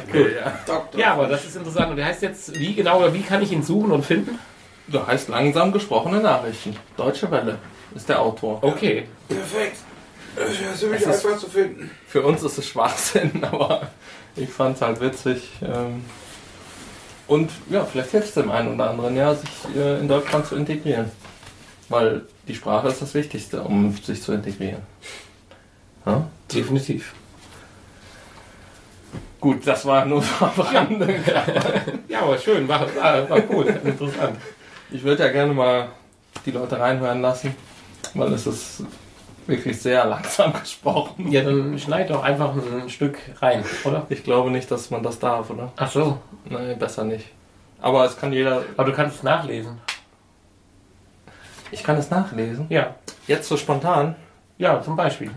[0.09, 0.59] Okay, ja.
[0.67, 1.01] Doktor.
[1.01, 1.91] ja, aber das ist interessant.
[1.91, 4.41] Und der heißt jetzt, wie genau oder wie kann ich ihn suchen und finden?
[4.89, 6.77] Du heißt langsam gesprochene Nachrichten.
[6.97, 7.59] Deutsche Welle
[7.95, 8.59] ist der Autor.
[8.63, 9.07] Okay.
[9.29, 9.77] Perfekt.
[10.35, 11.91] Das ist ziemlich Es ist- einfach zu finden.
[12.09, 13.89] Für uns ist es Schwachsinn, aber
[14.35, 15.49] ich fand es halt witzig.
[15.63, 16.05] ähm,
[17.29, 20.57] Und ja, vielleicht hilft es dem einen oder anderen ja, sich äh, in Deutschland zu
[20.57, 21.11] integrieren.
[21.89, 24.83] Weil die Sprache ist das Wichtigste, um sich zu integrieren.
[26.05, 26.27] Ja?
[26.53, 27.15] Definitiv.
[29.41, 31.21] Gut, das war nur so am Rande.
[32.09, 34.39] Ja, aber schön, war, war, war gut, interessant.
[34.91, 35.89] Ich würde ja gerne mal
[36.45, 37.55] die Leute reinhören lassen,
[38.15, 38.83] weil es ist
[39.49, 41.31] wirklich sehr langsam gesprochen.
[41.31, 44.07] Ja, dann schneid doch einfach ein Stück rein, oder?
[44.09, 45.73] Ich glaube nicht, dass man das darf, oder?
[45.77, 46.19] Ach so.
[46.49, 47.27] Nein, besser nicht.
[47.81, 48.63] Aber es kann jeder.
[48.77, 49.79] Aber du kannst es nachlesen.
[51.71, 52.67] Ich kann es nachlesen.
[52.69, 52.95] Ja.
[53.27, 54.15] Jetzt so spontan.
[54.59, 55.31] Ja, zum Beispiel.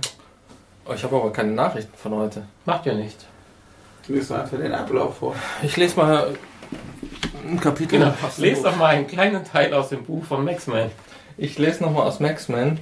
[0.86, 2.44] Oh, ich habe aber keine Nachrichten von heute.
[2.65, 3.26] Macht ja nichts.
[4.07, 5.36] Lies mal einfach den Ablauf vor.
[5.61, 6.34] Ich lese mal
[7.48, 7.99] ein Kapitel.
[7.99, 8.14] Genau.
[8.38, 10.90] Lest doch mal einen kleinen Teil aus dem Buch von Maxman.
[11.38, 12.80] Ich lese nochmal aus Maxman.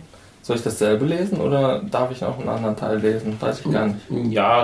[0.48, 3.36] Soll ich dasselbe lesen oder darf ich noch einen anderen Teil lesen?
[3.38, 3.99] Weiß ich gar nicht.
[4.32, 4.64] Ja,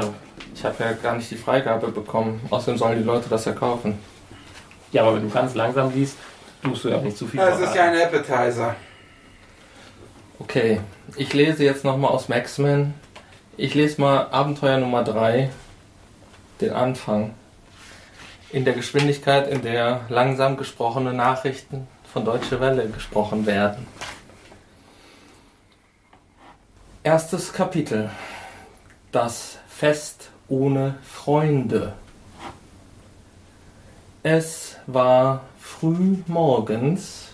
[0.56, 2.40] Ich habe ja gar nicht die Freigabe bekommen.
[2.52, 4.00] Außerdem sollen die Leute das ja kaufen.
[4.94, 6.16] ja, aber wenn du ganz langsam liest,
[6.64, 7.42] tust du ja auch nicht zu viel.
[7.42, 8.78] Das ist ja ein Appetizer.
[10.40, 10.80] Okay,
[11.18, 12.94] ich lese jetzt nochmal aus Maxman.
[13.58, 15.50] Ich lese mal Abenteuer Nummer 3,
[16.62, 17.34] den Anfang.
[18.54, 23.86] In der Geschwindigkeit, in der langsam gesprochene Nachrichten von Deutsche Welle gesprochen werden.
[27.06, 28.10] Erstes Kapitel.
[29.12, 31.96] Das Fest ohne Freunde.
[34.24, 37.34] Es war früh morgens,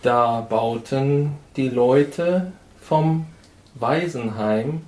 [0.00, 3.26] da bauten die Leute vom
[3.74, 4.80] Waisenheim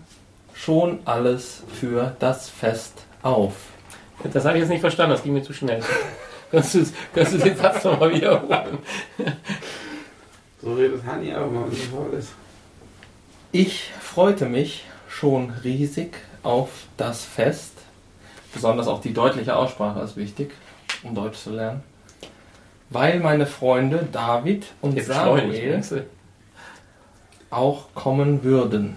[0.55, 3.53] schon alles für das Fest auf?
[4.33, 5.83] Das habe ich jetzt nicht verstanden, das ging mir zu schnell.
[6.51, 8.79] Kannst du, kannst du den Satz nochmal wiederholen?
[10.63, 12.31] So redet Hanni auch mal, wenn sie faul ist.
[13.57, 17.75] Ich freute mich schon riesig auf das Fest.
[18.53, 20.51] Besonders auch die deutliche Aussprache ist wichtig,
[21.05, 21.85] um Deutsch zu lernen.
[22.91, 26.05] Weil meine Freunde David und Jetzt Samuel
[27.51, 28.97] auch kommen würden.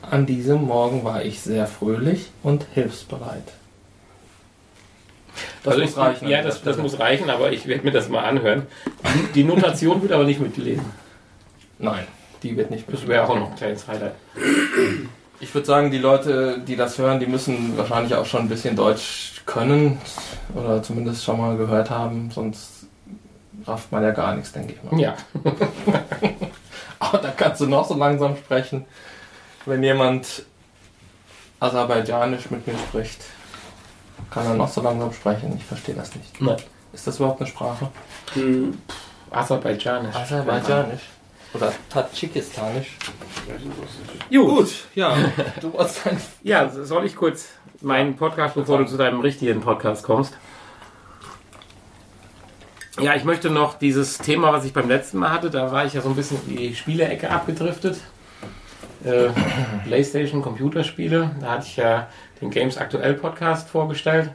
[0.00, 3.54] An diesem Morgen war ich sehr fröhlich und hilfsbereit.
[5.64, 6.28] Das Also muss ich, reichen.
[6.28, 8.68] Ja, das, das muss reichen, aber ich werde mir das mal anhören.
[9.34, 10.84] Die Notation wird aber nicht mitgelesen.
[11.80, 12.06] Nein,
[12.44, 14.14] die wird nicht Das wäre auch noch ein kleines Highlight.
[15.40, 18.76] Ich würde sagen, die Leute, die das hören, die müssen wahrscheinlich auch schon ein bisschen
[18.76, 19.98] Deutsch können
[20.54, 22.86] oder zumindest schon mal gehört haben, sonst
[23.66, 25.00] rafft man ja gar nichts, denke ich mal.
[25.00, 25.16] Ja,
[26.98, 28.84] Aber da kannst du noch so langsam sprechen,
[29.66, 30.44] wenn jemand
[31.60, 33.24] Aserbaidschanisch mit mir spricht.
[34.30, 35.54] Kann er noch so langsam sprechen?
[35.56, 36.40] Ich verstehe das nicht.
[36.40, 36.56] Nein.
[36.92, 37.88] Ist das überhaupt eine Sprache?
[38.34, 38.78] Hm.
[39.30, 40.14] Aserbaidschanisch.
[40.14, 41.02] Aserbaidschanisch.
[41.54, 42.96] Oder Tadschikistanisch.
[44.30, 44.86] Gut.
[44.94, 45.16] ja.
[45.60, 47.48] Du wolltest ein Ja, soll ich kurz
[47.80, 50.34] meinen Podcast, bevor du zu deinem richtigen Podcast kommst?
[53.00, 55.94] Ja, ich möchte noch dieses Thema, was ich beim letzten Mal hatte, da war ich
[55.94, 57.98] ja so ein bisschen in die Spielecke abgedriftet.
[59.04, 59.28] Äh,
[59.84, 61.30] Playstation, Computerspiele.
[61.40, 62.08] Da hatte ich ja
[62.40, 64.30] den Games Aktuell Podcast vorgestellt,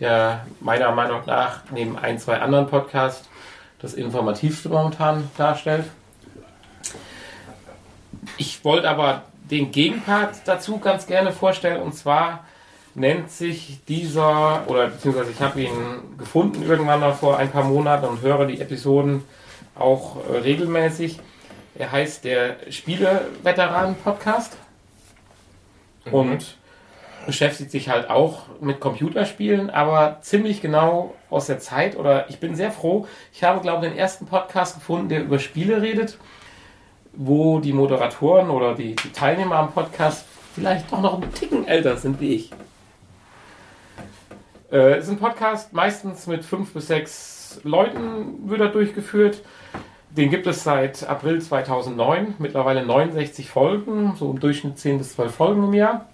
[0.00, 3.28] der meiner Meinung nach neben ein, zwei anderen Podcasts
[3.80, 5.84] das informativste momentan darstellt.
[8.38, 12.44] Ich wollte aber den Gegenpart dazu ganz gerne vorstellen und zwar
[12.94, 18.06] nennt sich dieser, oder beziehungsweise ich habe ihn gefunden irgendwann mal vor ein paar Monaten
[18.06, 19.24] und höre die Episoden
[19.74, 21.18] auch äh, regelmäßig.
[21.74, 24.56] Er heißt der Spiele-Veteranen-Podcast
[26.10, 26.56] und
[27.26, 32.54] beschäftigt sich halt auch mit Computerspielen, aber ziemlich genau aus der Zeit oder ich bin
[32.56, 33.06] sehr froh.
[33.32, 36.18] Ich habe, glaube ich, den ersten Podcast gefunden, der über Spiele redet,
[37.20, 40.24] wo die Moderatoren oder die, die Teilnehmer am Podcast
[40.54, 42.52] vielleicht doch noch einen Ticken älter sind wie ich.
[44.70, 49.42] Äh, es ist ein Podcast, meistens mit fünf bis sechs Leuten wird er durchgeführt.
[50.10, 55.34] Den gibt es seit April 2009, mittlerweile 69 Folgen, so im Durchschnitt 10 bis 12
[55.34, 56.06] Folgen im Jahr.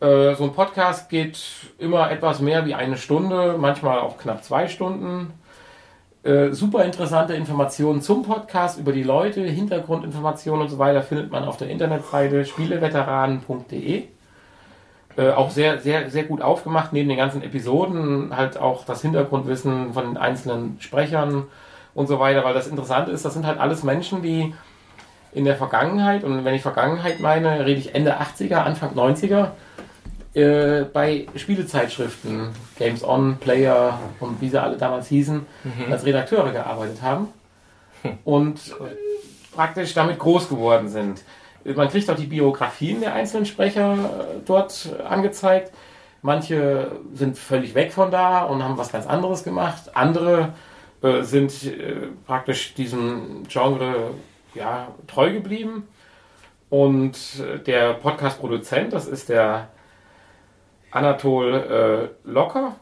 [0.00, 1.38] Äh, so ein Podcast geht
[1.78, 5.32] immer etwas mehr wie eine Stunde, manchmal auch knapp zwei Stunden.
[6.24, 11.44] Äh, super interessante Informationen zum Podcast über die Leute, Hintergrundinformationen und so weiter findet man
[11.44, 14.04] auf der Internetseite spieleveteranen.de.
[15.18, 19.92] Äh, auch sehr, sehr, sehr gut aufgemacht, neben den ganzen Episoden halt auch das Hintergrundwissen
[19.92, 21.44] von den einzelnen Sprechern
[21.92, 24.54] und so weiter, weil das Interessante ist, das sind halt alles Menschen, die
[25.32, 29.50] in der Vergangenheit, und wenn ich Vergangenheit meine, rede ich Ende 80er, Anfang 90er,
[30.34, 35.46] äh, bei Spielezeitschriften, Games On, Player und wie sie alle damals hießen,
[35.90, 37.28] als Redakteure gearbeitet haben
[38.24, 41.22] und äh, praktisch damit groß geworden sind.
[41.64, 45.72] Man kriegt auch die Biografien der einzelnen Sprecher äh, dort angezeigt.
[46.20, 49.94] Manche sind völlig weg von da und haben was ganz anderes gemacht.
[49.94, 50.52] Andere
[51.02, 54.10] äh, sind äh, praktisch diesem Genre
[54.54, 55.86] ja, treu geblieben.
[56.70, 59.68] Und äh, der Podcast-Produzent, das ist der
[60.94, 62.76] Anatol äh, Locker.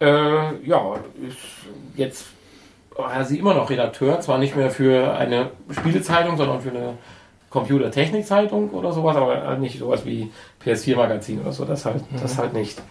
[0.00, 0.94] Äh, ja,
[1.26, 1.36] ist
[1.96, 2.26] jetzt
[2.98, 6.94] er ist immer noch Redakteur, zwar nicht mehr für eine Spielezeitung, sondern für eine
[7.48, 10.30] Computertechnikzeitung oder sowas, aber nicht sowas wie
[10.64, 12.82] PS4-Magazin oder so, das halt, das halt nicht.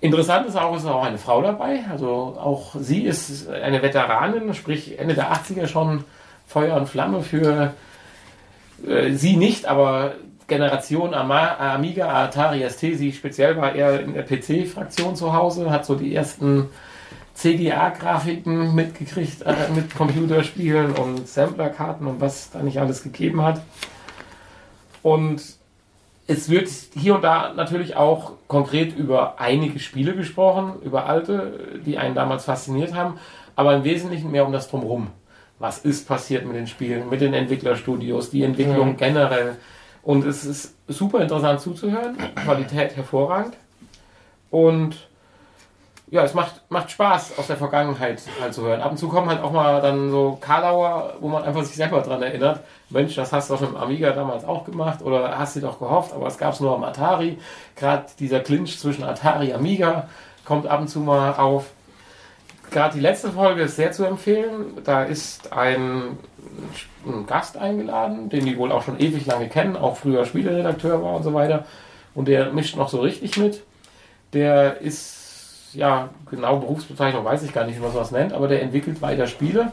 [0.00, 4.98] Interessant ist auch, ist auch eine Frau dabei, also auch sie ist eine Veteranin, sprich
[4.98, 6.04] Ende der 80er schon
[6.46, 7.72] Feuer und Flamme für
[8.86, 10.14] äh, sie nicht, aber
[10.46, 15.94] Generation Amiga, Atari ST, sie speziell war eher in der PC-Fraktion zu Hause, hat so
[15.94, 16.68] die ersten
[17.34, 23.60] CGA-Grafiken mitgekriegt äh, mit Computerspielen und Samplerkarten und was da nicht alles gegeben hat.
[25.02, 25.42] Und
[26.26, 31.98] es wird hier und da natürlich auch konkret über einige Spiele gesprochen, über alte, die
[31.98, 33.18] einen damals fasziniert haben,
[33.56, 35.08] aber im Wesentlichen mehr um das Drumherum.
[35.58, 39.56] Was ist passiert mit den Spielen, mit den Entwicklerstudios, die Entwicklung generell.
[40.04, 43.56] Und es ist super interessant zuzuhören, Qualität hervorragend.
[44.50, 44.96] Und
[46.10, 48.82] ja, es macht, macht Spaß, aus der Vergangenheit halt zu hören.
[48.82, 52.02] Ab und zu kommen halt auch mal dann so Karlauer, wo man einfach sich selber
[52.02, 52.60] dran erinnert.
[52.90, 56.12] Mensch, das hast du auf dem Amiga damals auch gemacht oder hast du doch gehofft,
[56.12, 57.38] aber es gab es nur am Atari.
[57.74, 60.08] Gerade dieser Clinch zwischen Atari und Amiga
[60.44, 61.70] kommt ab und zu mal auf.
[62.70, 64.82] gerade die letzte Folge ist sehr zu empfehlen.
[64.84, 66.18] Da ist ein,
[67.06, 71.16] ein Gast eingeladen, den die wohl auch schon ewig lange kennen, auch früher Spieleredakteur war
[71.16, 71.64] und so weiter.
[72.14, 73.62] Und der mischt noch so richtig mit.
[74.32, 78.62] Der ist, ja, genau Berufsbezeichnung weiß ich gar nicht, wie man sowas nennt, aber der
[78.62, 79.72] entwickelt weiter Spiele.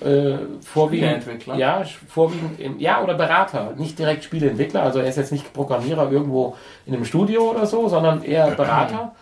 [0.00, 1.24] Äh, vorwiegend,
[1.56, 6.10] ja, vorwiegend, im, ja, oder Berater, nicht direkt Spieleentwickler, also er ist jetzt nicht Programmierer
[6.10, 6.56] irgendwo
[6.86, 9.14] in einem Studio oder so, sondern eher Berater.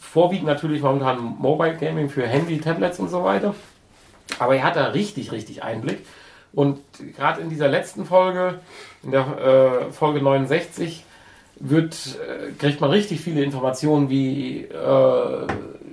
[0.00, 3.54] Vorwiegend natürlich momentan Mobile Gaming für Handy, Tablets und so weiter.
[4.38, 6.04] Aber er hat da richtig, richtig Einblick.
[6.52, 6.80] Und
[7.16, 8.60] gerade in dieser letzten Folge,
[9.02, 11.04] in der äh, Folge 69,
[11.56, 15.46] wird, äh, kriegt man richtig viele Informationen, wie äh,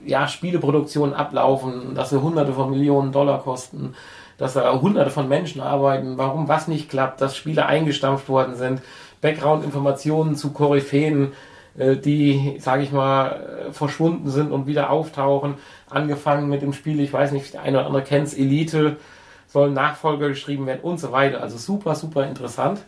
[0.06, 3.96] ja, Spieleproduktionen ablaufen, dass sie hunderte von Millionen Dollar kosten,
[4.38, 8.82] dass da hunderte von Menschen arbeiten, warum was nicht klappt, dass Spiele eingestampft worden sind,
[9.22, 11.32] Background-Informationen zu Koryphäen,
[11.78, 15.56] äh, die, sage ich mal, äh, verschwunden sind und wieder auftauchen.
[15.94, 18.98] Angefangen mit dem Spiel, ich weiß nicht, der eine oder andere kennt Elite,
[19.48, 21.42] sollen Nachfolger geschrieben werden und so weiter.
[21.42, 22.82] Also super, super interessant.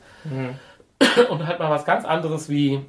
[1.30, 2.82] Und halt mal was ganz anderes wie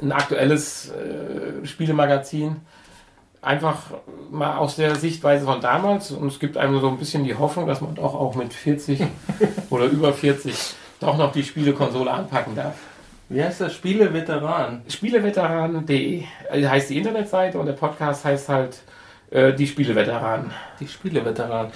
[0.00, 2.56] ein aktuelles äh, Spielemagazin.
[3.42, 3.78] Einfach
[4.30, 6.10] mal aus der Sichtweise von damals.
[6.10, 9.02] Und es gibt einem so ein bisschen die Hoffnung, dass man doch auch mit 40
[9.70, 12.74] oder über 40 doch noch die Spielekonsole anpacken darf.
[13.28, 13.74] Wie heißt das?
[13.74, 14.82] Spieleveteran.
[14.88, 18.78] Spieleveteranen.de äh, heißt die Internetseite und der Podcast heißt halt
[19.30, 20.50] äh, die Spieleveteranen.
[20.80, 21.72] Die Spieleveteran.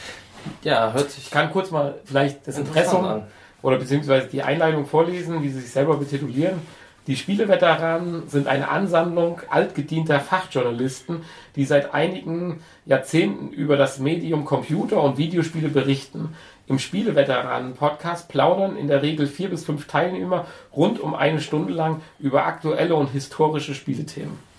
[0.63, 3.23] Ja, hört sich Ich kann kurz mal vielleicht das Impressum an.
[3.63, 6.61] oder beziehungsweise die Einleitung vorlesen, wie sie sich selber betitulieren.
[7.07, 11.23] Die Spieleveteranen sind eine Ansammlung altgedienter Fachjournalisten,
[11.57, 16.35] die seit einigen Jahrzehnten über das Medium Computer und Videospiele berichten.
[16.67, 20.47] Im Spieleveteranen-Podcast plaudern in der Regel vier bis fünf Teilnehmer
[20.77, 24.50] rund um eine Stunde lang über aktuelle und historische Spielethemen.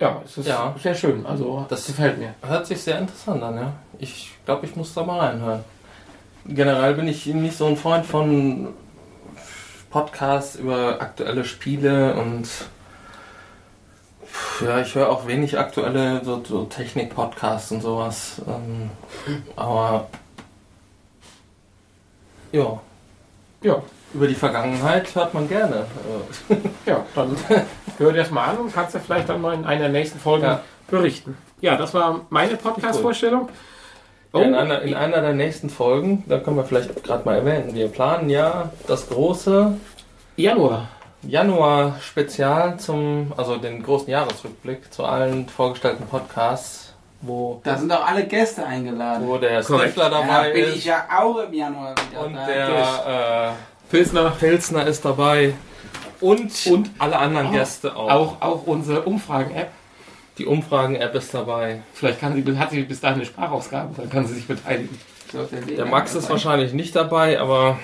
[0.00, 0.74] Ja, es ist Ja.
[0.80, 1.26] sehr schön.
[1.26, 2.34] Also, das gefällt mir.
[2.42, 3.72] Hört sich sehr interessant an, ja.
[3.98, 5.64] Ich glaube, ich muss da mal reinhören.
[6.46, 8.68] Generell bin ich nicht so ein Freund von
[9.90, 12.48] Podcasts über aktuelle Spiele und
[14.64, 18.40] ja, ich höre auch wenig aktuelle so, so Technik-Podcasts und sowas.
[18.46, 18.90] Ähm,
[19.56, 20.06] aber
[22.52, 22.80] ja,
[23.62, 23.82] Ja,
[24.14, 25.84] über die Vergangenheit hört man gerne.
[26.86, 27.36] Ja, dann
[27.98, 30.18] hör dir das mal an und kannst du vielleicht dann mal in einer der nächsten
[30.18, 30.60] Folgen Ja.
[30.90, 31.36] berichten.
[31.60, 33.48] Ja, das war meine Podcast-Vorstellung.
[34.32, 37.36] Oh, Ja, in, einer, in einer der nächsten Folgen, da können wir vielleicht gerade mal
[37.36, 39.72] erwähnen, wir planen ja das große
[40.36, 40.88] Januar.
[41.22, 48.24] Januar-Spezial zum, also den großen Jahresrückblick zu allen vorgestellten Podcasts, wo, Da sind auch alle
[48.24, 49.26] Gäste eingeladen.
[49.26, 49.62] wo der.
[49.62, 52.46] Stifler Ja, dabei bin ist ich ja auch im Januar wieder und da.
[52.46, 52.68] der
[53.48, 55.54] äh, Pilsner ist dabei
[56.20, 58.10] und, Und alle anderen auch- Gäste auch.
[58.10, 59.70] Auch, auch unsere Umfragen-App.
[60.38, 61.82] Die Umfragen-App ist dabei.
[61.94, 64.96] Vielleicht kann sie, hat sie bis dahin eine Sprachausgabe, dann kann sie sich beteiligen.
[65.32, 67.78] Der, Der Max ist wahrscheinlich nicht dabei, aber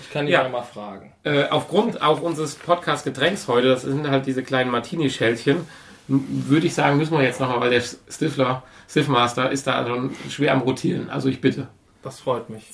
[0.00, 0.48] ich kann ihn Ja.
[0.48, 1.12] mal fragen.
[1.24, 5.66] Äh, aufgrund auch unseres Podcast-Getränks heute, das sind halt diese kleinen Martini-Schältchen,
[6.08, 10.14] m- würde ich sagen, müssen wir jetzt nochmal, weil der Stifler, Stiffmaster ist da schon
[10.30, 11.10] schwer am Rotieren.
[11.10, 11.68] Also ich bitte.
[12.02, 12.64] Das freut mich.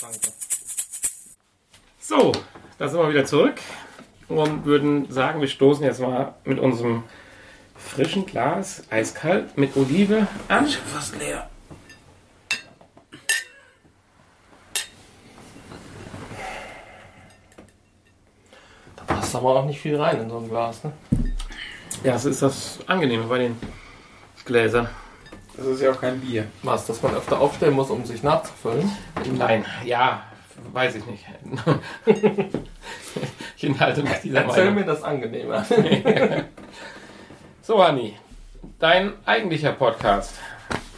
[0.00, 0.18] Danke.
[2.08, 2.30] So,
[2.78, 3.56] da sind wir wieder zurück
[4.28, 7.02] und würden sagen, wir stoßen jetzt mal mit unserem
[7.74, 10.68] frischen Glas, eiskalt, mit Olive an.
[10.68, 11.50] fast leer.
[18.94, 20.92] Da passt aber auch nicht viel rein in so ein Glas, ne?
[22.04, 23.60] Ja, das ist das Angenehme bei den
[24.44, 24.88] Gläsern.
[25.56, 26.46] Das ist ja auch kein Bier.
[26.62, 28.92] Was, dass man öfter aufstellen muss, um sich nachzufüllen?
[29.36, 30.22] Nein, ja,
[30.72, 31.24] weiß ich nicht.
[33.56, 34.74] ich enthalte mich dieser Erzähl Meinung.
[34.80, 35.64] mir das angenehmer.
[37.62, 38.16] So, Hanni,
[38.78, 40.34] dein eigentlicher Podcast.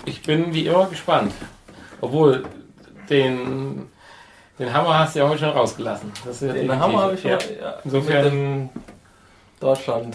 [0.05, 1.33] Ich bin wie immer gespannt.
[2.03, 2.45] Obwohl,
[3.09, 3.89] den,
[4.59, 6.13] den Hammer hast du ja heute schon rausgelassen.
[6.27, 7.41] Das ist ja Den Hammer habe ich ja.
[7.41, 8.69] schon ja, Insofern- mit dem
[9.61, 10.15] Deutschland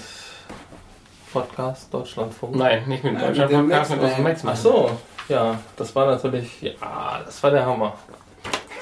[1.31, 2.55] Podcast, Deutschlandfunk.
[2.55, 3.61] Nein, nicht mit dem Nein, Deutschland mit
[4.01, 4.59] unserem Max- Max.
[4.59, 4.91] Ach so,
[5.29, 7.93] ja, das war natürlich, ja, das war der Hammer.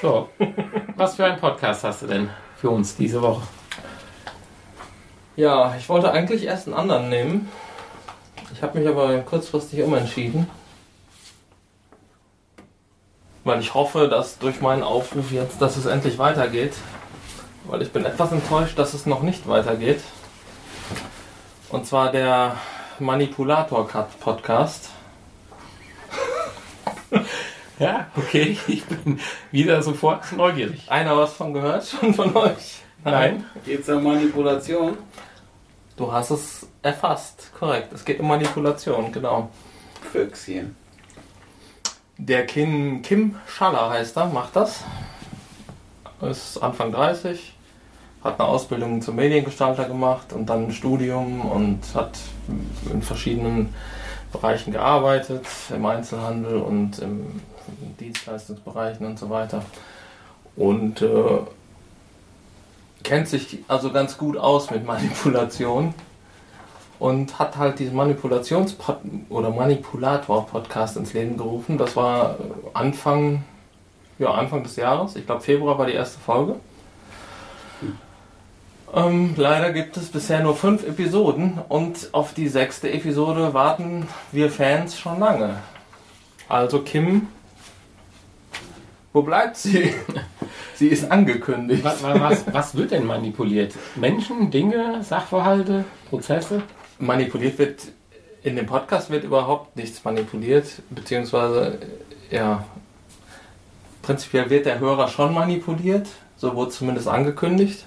[0.02, 0.28] So,
[0.96, 3.42] was für einen Podcast hast du denn für uns diese Woche?
[5.36, 7.48] Ja, ich wollte eigentlich erst einen anderen nehmen.
[8.52, 10.50] Ich habe mich aber kurzfristig umentschieden.
[13.44, 16.74] Weil ich hoffe, dass durch meinen Aufruf jetzt, dass es endlich weitergeht.
[17.66, 20.00] Weil ich bin etwas enttäuscht, dass es noch nicht weitergeht.
[21.68, 22.56] Und zwar der
[22.98, 24.90] Manipulator-Podcast.
[27.82, 29.18] Ja, okay, ich bin
[29.50, 30.88] wieder sofort neugierig.
[30.88, 32.80] Einer was von gehört schon von euch?
[33.04, 34.96] Nein, Geht's um Manipulation?
[35.96, 37.92] Du hast es erfasst, korrekt.
[37.92, 39.50] Es geht um Manipulation, genau.
[40.12, 40.76] Füchschen.
[42.18, 44.84] Der Kim, Kim Schaller heißt er, macht das.
[46.20, 47.52] Ist Anfang 30,
[48.22, 52.16] hat eine Ausbildung zum Mediengestalter gemacht und dann ein Studium und hat
[52.92, 53.74] in verschiedenen
[54.30, 57.42] Bereichen gearbeitet, im Einzelhandel und im
[58.00, 59.64] Dienstleistungsbereichen und so weiter.
[60.56, 61.38] Und äh,
[63.02, 65.94] kennt sich also ganz gut aus mit Manipulation
[66.98, 68.76] und hat halt diesen Manipulations-
[69.28, 71.78] oder Manipulator-Podcast ins Leben gerufen.
[71.78, 72.36] Das war
[72.74, 73.44] Anfang,
[74.18, 75.16] ja, Anfang des Jahres.
[75.16, 76.56] Ich glaube, Februar war die erste Folge.
[78.94, 84.50] Ähm, leider gibt es bisher nur fünf Episoden und auf die sechste Episode warten wir
[84.50, 85.56] Fans schon lange.
[86.48, 87.28] Also Kim,
[89.12, 89.94] wo bleibt sie?
[90.74, 91.84] sie ist angekündigt.
[91.84, 93.74] Was, was, was wird denn manipuliert?
[93.96, 96.62] Menschen, Dinge, Sachverhalte, Prozesse?
[97.02, 97.82] manipuliert wird,
[98.42, 101.78] in dem Podcast wird überhaupt nichts manipuliert, beziehungsweise,
[102.30, 102.64] ja,
[104.02, 107.84] prinzipiell wird der Hörer schon manipuliert, so wurde zumindest angekündigt.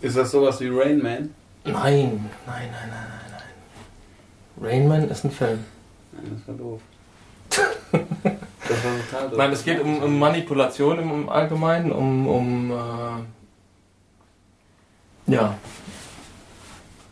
[0.00, 1.34] Ist das sowas wie Rain Man?
[1.64, 4.66] Nein, nein, nein, nein, nein, nein.
[4.66, 5.64] Rain Man ist ein Film.
[6.12, 6.80] Nein, das war doof.
[8.70, 9.38] das war total doof.
[9.38, 12.74] Nein, es geht um, um Manipulation im, im Allgemeinen, um, um äh,
[15.32, 15.56] ja,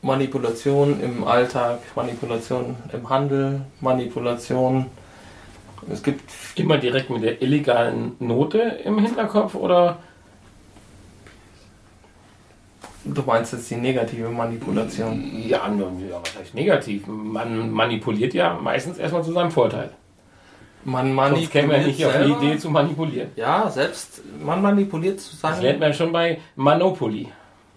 [0.03, 4.87] Manipulation im Alltag, Manipulation im Handel, Manipulation.
[5.91, 9.99] Es gibt Immer direkt mit der illegalen Note im Hinterkopf oder
[13.05, 15.25] Du meinst jetzt die negative Manipulation?
[15.47, 17.07] ja, ja was heißt negativ?
[17.07, 19.91] Man manipuliert ja meistens erstmal zu seinem Vorteil.
[20.89, 22.43] Man Sonst käme er nicht auf die selber.
[22.43, 23.31] Idee zu manipulieren.
[23.37, 27.29] Ja, selbst man manipuliert zu Das lernt man schon bei Monopoly.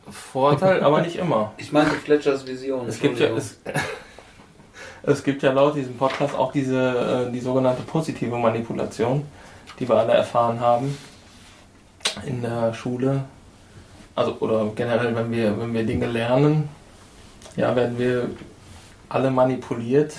[0.10, 1.52] Vorteil, aber nicht immer.
[1.58, 2.88] Ich meinte Fletchers Vision.
[2.88, 3.60] Es gibt ja, es,
[5.04, 9.26] es gibt ja laut diesem Podcast auch diese äh, die sogenannte positive Manipulation,
[9.80, 10.98] die wir alle erfahren haben
[12.26, 13.26] in der Schule.
[14.16, 16.70] Also oder generell, wenn wir wenn wir Dinge lernen,
[17.58, 18.30] ja, werden wir
[19.10, 20.14] alle manipuliert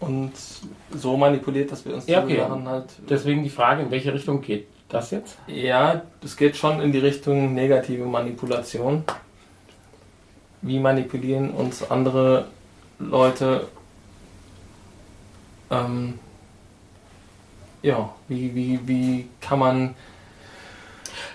[0.00, 0.32] und
[0.90, 2.38] so manipuliert, dass wir uns Ja, okay.
[2.38, 5.38] Sachen halt Deswegen die Frage, in welche Richtung geht das jetzt?
[5.46, 9.04] Ja, es geht schon in die Richtung negative Manipulation.
[10.62, 12.46] Wie manipulieren uns andere
[12.98, 13.68] Leute?
[15.70, 16.18] Ähm,
[17.82, 19.94] ja, wie, wie, wie kann man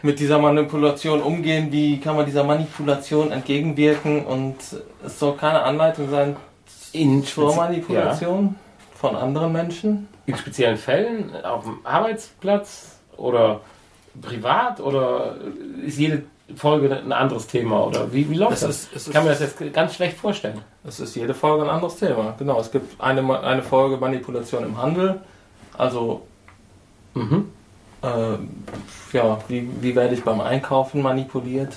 [0.02, 1.72] mit dieser Manipulation umgehen?
[1.72, 4.26] Wie kann man dieser Manipulation entgegenwirken?
[4.26, 4.58] Und
[5.06, 6.36] es soll keine Anleitung sein
[6.94, 8.56] In, zur Manipulation
[8.96, 10.08] von anderen Menschen.
[10.26, 13.62] in speziellen Fällen, auf dem Arbeitsplatz oder
[14.22, 15.36] privat oder
[15.86, 16.24] ist jede
[16.56, 18.70] Folge ein anderes Thema oder wie, wie läuft Es das?
[18.94, 20.62] ist- Ich kann mir ist- das jetzt ganz schlecht vorstellen.
[20.84, 22.36] Es ist jede Folge ein anderes Thema.
[22.38, 25.22] Genau, es gibt eine, eine Folge Manipulation im Handel.
[25.78, 26.24] Also,
[27.14, 27.50] Mhm.
[28.04, 28.08] äh,
[29.14, 31.74] ja, wie, wie werde ich beim Einkaufen manipuliert?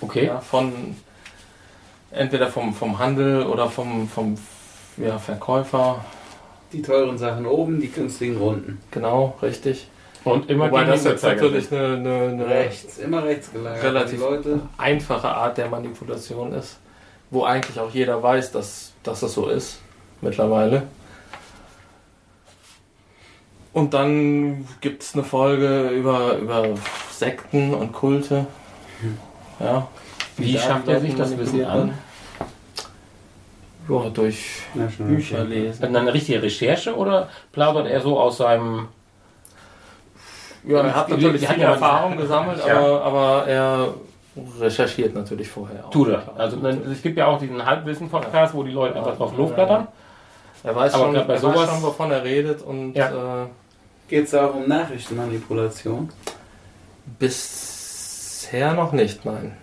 [0.00, 0.26] Okay.
[0.26, 0.72] Ja, von
[2.12, 4.36] entweder vom, vom Handel oder vom, vom
[4.96, 6.04] ja, Verkäufer.
[6.72, 8.78] Die teuren Sachen oben, die günstigen unten.
[8.90, 9.88] Genau, richtig.
[10.24, 13.82] Und immer Wobei gegen das jetzt natürlich eine, eine, eine Rechts, immer rechts gelagert.
[13.82, 14.18] Relativ.
[14.18, 14.60] Die Leute.
[14.78, 16.78] einfache Art der Manipulation ist,
[17.30, 19.80] wo eigentlich auch jeder weiß, dass, dass das so ist
[20.20, 20.84] mittlerweile.
[23.72, 26.68] Und dann gibt es eine Folge über, über
[27.10, 28.46] Sekten und Kulte.
[29.58, 29.88] Ja.
[30.36, 31.94] Wie schafft er sich das Wissen an?
[33.88, 34.62] Ja, durch
[34.98, 35.82] Bücher lesen.
[35.82, 38.88] Dann eine richtige Recherche oder plaudert er so aus seinem.
[40.64, 42.76] Ja, er hat natürlich viel Erfahrung gesammelt, Ja.
[42.78, 43.88] aber, aber er
[44.60, 45.90] recherchiert natürlich vorher auch.
[45.90, 46.22] Tut er.
[46.38, 46.56] Also
[46.90, 49.88] es gibt ja auch diesen Halbwissen-Podcast, wo die Leute einfach drauf losblättern.
[50.64, 53.42] Er weiß, Aber schon, bei er weiß sowas- schon, wovon er redet und Ja.
[53.42, 53.46] äh,
[54.08, 56.10] Geht es auch um Nachrichtenmanipulation?
[57.18, 59.56] Bisher noch nicht, nein.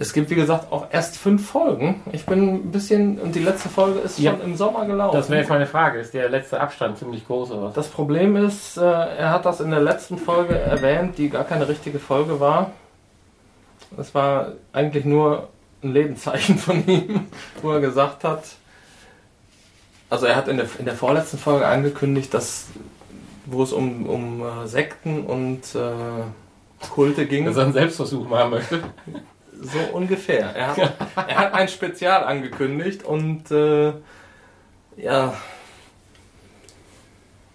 [0.00, 2.00] Es gibt, wie gesagt, auch erst fünf Folgen.
[2.10, 4.30] Ich bin ein bisschen, und die letzte Folge ist Ja.
[4.30, 5.14] schon im Sommer gelaufen.
[5.14, 5.98] Das wäre jetzt meine Frage.
[5.98, 7.74] Ist der letzte Abstand ziemlich groß oder was?
[7.74, 11.68] Das Problem ist, äh, er hat das in der letzten Folge erwähnt, die gar keine
[11.68, 12.70] richtige Folge war.
[13.98, 15.48] Es war eigentlich nur
[15.84, 17.26] ein Lebenszeichen von ihm,
[17.60, 18.44] wo er gesagt hat,
[20.08, 22.68] also er hat in der, in der vorletzten Folge angekündigt, dass
[23.44, 27.44] wo es um, um äh, Sekten und äh, Kulte ging.
[27.44, 28.80] Dass er einen Selbstversuch machen möchte.
[29.62, 30.54] So ungefähr.
[30.54, 30.78] Er hat,
[31.28, 33.92] er hat ein Spezial angekündigt und äh,
[34.96, 35.34] ja,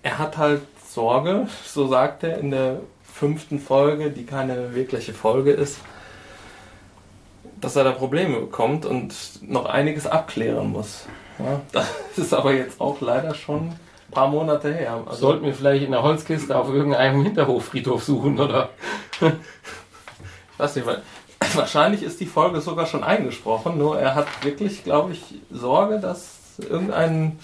[0.03, 5.51] er hat halt Sorge, so sagt er in der fünften Folge, die keine wirkliche Folge
[5.51, 5.79] ist,
[7.59, 11.07] dass er da Probleme bekommt und noch einiges abklären muss.
[11.39, 15.03] Ja, das ist aber jetzt auch leider schon ein paar Monate her.
[15.05, 18.69] Also, Sollten wir vielleicht in der Holzkiste auf irgendeinem Hinterhoffriedhof suchen, oder?
[19.21, 21.01] ich weiß nicht, weil
[21.55, 26.35] wahrscheinlich ist die Folge sogar schon eingesprochen, nur er hat wirklich, glaube ich, Sorge, dass
[26.57, 27.39] irgendein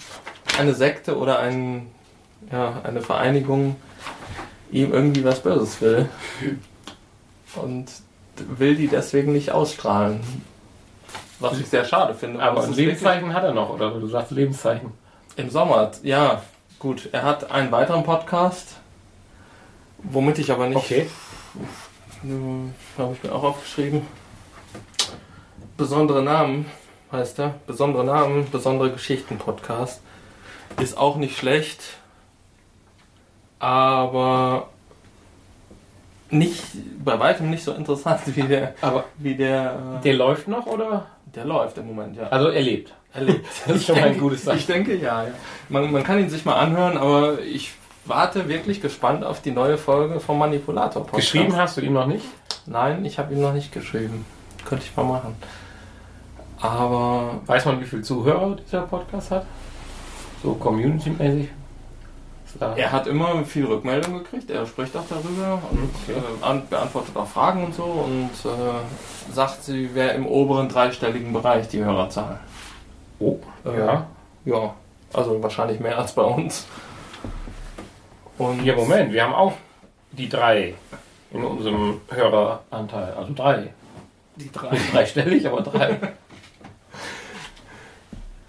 [0.58, 1.90] eine Sekte oder ein,
[2.50, 3.76] ja, eine Vereinigung
[4.70, 6.08] ihm irgendwie was Böses will.
[7.56, 7.86] Und
[8.36, 10.20] will die deswegen nicht ausstrahlen.
[11.38, 12.42] Was ich sehr schade finde.
[12.42, 13.90] Aber ein Lebenszeichen hat er noch, oder?
[13.90, 14.92] Du sagst Lebenszeichen.
[15.36, 16.42] Im Sommer, ja,
[16.78, 17.08] gut.
[17.12, 18.76] Er hat einen weiteren Podcast,
[19.98, 20.76] womit ich aber nicht.
[20.76, 21.06] Okay.
[22.22, 24.02] Habe ich mir auch aufgeschrieben.
[25.76, 26.66] Besondere Namen
[27.10, 27.54] heißt er.
[27.66, 30.00] Besondere Namen, besondere Geschichten Podcast.
[30.80, 31.82] Ist auch nicht schlecht,
[33.58, 34.68] aber
[36.30, 36.62] nicht
[37.04, 41.06] bei weitem nicht so interessant wie der Aber wie der äh, der läuft noch, oder?
[41.34, 42.28] der läuft im Moment ja.
[42.28, 42.92] Also er lebt.
[43.12, 43.46] Er lebt.
[43.66, 44.58] Das ist schon mal ein gutes Zeichen.
[44.58, 45.24] Ich denke ja.
[45.24, 45.30] ja.
[45.68, 47.72] Man, man kann ihn sich mal anhören, aber ich
[48.04, 51.32] warte wirklich gespannt auf die neue Folge vom Manipulator Podcast.
[51.32, 52.24] Geschrieben hast du ihm noch nicht?
[52.66, 54.24] Nein, ich habe ihm noch nicht geschrieben.
[54.64, 55.36] Könnte ich mal machen.
[56.60, 59.46] Aber Weiß man, wie viele Zuhörer dieser Podcast hat?
[60.42, 61.48] So community-mäßig?
[62.76, 64.50] Er hat immer viel Rückmeldung gekriegt.
[64.50, 66.18] Er spricht auch darüber und Okay.
[66.18, 71.32] äh, an, beantwortet auch Fragen und so und äh, sagt, sie wäre im oberen dreistelligen
[71.32, 72.38] Bereich die Hörerzahl.
[73.18, 74.06] Oh, Äh, ja.
[74.44, 74.74] Ja,
[75.14, 76.66] also wahrscheinlich mehr als bei uns.
[78.42, 79.54] Und Ja, Moment, wir haben auch
[80.10, 80.74] die drei
[81.30, 83.14] in unserem Höreranteil.
[83.14, 83.72] Also drei.
[84.36, 84.70] Die drei.
[84.70, 85.98] Nicht dreistellig, aber drei.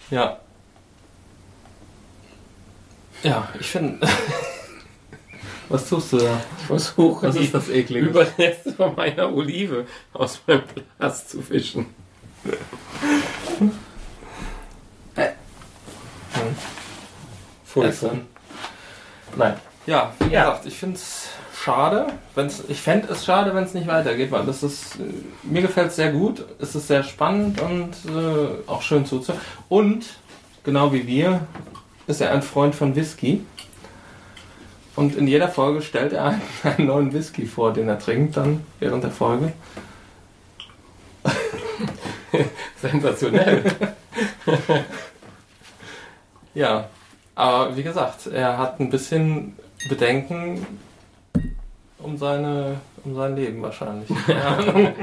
[0.09, 0.39] Ja.
[3.21, 4.05] Ja, ich finde.
[5.69, 6.41] Was tust du da?
[6.59, 8.07] Ich versuche, Was ist das Eklige?
[8.07, 10.63] Überreste von meiner Olive aus meinem
[10.97, 11.85] Glas zu fischen.
[17.75, 18.27] Essen.
[19.35, 19.55] Nein.
[19.85, 20.45] Ja, wie Ja.
[20.51, 21.30] gesagt, ich finde es
[21.61, 22.07] schade.
[22.35, 24.95] Wenn's, ich fände es schade, wenn es nicht weitergeht, weil das ist.
[24.95, 25.03] äh,
[25.43, 26.45] Mir gefällt es sehr gut.
[26.60, 29.41] Es ist sehr spannend und äh, auch schön zuzuhören.
[29.69, 30.05] Und,
[30.64, 31.41] genau wie wir,
[32.07, 33.45] ist er ein Freund von Whisky.
[34.95, 38.64] Und in jeder Folge stellt er einen, einen neuen Whisky vor, den er trinkt dann
[38.80, 39.51] während der Folge.
[42.81, 43.64] Sensationell.
[46.55, 46.88] Ja,
[47.34, 49.57] aber wie gesagt, er hat ein bisschen
[49.89, 50.65] Bedenken
[51.99, 54.10] um seine um sein Leben wahrscheinlich.
[54.27, 54.57] Ja.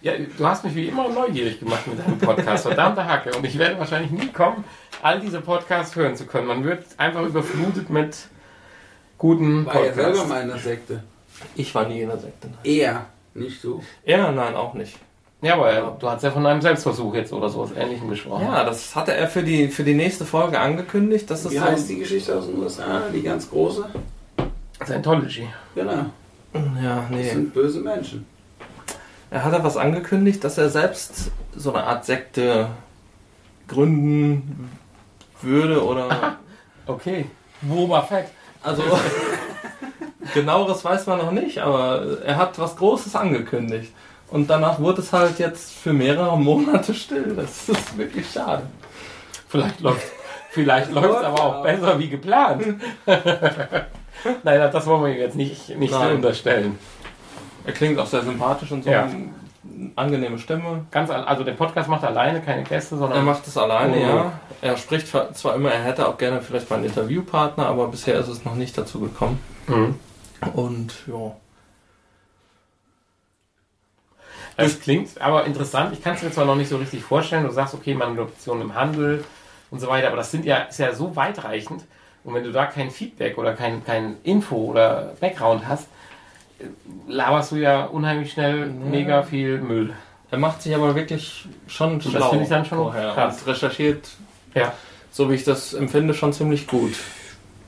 [0.00, 2.64] Ja, du hast mich wie immer neugierig gemacht mit deinem Podcast.
[2.66, 3.30] Verdammte Hacke.
[3.36, 4.64] Und ich werde wahrscheinlich nie kommen,
[5.00, 6.48] all diese Podcasts hören zu können.
[6.48, 8.16] Man wird einfach überflutet mit
[9.16, 10.28] guten War ja selber Podcasts.
[10.28, 11.02] mal in der Sekte.
[11.54, 12.48] Ich war nie in der Sekte.
[12.48, 12.58] nein.
[12.64, 13.80] Er, nicht du.
[14.04, 14.98] Er, nein, auch nicht.
[15.42, 18.46] Ja, aber äh, du hast ja von einem Selbstversuch jetzt oder sowas Ähnlichem gesprochen.
[18.46, 21.28] Ja, das hatte er für die für die nächste Folge angekündigt.
[21.28, 23.02] Das ist Wie so, heißt die Geschichte aus den USA?
[23.12, 23.84] Die ganz große?
[24.84, 25.48] Scientology.
[25.74, 26.06] Genau.
[26.82, 27.28] Ja, Das nee.
[27.28, 28.24] sind böse Menschen.
[29.30, 32.68] Er hat was angekündigt, dass er selbst so eine Art Sekte
[33.66, 34.70] gründen
[35.40, 36.36] würde oder
[36.86, 37.26] Okay.
[37.62, 38.26] Boba Fett.
[38.62, 38.82] Also,
[40.34, 43.92] genaueres weiß man noch nicht, aber er hat was Großes angekündigt.
[44.32, 47.34] Und danach wurde es halt jetzt für mehrere Monate still.
[47.36, 48.62] Das ist wirklich schade.
[49.48, 50.06] Vielleicht läuft
[50.50, 52.64] vielleicht läuft aber auch besser wie geplant.
[54.44, 56.16] Nein, das wollen wir ihm jetzt nicht, nicht Nein.
[56.16, 56.78] unterstellen.
[57.64, 58.90] Er klingt auch sehr sympathisch und so.
[58.90, 59.02] Ja.
[59.04, 59.30] Eine
[59.96, 60.86] angenehme Stimme.
[60.90, 64.00] Ganz, al- also der Podcast macht alleine keine Gäste, Er sondern macht es alleine, Oh.
[64.00, 64.32] ja.
[64.60, 68.28] Er spricht zwar immer, er hätte auch gerne vielleicht mal einen Interviewpartner, aber bisher ist
[68.28, 69.40] es noch nicht dazu gekommen.
[69.66, 69.94] Mhm.
[70.54, 71.32] Und ja.
[74.62, 75.92] Das klingt aber interessant.
[75.92, 77.44] Ich kann es mir zwar noch nicht so richtig vorstellen.
[77.44, 79.24] Du sagst, okay, Manipulation im Handel
[79.70, 81.84] und so weiter, aber das sind ja, ist ja so weitreichend.
[82.24, 85.88] Und wenn du da kein Feedback oder kein, kein Info oder Background hast,
[86.60, 86.64] äh,
[87.08, 89.92] laberst du ja unheimlich schnell mega viel Müll.
[90.30, 93.42] Er macht sich aber wirklich schon das schlau finde ich dann schon vorher krass.
[93.42, 94.08] und recherchiert
[94.54, 94.72] Ja.
[95.10, 96.94] so wie ich das empfinde, schon ziemlich gut.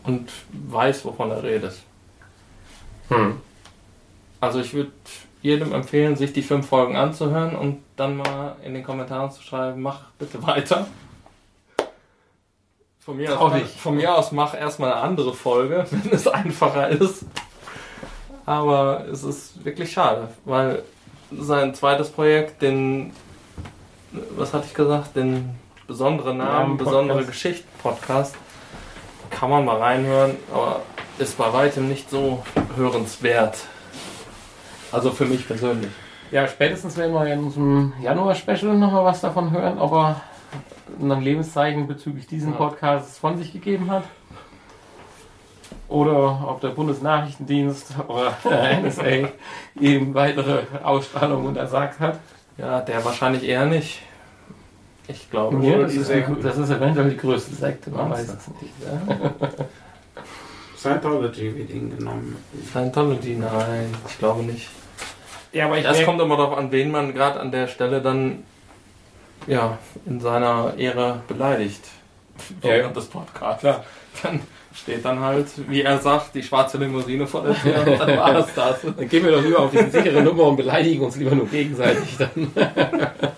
[0.04, 1.74] Und weiß, wovon er redet.
[3.08, 3.40] Hm.
[4.40, 4.92] Also ich würde
[5.44, 9.82] jedem empfehlen, sich die fünf Folgen anzuhören und dann mal in den Kommentaren zu schreiben,
[9.82, 10.86] mach bitte weiter.
[12.98, 17.26] Von mir, aus, von mir aus mach erstmal eine andere Folge, wenn es einfacher ist.
[18.46, 20.82] Aber es ist wirklich schade, weil
[21.30, 23.12] sein zweites Projekt, den,
[24.30, 25.50] was hatte ich gesagt, den
[25.86, 27.22] besonderen Namen, Namen besondere.
[27.26, 28.34] Geschichten Podcast,
[29.28, 30.80] kann man mal reinhören, aber
[31.18, 32.42] ist bei weitem nicht so
[32.76, 33.58] hörenswert.
[34.94, 35.90] Also für mich persönlich.
[36.30, 40.20] Ja, spätestens werden wir in unserem Januar-Special nochmal was davon hören, ob er
[41.00, 42.58] ein Lebenszeichen bezüglich diesen Ja.
[42.58, 44.04] Podcasts von sich gegeben hat.
[45.88, 49.28] Oder ob der Bundesnachrichtendienst oder der NSA
[49.80, 52.20] ihm weitere Ausstrahlungen untersagt hat.
[52.56, 54.00] Ja, der wahrscheinlich eher nicht.
[55.08, 55.82] Ich glaube schon.
[55.82, 56.10] das, ist,
[56.42, 58.72] das ist eventuell die größte Sekte, man weiß Meinst es nicht.
[58.82, 59.50] Ja.
[60.78, 62.36] Scientology wird ihn genommen.
[62.70, 64.68] Scientology, nein, ich glaube nicht.
[65.54, 68.42] Ja, aber ich merk- kommt immer darauf an, wen man gerade an der Stelle dann
[69.46, 71.84] ja, in seiner Ehre beleidigt.
[72.62, 72.76] Ja, ja.
[72.78, 73.60] Während des Podcasts.
[73.60, 73.84] Klar.
[74.22, 74.40] Dann
[74.72, 78.36] steht dann halt, wie er sagt, die schwarze Limousine vor der Tür und dann war
[78.38, 78.80] es das.
[78.82, 82.16] Dann gehen wir doch lieber auf diese sichere Nummer und beleidigen uns lieber nur gegenseitig
[82.18, 82.52] dann.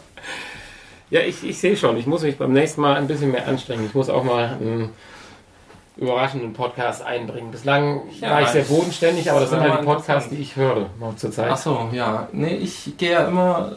[1.11, 3.87] ja, ich, ich sehe schon, ich muss mich beim nächsten Mal ein bisschen mehr anstrengen.
[3.87, 4.91] Ich muss auch mal einen
[5.97, 7.51] überraschenden Podcast einbringen.
[7.51, 10.91] Bislang Ja, war ich sehr bodenständig, aber das sind halt die Podcasts, die ich höre
[11.01, 11.51] noch zur Zeit.
[11.51, 12.29] Ach so, ja.
[12.33, 13.73] Nee, ich gehe ja immer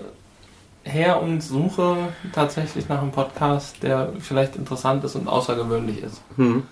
[0.84, 1.96] her und suche
[2.34, 6.22] tatsächlich nach einem Podcast, der vielleicht interessant ist und außergewöhnlich ist.
[6.36, 6.64] Hm.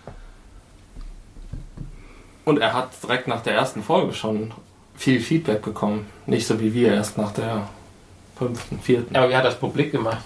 [2.45, 4.53] Und er hat direkt nach der ersten Folge schon
[4.95, 6.07] viel Feedback bekommen.
[6.25, 7.67] Nicht so wie wir erst nach der
[8.37, 9.15] fünften, vierten.
[9.15, 10.23] Aber wie hat das Publik gemacht?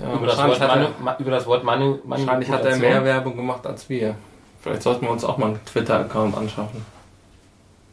[0.00, 3.04] Ja, über, das Wort hat Manu, er, über das Wort Manu, wahrscheinlich hat er mehr
[3.04, 4.16] Werbung gemacht als wir.
[4.60, 6.84] Vielleicht sollten wir uns auch mal einen Twitter-Account anschaffen.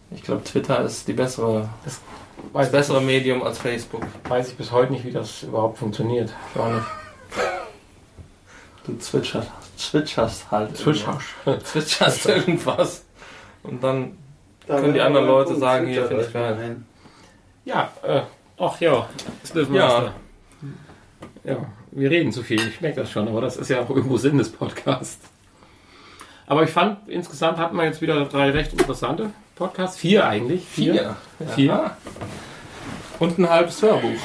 [0.10, 2.02] Ich glaube, Twitter ist die bessere, das
[2.54, 4.02] Weiß, bessere Medium als Facebook.
[4.28, 6.34] weiß ich bis heute nicht, wie das überhaupt funktioniert.
[6.54, 6.86] Ich auch nicht.
[8.86, 10.76] Du zwitscherst, zwitscherst halt.
[10.76, 11.28] Zwitscherst.
[11.46, 11.72] irgendwas.
[11.72, 13.06] Zwitscherst irgendwas.
[13.64, 14.18] Und dann
[14.68, 16.78] Können die anderen Leute sagen, hier finde ich geil.
[17.64, 18.22] Ja, äh,
[18.58, 19.08] ach ja,
[19.42, 20.14] das dürfen wir Ja.
[21.44, 21.58] Ja,
[21.92, 24.38] wir reden zu viel, ich merke das schon, aber das ist ja auch irgendwo Sinn
[24.38, 25.20] des Podcasts.
[26.48, 29.98] Aber ich fand, insgesamt hatten wir jetzt wieder drei recht interessante Podcasts.
[29.98, 30.66] Vier eigentlich.
[30.66, 30.96] Vier.
[30.96, 31.18] Ja.
[31.56, 31.92] Vier.
[33.20, 34.20] Und ein halbes Hörbuch.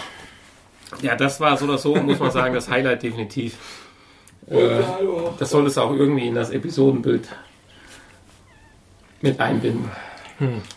[1.02, 3.56] Ja, das war so oder so, muss man sagen, das Highlight definitiv.
[4.48, 4.84] Äh,
[5.40, 7.28] das soll es auch irgendwie in das Episodenbild
[9.20, 9.90] mit einbinden.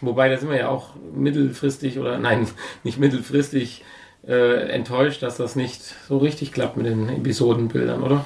[0.02, 2.48] Wobei, da sind wir ja auch mittelfristig oder nein,
[2.84, 3.84] nicht mittelfristig
[4.28, 8.26] äh, enttäuscht, dass das nicht so richtig klappt mit den Episodenbildern, oder?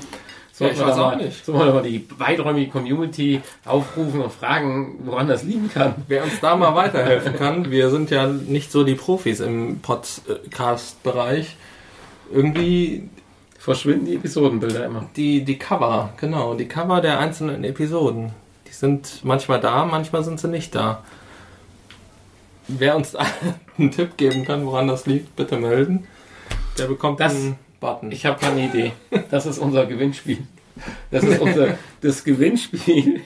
[0.53, 1.45] Sollten ich wir weiß auch mal, nicht.
[1.45, 5.95] Sollen wir mal die weiträumige Community aufrufen und fragen, woran das liegen kann?
[6.07, 11.56] Wer uns da mal weiterhelfen kann, wir sind ja nicht so die Profis im Podcast-Bereich.
[12.32, 13.10] Irgendwie
[13.57, 15.10] Verschwinden die Episodenbilder immer.
[15.15, 18.34] die, die Cover, genau, die Cover der einzelnen Episoden.
[18.68, 21.02] Die sind manchmal da, manchmal sind sie nicht da.
[22.68, 23.26] Wer uns da
[23.77, 26.07] einen Tipp geben kann, woran das liegt, bitte melden.
[26.77, 28.11] Der bekommt Das- einen Button.
[28.11, 28.94] Ich habe keine Idee.
[29.30, 30.38] Das ist unser Gewinnspiel.
[31.11, 33.22] Das ist unser das Gewinnspiel.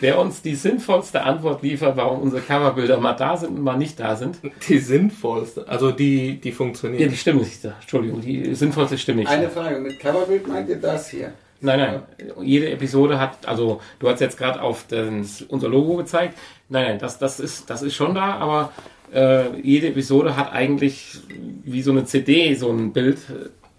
[0.00, 4.00] Wer uns die sinnvollste Antwort liefert, warum unsere Coverbilder mal da sind und mal nicht
[4.00, 4.38] da sind.
[4.68, 7.12] die sinnvollste, also die, die Ja, funktioniert.
[7.12, 7.64] die stimmen nicht.
[7.64, 9.30] Entschuldigung, die sinnvollste stimme nicht.
[9.30, 11.32] Eine Frage, mit Coverbild meint ihr das hier?
[11.60, 12.02] Nein, nein.
[12.42, 16.38] Jede Episode hat, also du hast jetzt gerade auf das, unser Logo gezeigt.
[16.68, 18.72] Nein, nein, das, das, ist, das ist schon da, aber
[19.12, 21.18] äh, jede Episode hat eigentlich
[21.64, 23.18] wie so eine CD so ein Bild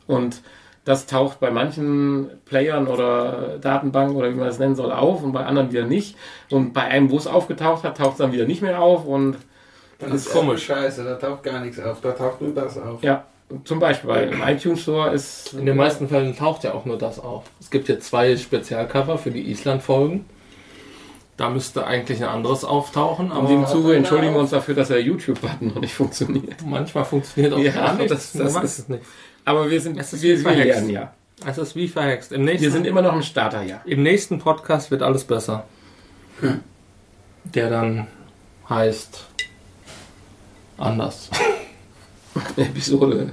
[0.08, 0.42] und
[0.84, 5.32] das taucht bei manchen Playern oder Datenbanken oder wie man es nennen soll auf und
[5.32, 6.18] bei anderen wieder nicht.
[6.50, 9.38] Und bei einem, wo es aufgetaucht hat, taucht es dann wieder nicht mehr auf und
[10.00, 10.66] Das ist komisch.
[10.66, 13.04] Scheiße, da taucht gar nichts auf, da taucht nur das auf.
[13.04, 13.26] ja,
[13.66, 16.98] zum Beispiel bei im iTunes Store ist In den meisten Fällen taucht ja auch nur
[16.98, 17.44] das auf.
[17.60, 20.26] Es gibt jetzt zwei Spezialcover für die Island-Folgen.
[21.38, 24.90] Da müsste eigentlich ein anderes auftauchen, in aber dem Zuge entschuldigen wir uns dafür, dass
[24.90, 26.56] der YouTube-Button noch nicht funktioniert.
[26.66, 28.12] manchmal funktioniert auch Ja, gar nicht.
[28.12, 29.04] das- das ist- es nicht.
[29.44, 30.68] Aber wir sind, Es ist wir, wie wir verhext.
[30.76, 31.14] lernen ja.
[31.46, 32.32] Es ist wie verhext.
[32.32, 33.82] Im nächsten, Wir sind immer noch im Starterjahr.
[33.86, 35.64] Im nächsten Podcast wird alles besser.
[37.46, 38.06] Der dann
[38.70, 39.26] heißt
[40.78, 41.30] anders.
[42.58, 43.30] Episode.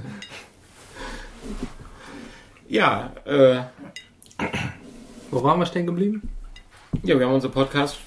[2.67, 3.59] Ja, äh,
[5.31, 6.29] Wo waren wir stehen geblieben?
[7.03, 7.97] ja, wir haben unseren Podcast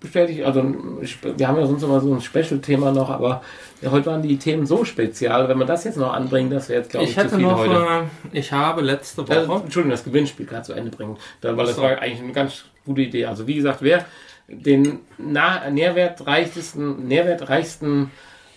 [0.00, 0.44] bestätigt.
[0.44, 3.42] Also, wir haben ja sonst immer so ein Special-Thema noch, aber
[3.84, 5.48] heute waren die Themen so spezial.
[5.48, 7.44] Wenn man das jetzt noch anbringt, das wäre jetzt, glaube ich, Ich zu hätte viel
[7.44, 8.06] noch, heute.
[8.32, 11.16] äh, ich habe letzte Äh, Woche, Entschuldigung, das Gewinnspiel gerade zu Ende bringen.
[11.42, 11.82] Weil das so.
[11.82, 13.26] war eigentlich eine ganz gute Idee.
[13.26, 14.04] Also wie gesagt, wer
[14.48, 18.10] den nährwertreichsten, nährwertreichsten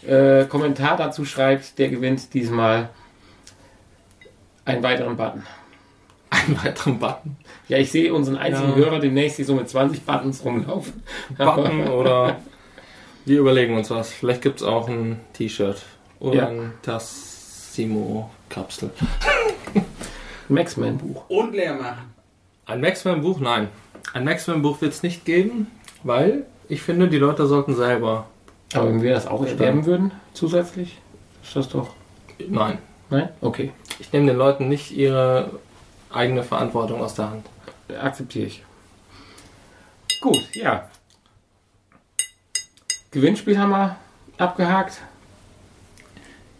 [0.08, 2.90] äh, Kommentar dazu schreibt, der gewinnt diesmal
[4.66, 5.44] einen weiteren Button.
[6.30, 7.36] einen weiteren Button,
[7.68, 8.76] Ja, ich sehe unseren einzigen Ja.
[8.76, 11.04] Hörer demnächst hier so mit 20 Buttons rumlaufen.
[11.38, 12.38] Button oder
[13.26, 14.12] wir überlegen uns was.
[14.14, 15.82] Vielleicht gibt es auch ein T-Shirt
[16.20, 16.48] oder Ja.
[16.48, 18.92] ein Tassimo-Kapsel.
[20.50, 21.24] Maxman-Buch.
[21.30, 22.14] Und leer machen.
[22.66, 23.40] Ein Maxman-Buch?
[23.40, 23.70] Nein.
[24.14, 25.68] Ein Maxman-Buch wird es nicht geben,
[26.04, 28.28] weil ich finde, die Leute sollten selber.
[28.74, 30.98] Aber wenn wir das auch erwerben würden, zusätzlich?
[31.44, 31.90] Ist das doch.
[32.48, 32.78] Nein.
[33.10, 33.30] Nein?
[33.42, 33.72] Okay.
[34.00, 35.52] Ich nehme den Leuten nicht ihre
[36.12, 37.46] eigene Verantwortung aus der Hand.
[38.02, 38.64] Akzeptiere ich.
[40.22, 40.88] Gut, ja.
[43.12, 43.98] Gewinnspiel haben wir
[44.38, 45.02] abgehakt.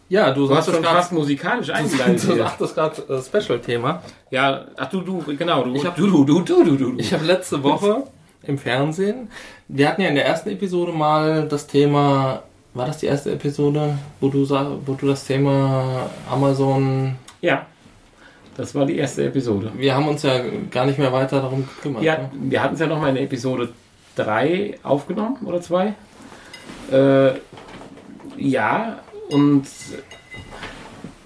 [0.10, 2.28] Ja, du Du hast schon fast musikalisch eingeleitet.
[2.30, 4.04] Du sagtest gerade äh, Special-Thema.
[4.30, 5.64] Ja, ach du, du, genau.
[5.64, 6.98] Du, Ich hab- du, du, du, du, du, du.
[7.00, 8.04] Ich habe letzte Woche
[8.44, 9.30] im Fernsehen,
[9.68, 12.44] wir hatten ja in der ersten Episode mal das Thema,
[12.74, 14.50] war das die erste Episode, wo du,
[14.86, 17.66] wo du das Thema Amazon, Ja,
[18.58, 19.72] das war die erste Episode.
[19.76, 22.04] wir haben uns ja gar nicht mehr weiter darum gekümmert.
[22.04, 22.30] Ja, ne?
[22.34, 23.70] wir hatten es ja noch mal in Episode
[24.16, 25.94] 3 aufgenommen oder 2.
[26.92, 27.32] Äh,
[28.38, 29.00] ja,
[29.30, 29.66] und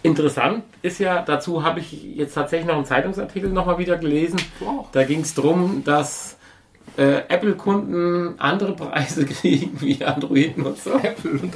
[0.04, 4.40] interessant ist ja, dazu habe ich jetzt tatsächlich noch einen Zeitungsartikel noch mal wieder gelesen.
[4.60, 4.88] Wow.
[4.92, 6.35] Da ging es darum, dass
[6.98, 11.04] äh, Apple-Kunden andere Preise kriegen wie Android-Nutzer.
[11.04, 11.54] Apple und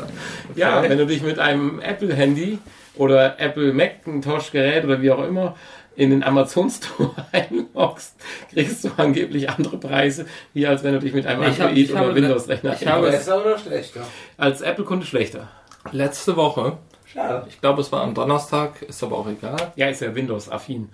[0.55, 2.59] Ja, wenn du dich mit einem Apple-Handy
[2.95, 5.55] oder Apple Macintosh-Gerät oder wie auch immer
[5.95, 8.15] in den Amazon Store einloggst,
[8.53, 11.77] kriegst du angeblich andere Preise, wie als wenn du dich mit einem Ich hab- Android
[11.77, 13.09] ich oder Windows-Rechner ich habe-.
[13.11, 14.01] Besser oder schlechter?
[14.37, 15.47] Als Apple-Kunde schlechter.
[15.91, 17.45] letzte Woche, Schade.
[17.49, 20.89] ich glaube es war am Donnerstag, ist aber auch egal, Ja, ist ja Windows-affin.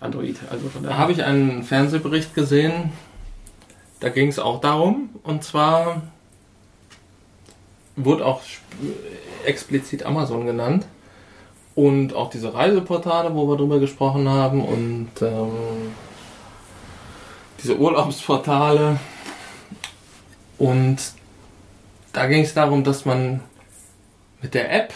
[0.00, 1.02] Android, also von da daher.
[1.02, 2.92] habe ich einen Fernsehbericht gesehen,
[4.00, 6.02] da ging es auch darum, und zwar
[7.96, 8.42] wurde auch
[9.44, 10.86] explizit Amazon genannt
[11.74, 15.92] und auch diese Reiseportale, wo wir drüber gesprochen haben und ähm,
[17.62, 18.98] diese Urlaubsportale
[20.58, 20.96] und
[22.12, 23.40] da ging es darum, dass man
[24.42, 24.92] mit der App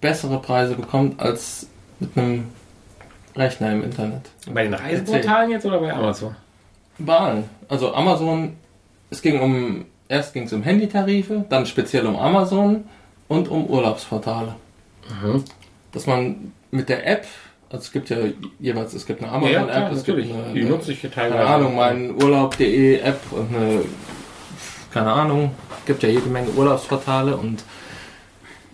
[0.00, 1.66] bessere Preise bekommt als
[2.00, 2.48] mit einem
[3.34, 4.30] Rechner im Internet.
[4.50, 6.36] Bei den Reiseportalen jetzt oder bei Amazon?
[6.98, 7.44] Wahlen.
[7.68, 8.56] Also Amazon,
[9.10, 12.84] es ging um, erst ging es um Handytarife, dann speziell um Amazon
[13.28, 14.54] und um Urlaubsportale.
[15.22, 15.44] Mhm.
[15.92, 17.26] Dass man mit der App,
[17.70, 18.18] also es gibt ja
[18.60, 21.10] jeweils, es gibt eine Ja, ja, Amazon-App, klar, es gibt eine, Die nutze ich hier
[21.10, 21.36] teilweise.
[21.42, 23.80] keine Ahnung, mein Urlaub.de App und eine,
[24.92, 25.50] keine Ahnung,
[25.86, 27.62] gibt ja jede Menge Urlaubsportale und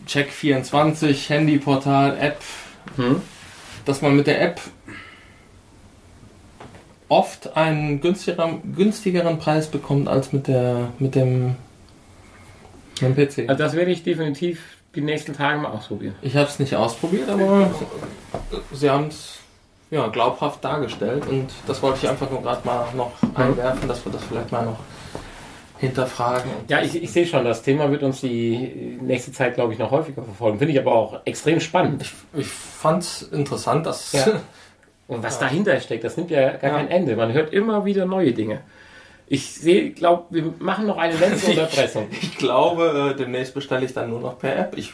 [0.06, 2.38] Check24, Handyportal, App,
[2.96, 3.20] Hm?
[3.84, 4.60] dass man mit der App
[7.10, 11.56] oft einen günstigeren, günstigeren Preis bekommt als mit der mit dem,
[13.00, 13.50] mit dem PC.
[13.50, 14.62] Also das werde ich definitiv
[14.94, 16.14] die nächsten Tage mal ausprobieren.
[16.22, 17.70] Ich habe es nicht ausprobiert, aber
[18.72, 19.38] sie haben es
[19.90, 24.12] ja, glaubhaft dargestellt und das wollte ich einfach nur gerade mal noch einwerfen, dass wir
[24.12, 24.78] das vielleicht mal noch
[25.78, 26.50] hinterfragen.
[26.68, 29.90] Ja, ich, ich sehe schon, das Thema wird uns die nächste Zeit, glaube ich, noch
[29.90, 30.58] häufiger verfolgen.
[30.58, 32.04] Finde ich aber auch extrem spannend.
[32.34, 34.26] Ich fand es interessant, dass Ja.
[35.10, 36.76] Und was dahinter steckt, das nimmt ja gar Ja.
[36.78, 37.16] kein Ende.
[37.16, 38.60] Man hört immer wieder neue Dinge.
[39.32, 42.08] Ich sehe, glaube, wir machen noch eine letzte Unterbrechung.
[42.10, 44.76] ich glaube, äh, demnächst bestelle ich dann nur noch per App.
[44.76, 44.92] Ich,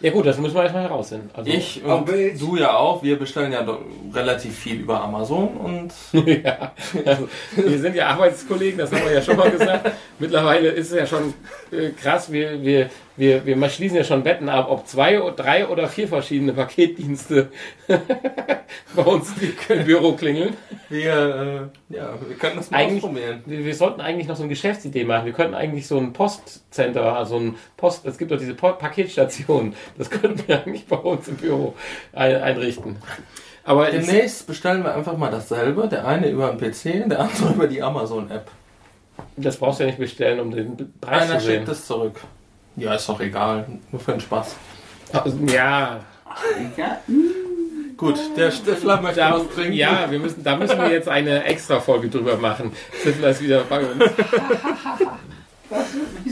[0.00, 1.28] Ja gut, das müssen wir erstmal herausfinden.
[1.34, 3.80] Also, ich und du ja auch, wir bestellen ja doch
[4.14, 5.92] relativ viel über Amazon und
[6.26, 6.72] ja,
[7.04, 9.90] also, wir sind ja Arbeitskollegen, das haben wir ja schon mal gesagt.
[10.18, 11.34] Mittlerweile ist es ja schon
[11.70, 12.88] äh, krass, wir, wir,
[13.20, 17.48] wir, wir schließen ja schon Wetten ab, ob zwei, oder drei oder vier verschiedene Paketdienste
[18.96, 19.30] bei uns
[19.68, 20.54] im Büro klingeln.
[20.88, 23.42] wir, äh, ja, wir können das mal Eigentlich- ausprobieren.
[23.46, 25.26] Wir, wir sollten eigentlich noch so eine Geschäftsidee machen.
[25.26, 29.74] Wir könnten eigentlich so ein Postcenter, also ein Post, es gibt doch diese Po- Paketstationen,
[29.98, 31.74] das könnten wir eigentlich bei uns im Büro
[32.12, 32.96] ein, einrichten.
[33.64, 35.86] Aber Demnächst bestellen wir einfach mal dasselbe.
[35.88, 38.50] Der eine über den PC, der andere über die Amazon-App.
[39.36, 41.56] das brauchst du ja nicht bestellen, um den Preis Einer zu sehen.
[41.58, 42.18] schickt es zurück.
[42.76, 43.66] Ja, ist doch egal.
[43.90, 44.56] Nur für den Spaß.
[45.12, 46.00] Also, ja,
[47.96, 49.72] Gut, der Stifler möchte da, trinken.
[49.74, 52.72] ja, wir müssen, da müssen wir jetzt eine extra Folge drüber machen.
[53.00, 53.98] Stifler ist wieder bei uns.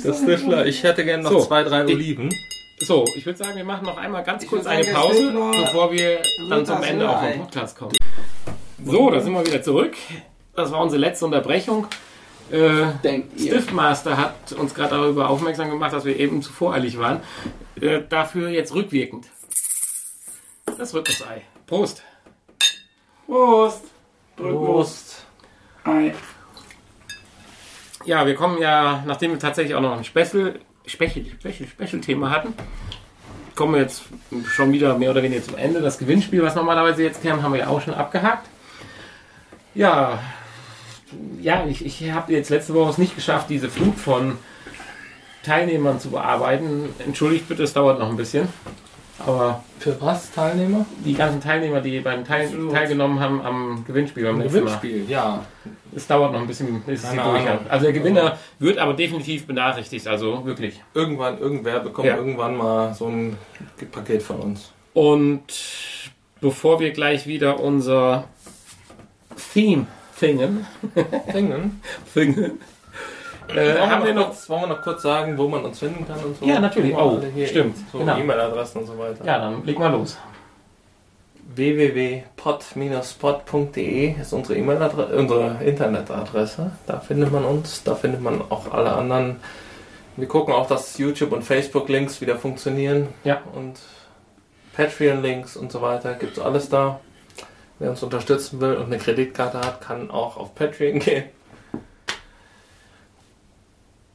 [0.05, 2.35] Der Stifler, ich hätte gerne noch So, zwei, drei ich- Oliven.
[2.81, 5.33] So, ich würde sagen, wir machen noch einmal ganz kurz eine sagen, Pause,
[5.65, 7.33] bevor wir dann zum Ende auch Ei.
[7.33, 7.93] vom Podcast kommen.
[8.85, 9.95] So, da sind wir wieder zurück.
[10.55, 11.89] Das war unsere letzte Unterbrechung.
[12.51, 12.87] Äh?
[13.37, 17.21] Stiftmaster hat uns gerade darüber aufmerksam gemacht, dass wir eben zu voreilig waren.
[17.81, 19.27] Äh, dafür jetzt rückwirkend.
[20.79, 21.43] Das Rhythmusei.
[21.67, 22.03] Prost.
[23.27, 23.85] Prost.
[24.37, 25.27] Prost.
[25.85, 26.15] Ei.
[28.05, 32.31] Ja, wir kommen ja, nachdem wir tatsächlich auch noch ein Special, Special, Special, Special Thema
[32.31, 32.55] hatten,
[33.55, 34.05] kommen wir jetzt
[34.47, 35.81] schon wieder mehr oder weniger zum Ende.
[35.81, 38.49] Das Gewinnspiel, was normalerweise jetzt käme, haben wir ja auch schon abgehakt.
[39.75, 40.21] Ja,
[41.41, 44.39] ja, ich, ich habe jetzt letzte Woche es nicht geschafft, diese Flut von
[45.43, 46.89] Teilnehmern zu bearbeiten.
[46.99, 48.49] Entschuldigt bitte, es dauert noch ein bisschen.
[49.27, 50.87] Aber Für was, Teilnehmer?
[51.05, 55.45] die ganzen Teilnehmer, die beim Teil, teilgenommen haben am Gewinnspiel beim letzten Mal, Gewinnspiel, ja.
[55.95, 57.43] es dauert noch ein bisschen, bis Keine durch.
[57.69, 60.81] Also der Gewinner wird aber definitiv benachrichtigt, also wirklich.
[60.95, 62.17] Irgendwann, irgendwer bekommt Ja.
[62.17, 63.37] irgendwann mal so ein
[63.91, 64.73] Paket von uns.
[64.95, 65.43] Und
[66.41, 68.29] bevor wir gleich wieder unser
[69.53, 69.87] Theme
[70.19, 70.67] fingen,
[71.33, 71.81] Fingen.
[72.13, 72.59] fingen
[73.49, 76.07] äh, Wollen, haben wir noch kurz, wollen wir noch kurz sagen, wo man uns finden
[76.07, 76.45] kann und so?
[76.45, 76.95] Ja, natürlich.
[76.97, 77.77] Oh, stimmt.
[77.91, 78.19] So Genau.
[78.19, 79.25] E-Mail-Adressen und so weiter.
[79.25, 80.19] Ja, dann leg mal los.
[81.55, 86.73] www.pod-spot.de ist unsere E-Mail-Adresse, unsere Internetadresse.
[86.87, 89.37] Da findet man uns, da findet man auch alle anderen.
[90.17, 93.09] Wir gucken auch, dass YouTube und Facebook-Links wieder funktionieren.
[93.25, 93.41] Ja.
[93.55, 93.79] Und
[94.77, 96.13] Patreon-Links und so weiter.
[96.15, 97.01] Gibt es alles da.
[97.79, 101.25] Wer uns unterstützen will und eine Kreditkarte hat, kann auch auf Patreon gehen.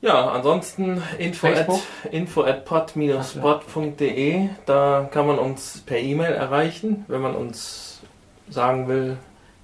[0.02, 1.68] Ja, ansonsten info at,
[2.12, 4.50] info at pod-spot.de.
[4.66, 8.02] Da kann man uns per E-Mail erreichen, wenn man uns
[8.50, 9.16] sagen will,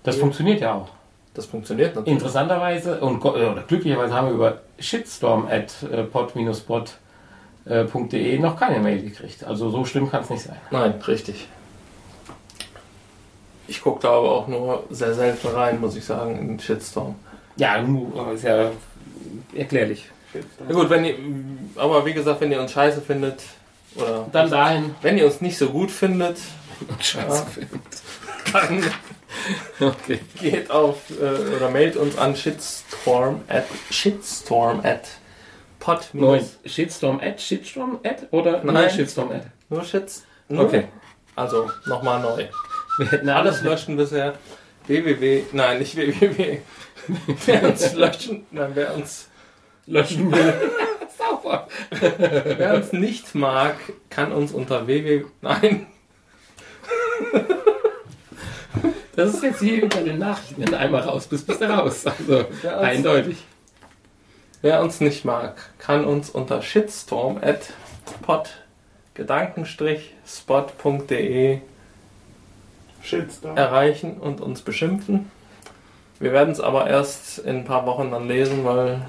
[0.04, 0.22] Das Ja.
[0.22, 0.88] funktioniert ja auch.
[1.34, 2.14] das funktioniert natürlich.
[2.18, 9.02] Interessanterweise und go- oder glücklicherweise haben wir über shitstorm at äh, pod-spot.de noch keine Mail
[9.02, 9.44] gekriegt.
[9.44, 10.56] Also so schlimm kann es nicht sein.
[10.72, 11.50] Nein, richtig.
[13.70, 17.16] Ich gucke da aber auch nur sehr selten rein, muss ich sagen, in den Shitstorm.
[17.56, 17.76] Ja,
[18.34, 18.72] ist ja
[19.56, 20.10] erklärlich.
[20.68, 21.16] Na gut, wenn ihr,
[21.76, 23.42] aber wie gesagt, wenn ihr uns scheiße findet,
[23.96, 24.96] oder Dann dahin.
[25.02, 26.38] wenn ihr uns nicht so gut findet,
[27.00, 27.46] Scheiße.
[28.54, 28.84] dann
[29.80, 30.20] Okay.
[30.40, 35.08] geht auf äh, oder meldet uns an shitstorm at shitstorm at
[35.80, 36.42] pod Neun.
[36.66, 38.90] Shitstorm at Shitstorm at oder Nein.
[38.90, 39.44] Shitstorm at?
[39.70, 40.86] nur shits nur, Okay.
[41.36, 42.46] also nochmal neu
[43.00, 44.34] Wir hätten alles löschen bisher
[44.86, 46.60] www nein nicht www
[47.46, 49.30] wer uns löschen nein wer uns
[49.86, 50.54] löschen will.
[51.18, 51.70] Sauber.
[51.92, 53.78] wer uns nicht mag
[54.10, 55.88] kann uns unter www nein
[59.16, 62.06] Das ist jetzt hier über den Nachrichten, wenn du einmal raus bist, bist du raus.
[62.06, 63.38] Also wer uns, eindeutig.
[64.62, 67.74] wer uns nicht mag kann uns unter shitstorm at
[68.22, 68.50] pod
[69.14, 71.62] gedankenstrich spot.de
[73.02, 73.58] Shitstorm.
[73.58, 75.32] erreichen und uns beschimpfen.
[76.20, 79.02] Wir werden es aber erst in ein paar Wochen dann lesen, weil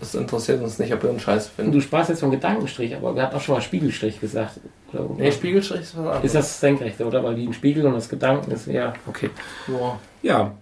[0.00, 1.72] es interessiert uns nicht, ob wir uns scheiße finden.
[1.72, 4.60] Du sprachst jetzt vom Gedankenstrich, aber wir hatten auch schon mal Spiegelstrich gesagt.
[4.92, 5.08] Oder?
[5.16, 6.24] Nee, Spiegelstrich ist was anderes.
[6.24, 7.24] Ist das senkrechte, oder?
[7.24, 9.30] Weil die ein Spiegel und das Gedanken ist, ja, okay.
[9.66, 9.98] Ja.
[10.22, 10.52] Ja.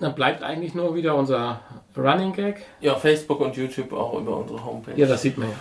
[0.00, 1.60] Dann bleibt eigentlich nur wieder unser
[1.96, 2.62] Running Gag.
[2.80, 4.92] ja, Facebook und YouTube auch über unsere Homepage.
[4.96, 5.56] Ja, das sieht man ja.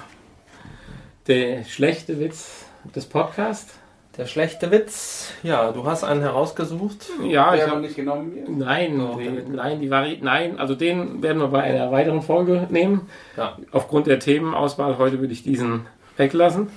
[1.27, 2.65] Der schlechte Witz
[2.95, 3.73] des Podcasts.
[4.17, 5.33] Der schlechte Witz.
[5.43, 7.07] Ja, du hast einen herausgesucht.
[7.27, 8.47] Ja, ich Der noch hab, nicht genommen wird.
[8.49, 12.21] Nein, Doch, die, den- nein, die Vari nein, also den werden wir bei einer weiteren
[12.21, 13.09] Folge nehmen.
[13.35, 13.57] Ja.
[13.71, 15.85] Aufgrund der Themenauswahl heute würde ich diesen
[16.15, 16.69] weglassen.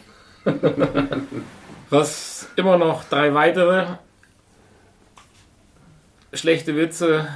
[1.91, 3.87] Was immer noch drei weitere
[6.33, 7.29] schlechte Witze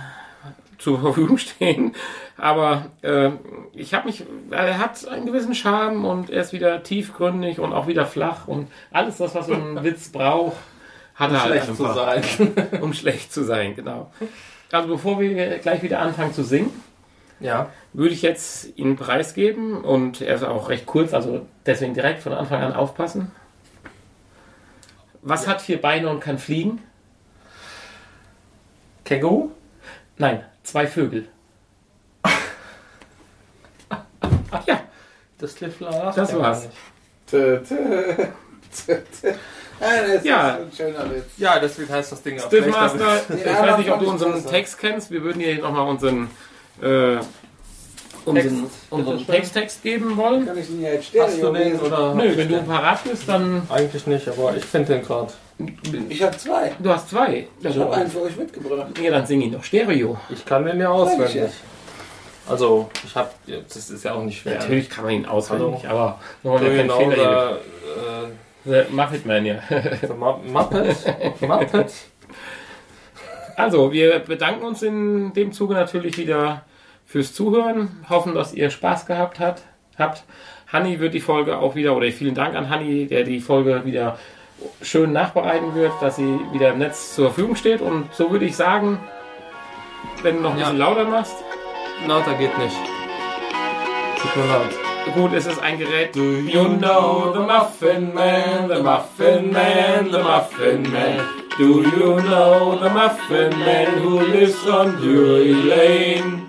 [0.82, 1.94] zur Verfügung stehen.
[2.36, 3.30] Aber äh,
[3.72, 7.86] ich habe mich, er hat einen gewissen Charme und er ist wieder tiefgründig und auch
[7.86, 10.56] wieder flach und alles das, was so ein Witz braucht,
[11.14, 12.52] hat er halt Schlecht zu einfach sein.
[12.80, 14.10] um schlecht zu sein, genau.
[14.72, 16.70] Also bevor wir gleich wieder anfangen zu singen,
[17.40, 17.68] Ja.
[17.92, 22.32] würde ich jetzt Ihnen preisgeben und er ist auch recht kurz, also deswegen direkt von
[22.32, 23.30] Anfang an aufpassen.
[25.20, 26.82] Was hat vier Beine und kann fliegen?
[29.04, 29.50] Känguru?
[30.18, 31.28] Nein, zwei Vögel.
[34.66, 34.80] ja,
[35.38, 36.12] Das Cliff Lara?
[36.12, 36.68] Das war's.
[37.30, 38.14] Tö, tö,
[39.80, 40.50] das Ja.
[40.50, 41.24] ist ein schöner Witz.
[41.38, 44.32] Ja, deswegen heißt das Ding auch Stiff Master, ich Ja, weiß nicht, ob du unseren
[44.34, 44.50] besser.
[44.50, 45.10] Text kennst.
[45.10, 46.30] Wir würden hier nochmal unseren,
[46.80, 47.16] äh,
[48.24, 48.56] unseren, Text,
[48.90, 49.26] unseren.
[49.26, 50.46] Texttext geben wollen.
[50.46, 52.14] Kann ich den ja jetzt Stereo Hast du den oder?
[52.14, 53.62] Nö, wenn du parat bist, dann.
[53.68, 55.32] Eigentlich nicht, aber ich finde den gerade.
[56.08, 56.72] Ich habe zwei.
[56.78, 57.46] Du hast zwei.
[57.62, 58.98] Ich habe einen für euch mitgebracht.
[59.02, 60.16] Ja, dann sing ihn doch Stereo.
[60.30, 61.34] Ich kann den ja auswendig.
[61.34, 61.46] ja.
[62.48, 63.30] Also, ich habe,
[63.68, 64.58] das ist ja auch nicht schwer.
[64.58, 67.58] Natürlich kann man ihn auswendig, aber wir So wollen ja genau keinen Fehler
[68.64, 68.84] der, äh.
[68.84, 69.54] The Muppet Man, ja.
[69.70, 70.96] der Ma- Muppet.
[71.40, 71.92] Muppet.
[73.56, 76.62] Also, wir bedanken uns in dem Zuge natürlich wieder
[77.06, 78.04] fürs Zuhören.
[78.08, 79.62] Hoffen, dass ihr Spaß gehabt hat,
[79.98, 80.24] habt.
[80.72, 84.18] Hanni wird die Folge auch wieder, oder vielen Dank an Hanni, der die Folge wieder
[84.80, 87.80] schön nachbereiten wird, dass sie wieder im Netz zur Verfügung steht.
[87.80, 88.98] Und so würde ich sagen,
[90.22, 90.64] wenn du noch ein Ja.
[90.66, 91.36] bisschen lauter machst,
[92.08, 92.76] Lauter geht nicht.
[94.20, 95.14] Tut mir leid.
[95.14, 96.14] Gut, es ist ein Gerät.
[96.16, 101.20] Do you know the Muffin Man, the Muffin Man, the Muffin Man?
[101.58, 106.41] Do you know the Muffin Man who lives on Drury Lane?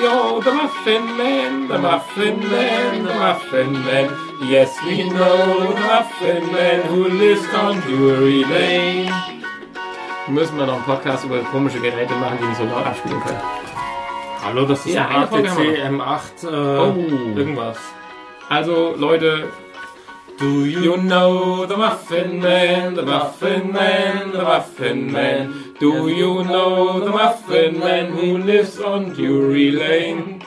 [0.00, 4.10] You're the Muffin Man, the Muffin Man, the Muffin Man.
[4.48, 9.10] Yes, we know the Muffin Man who lives on Drury Lane.
[10.28, 13.40] Müssen wir noch einen Podcast über komische Geräte machen, die nicht so laut abspielen können.
[14.44, 16.94] Hallo, das ist Ja, ein HTC M8 äh, Oh.
[17.38, 17.78] irgendwas.
[18.48, 19.48] Also, Leute,
[20.38, 25.54] Do You know the Muffin Man, the Muffin Man, the Muffin Man.
[25.78, 30.42] Do you know the Muffin Man who lives on Drury Lane?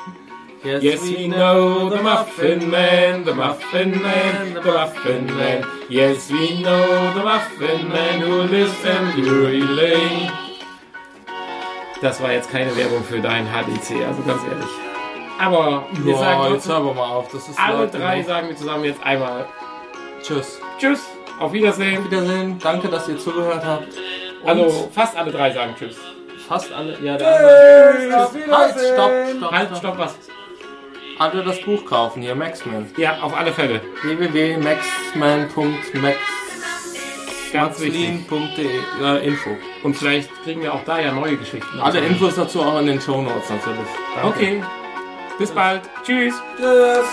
[0.64, 5.64] Yes, we know the Muffin Man, the Muffin Man, the Muffin Man.
[5.88, 10.32] Yes, we know the Muffin Man who lives on Drury Lane.
[12.02, 14.70] Das war jetzt keine Werbung für dein HDC, also ganz ehrlich.
[15.40, 17.30] Aber wir Ja, sagen jetzt hör aber mal auf.
[17.32, 18.28] Das ist alle drei genug.
[18.28, 19.46] sagen wir zusammen jetzt einmal
[20.24, 20.60] Tschüss.
[20.80, 21.06] Tschüss,
[21.40, 22.04] auf Wiedersehen.
[22.04, 22.58] Wiedersehen.
[22.62, 23.88] Danke, dass ihr zugehört habt.
[24.44, 25.98] Und Also fast alle drei sagen Tschüss.
[26.48, 26.98] fast alle.
[27.02, 27.96] Ja, der andere.
[27.98, 28.80] Tschüss, auf Halt, stopp,
[29.12, 29.38] Wiedersehen.
[29.38, 29.78] stopp, Halt, stopp.
[29.80, 30.16] stopp, was?
[31.20, 32.90] Alle das Buch kaufen hier, Maxman.
[32.98, 33.82] Ja, auf alle Fälle.
[34.04, 36.18] www.maxman.max
[37.52, 39.50] Ganz äh, Info.
[39.84, 41.80] Und vielleicht kriegen wir auch da ja neue Geschichten.
[41.82, 43.88] Alle Infos dazu auch in den Show Notes natürlich.
[44.16, 44.28] Danke.
[44.30, 44.64] Okay.
[45.40, 45.82] Bis bald.
[46.04, 46.36] Tschüss.
[46.58, 47.06] Tschüss.